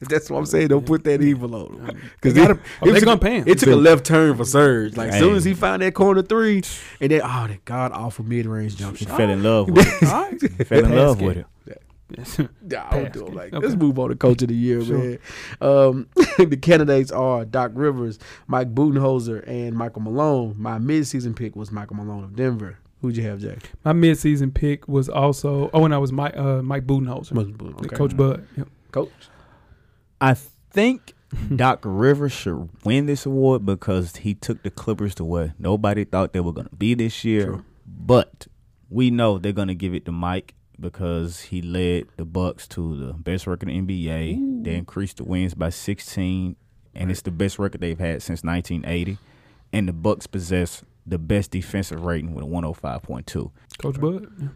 [0.00, 0.68] That's what I'm saying.
[0.68, 2.00] Don't put that evil on him.
[2.16, 3.44] Because They gotta- oh, they gonna pay him.
[3.46, 4.96] It took a left turn for Serge.
[4.96, 6.62] Like as soon as he found that corner three,
[7.00, 9.16] and then oh, that god awful mid range jump He shot.
[9.16, 10.08] fell in love with it.
[10.08, 10.40] All right.
[10.40, 11.46] He fell in love with it.
[12.12, 12.26] Nah,
[12.90, 13.66] I don't Pass do it like Okay.
[13.66, 14.98] Let's move on to coach of the year, Sure.
[14.98, 15.18] man.
[15.62, 20.54] Um, the candidates are Doc Rivers, Mike Budenholzer, and Michael Malone.
[20.58, 22.76] My midseason pick was Michael Malone of Denver.
[23.02, 23.72] Who'd you have, Jack?
[23.84, 27.36] My midseason pick was also oh, and I was Mike uh, Mike Budenholzer,
[27.84, 27.96] okay.
[27.96, 28.46] Coach Bud.
[28.56, 28.68] Yep.
[28.92, 29.10] Coach.
[30.20, 30.34] I
[30.70, 31.14] think
[31.56, 36.32] Doc Rivers should win this award because he took the Clippers to where nobody thought
[36.32, 37.46] they were going to be this year.
[37.46, 37.64] True.
[37.84, 38.46] But
[38.88, 42.96] we know they're going to give it to Mike because he led the Bucks to
[42.96, 44.64] the best record in the NBA.
[44.64, 46.54] They increased the wins by 16,
[46.94, 49.18] and it's the best record they've had since 1980.
[49.72, 53.50] And the Bucks possess the best defensive rating with a 105.2.
[53.78, 54.50] Coach Bud.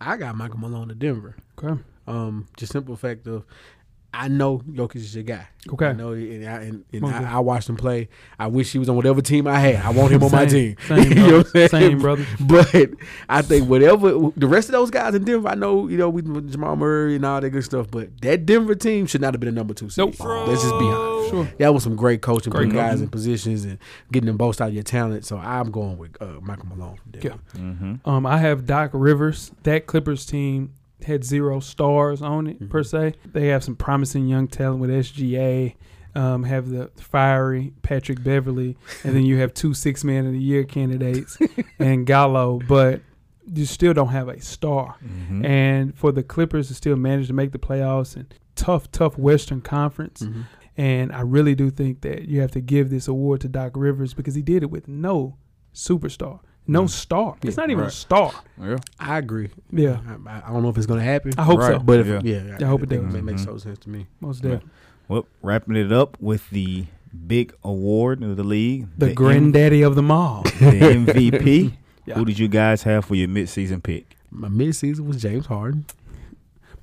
[0.00, 1.36] I got Michael Malone of Denver.
[1.62, 1.80] Okay.
[2.06, 3.44] Um, just simple fact of
[4.14, 5.46] I know Jokic is your guy.
[5.70, 5.86] Okay.
[5.88, 7.14] I know, and I, and, and Okay.
[7.14, 8.08] I, I watched him play.
[8.38, 9.84] I wish he was on whatever team I had.
[9.84, 10.76] I want him on my team.
[10.86, 11.60] Same, same, You know brother.
[11.60, 12.26] what same brother.
[12.40, 12.90] But
[13.28, 16.22] I think whatever the rest of those guys in Denver, I know you know we
[16.22, 17.90] Jamal Murray and all that good stuff.
[17.90, 19.98] But that Denver team should not have been a number two seed.
[20.18, 20.18] Nope.
[20.48, 21.17] Let's just be honest.
[21.30, 21.48] Sure.
[21.58, 23.78] That was some great coaching, Great putting guys in positions and
[24.12, 25.24] getting them both out of your talent.
[25.24, 26.96] So I'm going with uh, Michael Malone.
[26.96, 27.38] From Denver.
[27.56, 28.08] Mm-hmm.
[28.08, 29.52] Um, I have Doc Rivers.
[29.64, 30.72] That Clippers team
[31.04, 33.14] had zero stars on it per se.
[33.32, 35.74] They have some promising young talent with SGA.
[36.14, 40.38] Um, have the fiery Patrick Beverley, and then you have two six man of the
[40.40, 41.38] year candidates
[41.78, 43.02] and Gallo, but
[43.46, 44.96] you still don't have a star.
[45.04, 45.44] Mm-hmm.
[45.44, 49.60] And for the Clippers to still manage to make the playoffs and tough, tough Western
[49.60, 50.44] Conference, Mhm.
[50.78, 54.14] And I really do think that you have to give this award to Doc Rivers
[54.14, 55.36] because he did it with no
[55.74, 57.36] superstar, no star.
[57.42, 58.32] It's not even a star.
[58.60, 58.76] Yeah.
[58.98, 59.50] I agree.
[59.70, 61.32] Yeah, I, I don't know if it's going to happen.
[61.36, 61.72] I hope Right.
[61.74, 61.78] so.
[61.80, 62.20] But if, Yeah.
[62.22, 63.14] yeah, I hope it think does.
[63.14, 63.46] It makes Mhm.
[63.46, 64.06] total sense to me.
[64.20, 64.52] Most Yeah.
[64.52, 64.70] definitely.
[65.08, 66.86] Well, wrapping it up with the
[67.26, 70.42] big award of the league, The, M- granddaddy of them all.
[70.60, 71.72] the MVP.
[72.08, 72.14] Yeah.
[72.14, 74.16] Who did you guys have for your midseason pick?
[74.30, 75.84] My midseason was James Harden.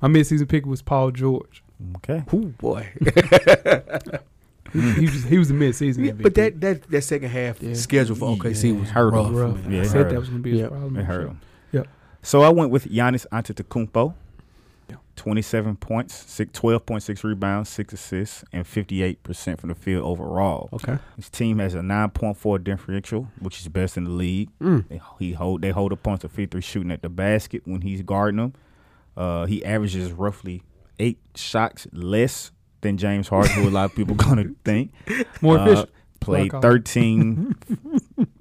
[0.00, 1.64] My midseason pick was Paul George.
[1.96, 2.22] Okay.
[2.32, 2.88] Ooh boy.
[4.72, 6.22] He, he was he was the midseason Yeah, MVP.
[6.22, 7.74] but that, that that second half Yeah.
[7.74, 8.80] schedule for OKC Yeah.
[8.80, 9.34] was Hurt 'em.
[9.34, 9.54] rough.
[9.56, 9.66] rough.
[9.70, 10.20] Yeah, I it said hurt that him.
[10.20, 10.68] was gonna be a Yeah.
[10.68, 10.96] problem.
[10.96, 11.28] It hurt Sure.
[11.28, 11.40] him.
[11.72, 11.88] Yep.
[12.22, 14.14] So I went with Giannis Antetokounmpo.
[14.90, 14.96] Yeah.
[15.14, 20.68] 27 points, six, 12.6 rebounds, 6 assists, and 58% from the field overall.
[20.72, 20.98] Okay.
[21.16, 24.50] His team has a 9.4 differential, which is best in the league.
[24.60, 24.88] Mm.
[24.88, 28.38] They, he hold they hold opponents to 53 shooting at the basket when he's guarding
[28.38, 28.52] them.
[29.16, 30.62] Uh, he averages roughly
[30.98, 32.50] eight shots less
[32.80, 34.92] than James Harden, who a lot of people gonna think.
[35.40, 35.90] More Uh, efficient.
[36.18, 36.62] Played Black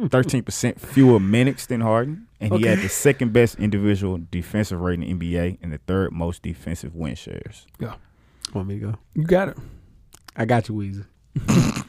[0.10, 5.08] 13 percent fewer minutes than Harden, and he had the second best individual defensive rating
[5.08, 7.68] in the NBA and the third most defensive win shares.
[8.54, 8.96] Want me to go?
[9.14, 9.58] You got it.
[10.36, 11.06] I got you, Weezy.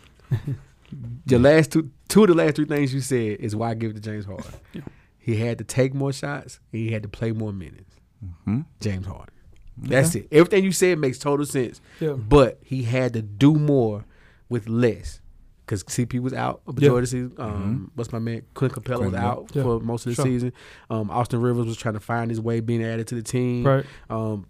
[1.26, 3.90] the last two two of the last three things you said is why I give
[3.92, 4.44] it to James Harden.
[4.72, 4.82] Yeah.
[5.18, 7.96] He had to take more shots and he had to play more minutes.
[8.44, 8.60] Hmm?
[8.80, 9.34] James Harden.
[9.78, 10.28] That's it.
[10.32, 11.80] Everything you said makes total sense.
[12.00, 12.12] Yeah.
[12.12, 14.04] But he had to do more
[14.48, 15.20] with less.
[15.64, 17.32] Because CP was out a majority of the season.
[17.38, 18.42] Um, What's my man?
[18.54, 19.62] Clint Capela was out yeah.
[19.64, 20.24] for most of the Sure.
[20.24, 20.52] season.
[20.90, 23.66] Um, Austin Rivers was trying to find his way being added to the team.
[23.66, 23.84] Right.
[24.08, 24.46] Um,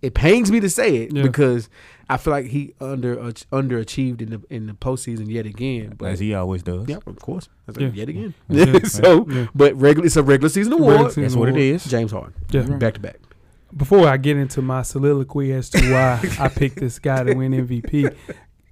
[0.00, 1.22] it pains me to say it Yeah.
[1.22, 1.68] because
[2.08, 5.94] I feel like he under uh, underachieved in the in the postseason yet again.
[5.98, 6.88] But As he always does.
[6.88, 7.88] yeah, of course, That's Yeah.
[7.88, 8.34] like, yet again.
[8.48, 8.78] Yeah.
[8.84, 9.46] so, Yeah.
[9.54, 10.92] but regular it's a regular season award.
[10.92, 11.62] Regular season That's what it award.
[11.64, 11.84] is.
[11.84, 12.62] James Harden, Yeah.
[12.62, 13.18] back to back.
[13.76, 17.52] Before I get into my soliloquy as to why I picked this guy to win
[17.52, 18.14] MVP,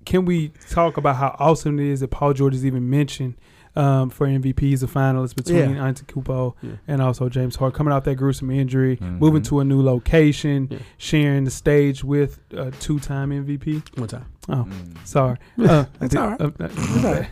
[0.05, 3.37] can we talk about how awesome it is that Paul George is even mentioned
[3.77, 5.91] um, for MVPs, the a finalist between Yeah.
[5.93, 6.71] Antetokounmpo Yeah.
[6.89, 9.21] and also James Harden, coming off that gruesome injury, Mhm.
[9.21, 10.79] moving to a new location, Yeah.
[10.99, 13.83] sharing the stage with a two-time MVP.
[13.97, 14.97] One time, Oh, Mm.
[15.07, 15.37] sorry.
[15.59, 16.41] Uh, That's all right.
[16.41, 16.51] uh,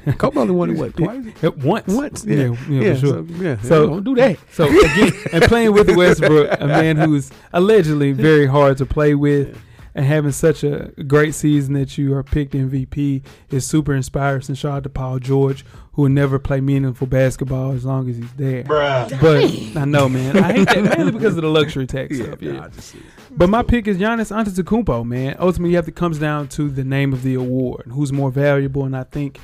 [0.07, 1.25] uh, Kobe only won it what twice?
[1.43, 1.89] uh, once.
[1.93, 2.81] Once, Yeah, yeah.
[2.81, 3.09] yeah, sure.
[3.11, 3.57] so, yeah.
[3.63, 4.37] So- don't do that.
[4.53, 9.57] So again, and playing with Westbrook, a man who's allegedly very hard to play with.
[9.99, 13.21] and having such a great season that you are picked MVP
[13.51, 14.45] is super inspiring.
[14.47, 15.65] And shout out to Paul George,
[15.95, 18.63] who will never play meaningful basketball as long as he's there.
[18.63, 19.21] Bruh.
[19.21, 22.41] But I know, man, I hate that mainly because of the luxury tax stuff.
[22.41, 22.53] Yeah.
[22.53, 22.95] nah, just.
[23.33, 25.35] But my pick is Giannis Antetokounmpo, man.
[25.41, 28.31] Ultimately, you have to comes down to the name of the award and who's more
[28.31, 28.85] valuable.
[28.85, 29.41] And I think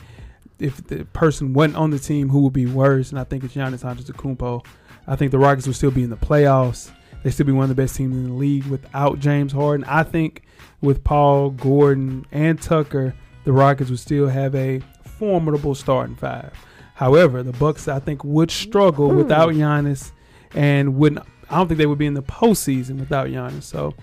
[0.61, 3.11] if the person wasn't on the team, who would be worse?
[3.11, 4.65] And I think it's Giannis Antetokounmpo.
[5.09, 6.93] I think the Rockets would still be in the playoffs.
[7.25, 9.83] They still be one of the best teams in the league without James Harden.
[9.87, 10.44] I think
[10.85, 16.53] with Paul Gordon and Tucker, the Rockets would still have a formidable starting five.
[16.95, 20.13] However, the Bucks I think would struggle without Giannis
[20.55, 23.65] and wouldn't I don't think they would be in the postseason without Giannis.
[23.65, 23.95] So,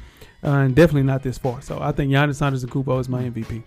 [0.44, 1.62] uh, and definitely not this far.
[1.62, 3.64] So I think Giannis Antetokounmpo is my MVP.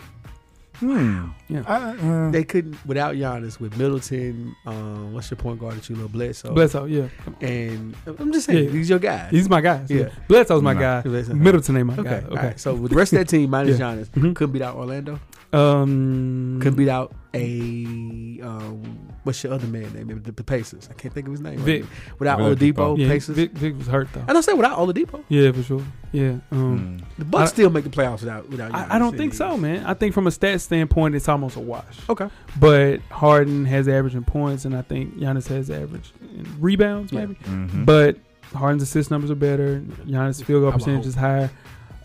[0.78, 1.26] Hmm.
[1.48, 1.62] Yeah.
[1.66, 4.54] I, uh, They couldn't without Giannis with Middleton.
[4.66, 6.52] Um, what's your point guard that you love, Bledsoe?
[6.52, 7.08] Bledsoe, yeah,
[7.40, 8.70] And I'm just saying, Yeah.
[8.70, 9.28] he's your guy.
[9.30, 9.84] he's my guy.
[9.88, 10.08] Yeah.
[10.28, 10.80] Bledsoe's my Right.
[10.80, 11.02] guy.
[11.02, 11.34] Bledsoe.
[11.34, 12.02] Middleton ain't my Okay.
[12.02, 12.16] guy.
[12.16, 12.26] Okay.
[12.38, 12.52] Okay.
[12.56, 13.94] So with the rest of that team minus Yeah.
[13.94, 14.34] Giannis, Mhm.
[14.34, 15.20] couldn't beat out Orlando.
[15.54, 20.22] Um, Couldn't beat out a um, what's your other man name?
[20.22, 20.88] The, the Pacers.
[20.90, 21.58] I can't think of his name.
[21.58, 21.84] Vic.
[22.18, 22.74] Without Oladipo.
[22.74, 23.36] Oladipo, Yeah, Pacers.
[23.36, 24.20] Vic, Vic was hurt though.
[24.20, 25.22] And I don't say without Oladipo.
[25.28, 25.82] Yeah, for sure.
[26.12, 26.36] Yeah.
[26.52, 27.04] Um, hmm.
[27.18, 28.74] The Bucks I- still make the playoffs without without.
[28.74, 29.84] I, I don't think so, man.
[29.86, 31.98] I think from a stat standpoint, it's almost a wash.
[32.08, 32.28] Okay.
[32.58, 37.20] But Harden has average in points, and I think Giannis has average in rebounds, Yeah.
[37.26, 37.34] maybe.
[37.44, 37.84] Mhm.
[37.86, 38.18] But
[38.52, 39.80] Harden's assist numbers are better.
[40.06, 41.50] Giannis' field goal percentage is higher.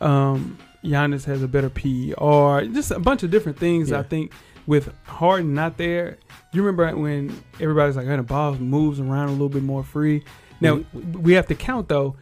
[0.01, 2.65] Um, Giannis has a better PER.
[2.73, 3.89] Just a bunch of different things.
[3.91, 3.99] Yeah.
[3.99, 4.31] I think
[4.67, 6.17] with Harden not there,
[6.53, 10.23] you remember when everybody's like, "Oh, the ball moves around a little bit more free."
[10.61, 11.21] Now Mm-hmm.
[11.21, 12.15] we have to count though.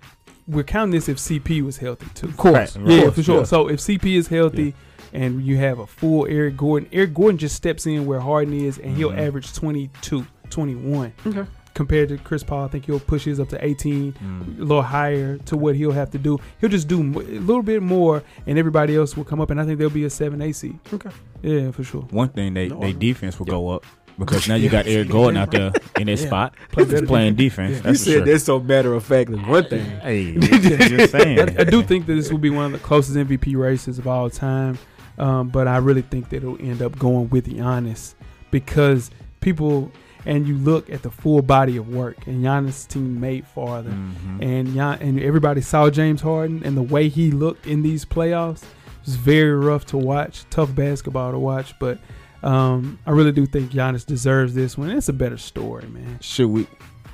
[0.47, 2.27] We're counting this if CP was healthy too.
[2.27, 2.77] Of course.
[2.77, 2.87] Right.
[2.89, 3.37] Yeah, course, for sure.
[3.39, 3.43] yeah.
[3.43, 4.73] So if CP is healthy
[5.11, 8.77] and you have a full Eric Gordon, Eric Gordon just steps in where Harden is
[8.77, 9.17] and he'll Mhm.
[9.27, 11.11] average 22, 21.
[11.25, 11.45] Okay.
[11.77, 14.57] Compared to Chris Paul, I think he'll push his up to 18, Mm.
[14.57, 16.39] a little higher to what he'll have to do.
[16.59, 19.65] He'll just do a little bit more and everybody else will come up and I
[19.65, 20.73] think there'll be a 7 AC.
[20.91, 21.11] Okay.
[21.43, 22.01] Yeah, for sure.
[22.09, 23.85] One thing they No, they defense will go up
[24.17, 26.25] because now you got Eric Gordon out there in that Yeah.
[26.27, 27.73] spot Play He's playing defense.
[27.73, 27.77] Yeah.
[27.77, 28.25] You That's for said sure.
[28.25, 29.29] that's so matter of fact.
[29.29, 29.85] Is one thing.
[30.01, 31.39] Hey, just saying.
[31.39, 34.07] I, I do think that this will be one of the closest MVP races of
[34.07, 34.79] all time,
[35.19, 38.15] um, but I really think that it'll end up going with Giannis
[38.49, 39.91] because people
[40.27, 44.41] and you look at the full body of work and Giannis' team made farther, Mhm.
[44.43, 48.61] and Gian, and everybody saw James Harden and the way he looked in these playoffs
[49.05, 51.97] was very rough to watch, tough basketball to watch, but.
[52.43, 54.91] Um, I really do think Giannis deserves this one.
[54.91, 56.19] It's a better story, man.
[56.21, 56.67] Should we?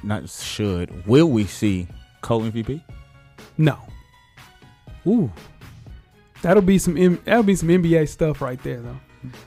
[0.04, 1.08] Not should.
[1.08, 1.88] Will we see
[2.22, 2.84] co MVP?
[3.58, 3.78] No.
[5.08, 5.32] Ooh,
[6.42, 8.98] that'll be some M- that'll be some NBA stuff right there, though.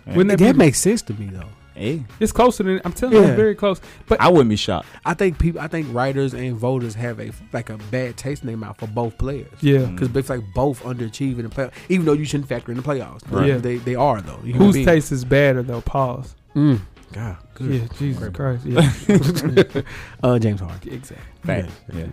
[0.06, 1.48] Wouldn't that that be- makes sense to me though.
[1.76, 3.28] Hey, It's closer than I'm telling you, Yeah.
[3.28, 3.80] it's very close.
[4.08, 4.86] But I wouldn't be shocked.
[5.04, 8.46] I think people, I think writers and voters have a like a bad taste in
[8.48, 9.52] their mouth for both players.
[9.60, 9.94] yeah, Mm.
[9.96, 12.82] Because it's like both underachieving in the playoffs, even though you shouldn't factor in the
[12.82, 13.20] playoffs.
[13.30, 13.46] Right.
[13.48, 13.58] Yeah.
[13.58, 14.38] They they are though.
[14.42, 14.86] You human whose beings.
[14.86, 15.82] taste is better though?
[15.82, 16.34] Pause.
[16.54, 16.80] Mm.
[17.12, 17.70] God, good.
[17.74, 18.34] Yeah, Jesus Great.
[18.34, 18.66] Christ.
[18.66, 19.82] Yeah,
[20.22, 20.92] Uh, James Harden.
[20.92, 21.24] exactly.
[21.44, 21.70] Fact.
[21.92, 21.98] Yeah.
[22.00, 22.06] Yeah.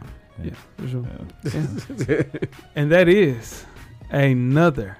[0.44, 1.06] Yeah, for sure.
[1.44, 1.64] Yeah.
[2.08, 2.24] Yeah.
[2.76, 3.66] and that is
[4.10, 4.98] another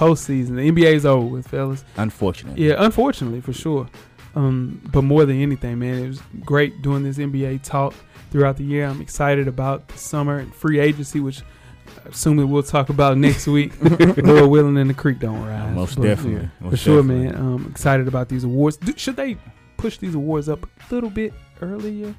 [0.00, 0.56] postseason.
[0.56, 1.84] The NBA is over with, fellas.
[1.96, 2.66] Unfortunately.
[2.68, 3.86] Yeah, unfortunately, for sure.
[4.34, 7.94] Um, but more than anything, man, it was great doing this NBA talk
[8.30, 8.86] throughout the year.
[8.86, 13.46] I'm excited about the summer and free agency, which I assuming we'll talk about next
[13.46, 13.72] week.
[14.16, 15.74] Lord willing, and the creek don't rise.
[15.74, 16.42] Most But, definitely.
[16.42, 17.24] yeah, Most for sure, definitely.
[17.32, 17.36] man.
[17.36, 18.76] Um, excited about these awards.
[18.78, 19.36] Do, should they
[19.76, 22.14] push these awards up a little bit earlier?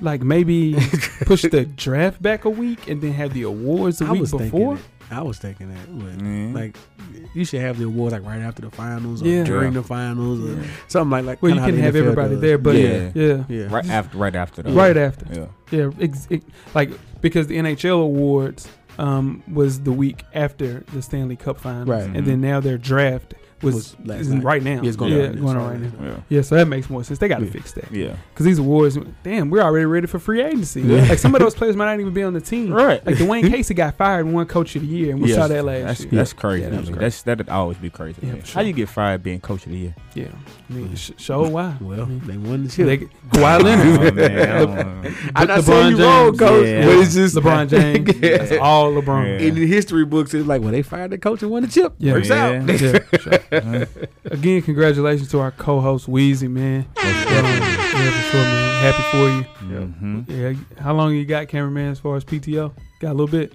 [0.00, 0.74] Like maybe
[1.26, 4.78] push the draft back a week and then have the awards the I week before.
[5.12, 5.18] Thinking that.
[5.18, 5.86] I was thinking that.
[5.98, 6.54] but, Mhm.
[6.54, 6.76] Like
[7.34, 9.44] you should have the awards like right after the finals or Yeah.
[9.44, 9.80] during Yeah.
[9.80, 10.62] the finals or Yeah.
[10.88, 11.42] something like like.
[11.42, 12.40] Well, you can have NFL everybody does.
[12.40, 13.10] there, but Yeah.
[13.14, 13.66] yeah, yeah.
[13.70, 14.72] right after, right after that.
[14.72, 15.26] right after.
[15.32, 15.46] Yeah.
[15.70, 16.42] Yeah, ex- it,
[16.74, 16.90] like
[17.20, 18.68] because the NHL awards
[18.98, 22.10] um, was the week after the Stanley Cup Finals, Right.
[22.14, 23.32] and then now their draft
[23.62, 24.44] was, Was last night.
[24.44, 24.82] right now.
[24.82, 25.40] Yeah, it's going yeah, on.
[25.40, 26.06] going on right now.
[26.06, 26.16] Yeah.
[26.28, 27.18] Yeah, so that makes more sense.
[27.18, 27.50] They got to Yeah.
[27.50, 28.16] fix that Yeah.
[28.32, 30.82] because these awards, damn, we're already ready for free agency.
[30.82, 31.06] Yeah.
[31.08, 32.72] Like some of those players might not even be on the team.
[32.72, 33.04] Right.
[33.06, 35.38] Like Dwane Casey got fired one Coach of the Year, and we Yes.
[35.38, 36.10] saw that last That's, year.
[36.12, 36.62] that's crazy.
[36.64, 36.92] Yeah, That crazy.
[36.98, 38.18] That's that'd always be crazy.
[38.22, 38.40] Yeah, me.
[38.40, 39.94] for How you get fired being coach of the year?
[40.14, 40.26] yeah,
[40.68, 40.96] I mean, mm.
[40.96, 41.74] sh- show why.
[41.80, 43.08] Well, I mean, they won the they, ship.
[43.30, 45.10] Kawhi Oh, Leonard, man, I don't know.
[45.36, 46.84] I'm not LeBron saying you wrong, coach, Yeah.
[46.86, 49.40] but it's just LeBron James, that's all LeBron.
[49.40, 49.46] Yeah.
[49.48, 51.94] In the history books, it's like, well, they fired the coach and won the chip.
[51.98, 52.12] Yeah.
[52.14, 52.52] Works out.
[53.52, 54.06] Yeah, for.
[54.24, 56.86] Again, congratulations to our co-host Weezy, man.
[56.96, 58.82] Yeah, for sure, man.
[58.82, 59.84] Happy for you.
[59.84, 60.24] Mhm.
[60.28, 61.92] Yeah, how long you got, cameraman?
[61.92, 63.52] As far as PTO, got a little bit.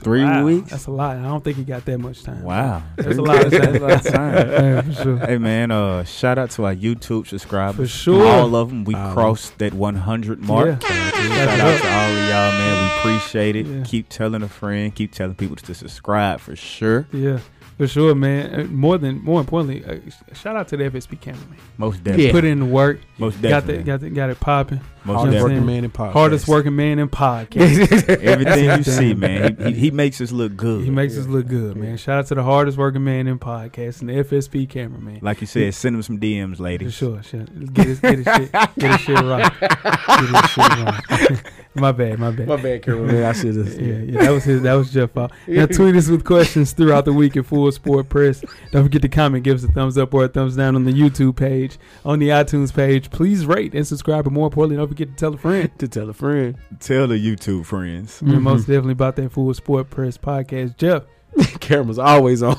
[0.00, 0.70] Three Wow, weeks.
[0.70, 1.16] That's a lot.
[1.16, 2.44] I don't think he got that much time.
[2.44, 3.60] Wow, That's a lot of time.
[3.60, 4.34] That's a lot of time.
[4.48, 5.16] Yeah, for sure.
[5.18, 7.90] Hey man, uh, shout out to our YouTube subscribers.
[7.90, 8.24] For sure.
[8.28, 8.84] all of them.
[8.84, 10.68] We Um, crossed that 100 mark.
[10.68, 10.78] Yeah.
[10.78, 12.82] Shout out to all of y'all, man.
[13.04, 13.66] We appreciate it.
[13.66, 13.82] Yeah.
[13.82, 14.94] Keep telling a friend.
[14.94, 17.08] Keep telling people to subscribe for sure.
[17.12, 17.40] Yeah,
[17.78, 18.60] for sure, man.
[18.60, 21.56] Uh, More than more importantly, uh, shout out to the FSP cameraman.
[21.78, 22.32] Most definitely.
[22.32, 23.00] Put in the work.
[23.16, 23.84] Most definitely.
[23.84, 23.84] Got that.
[23.86, 24.10] Got that.
[24.14, 24.80] Got it popping.
[25.04, 26.12] Most Hardest working man in podcast.
[26.12, 28.08] Hardest working man in podcast.
[28.22, 29.56] Everything you see, man.
[29.56, 30.84] He, he, he makes us look good.
[30.84, 31.96] He makes us look good, man.
[31.96, 35.20] Shout out to the hardest working man in podcast and the FSP cameraman.
[35.22, 37.44] like you said, send him some DMs, For sure, sure.
[37.72, 39.60] Get his, get his shit, get his shit right.
[39.60, 41.42] Get his shit right.
[41.78, 42.48] My bad, my bad.
[42.48, 43.22] My bad, cameraman.
[43.22, 43.80] I should have.
[43.80, 44.62] Yeah, yeah, that was his.
[44.62, 45.30] That was Jeff fault.
[45.46, 48.42] Now tweet us with questions throughout the week at Full Sport Press.
[48.72, 50.92] Don't forget to comment, give us a thumbs up or a thumbs down on the
[50.92, 53.10] YouTube page, on the iTunes page.
[53.10, 55.70] Please rate and subscribe, and more importantly, don't forget to tell a friend.
[55.78, 56.56] to tell a friend.
[56.80, 58.20] Tell the YouTube friends.
[58.22, 58.72] We're most mm-hmm.
[58.72, 60.76] definitely about that Full Sport Press podcast.
[60.76, 61.04] Jeff,
[61.60, 62.56] Camera's always on.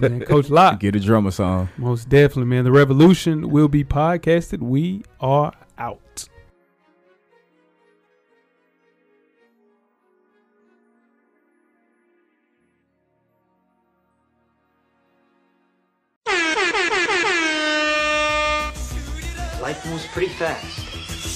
[0.00, 0.20] man.
[0.22, 1.68] Coach Lock, Get a drummer song.
[1.76, 2.64] most definitely, man.
[2.64, 4.60] The revolution will be podcasted.
[4.60, 6.28] We are out.
[19.60, 21.35] Life moves pretty fast.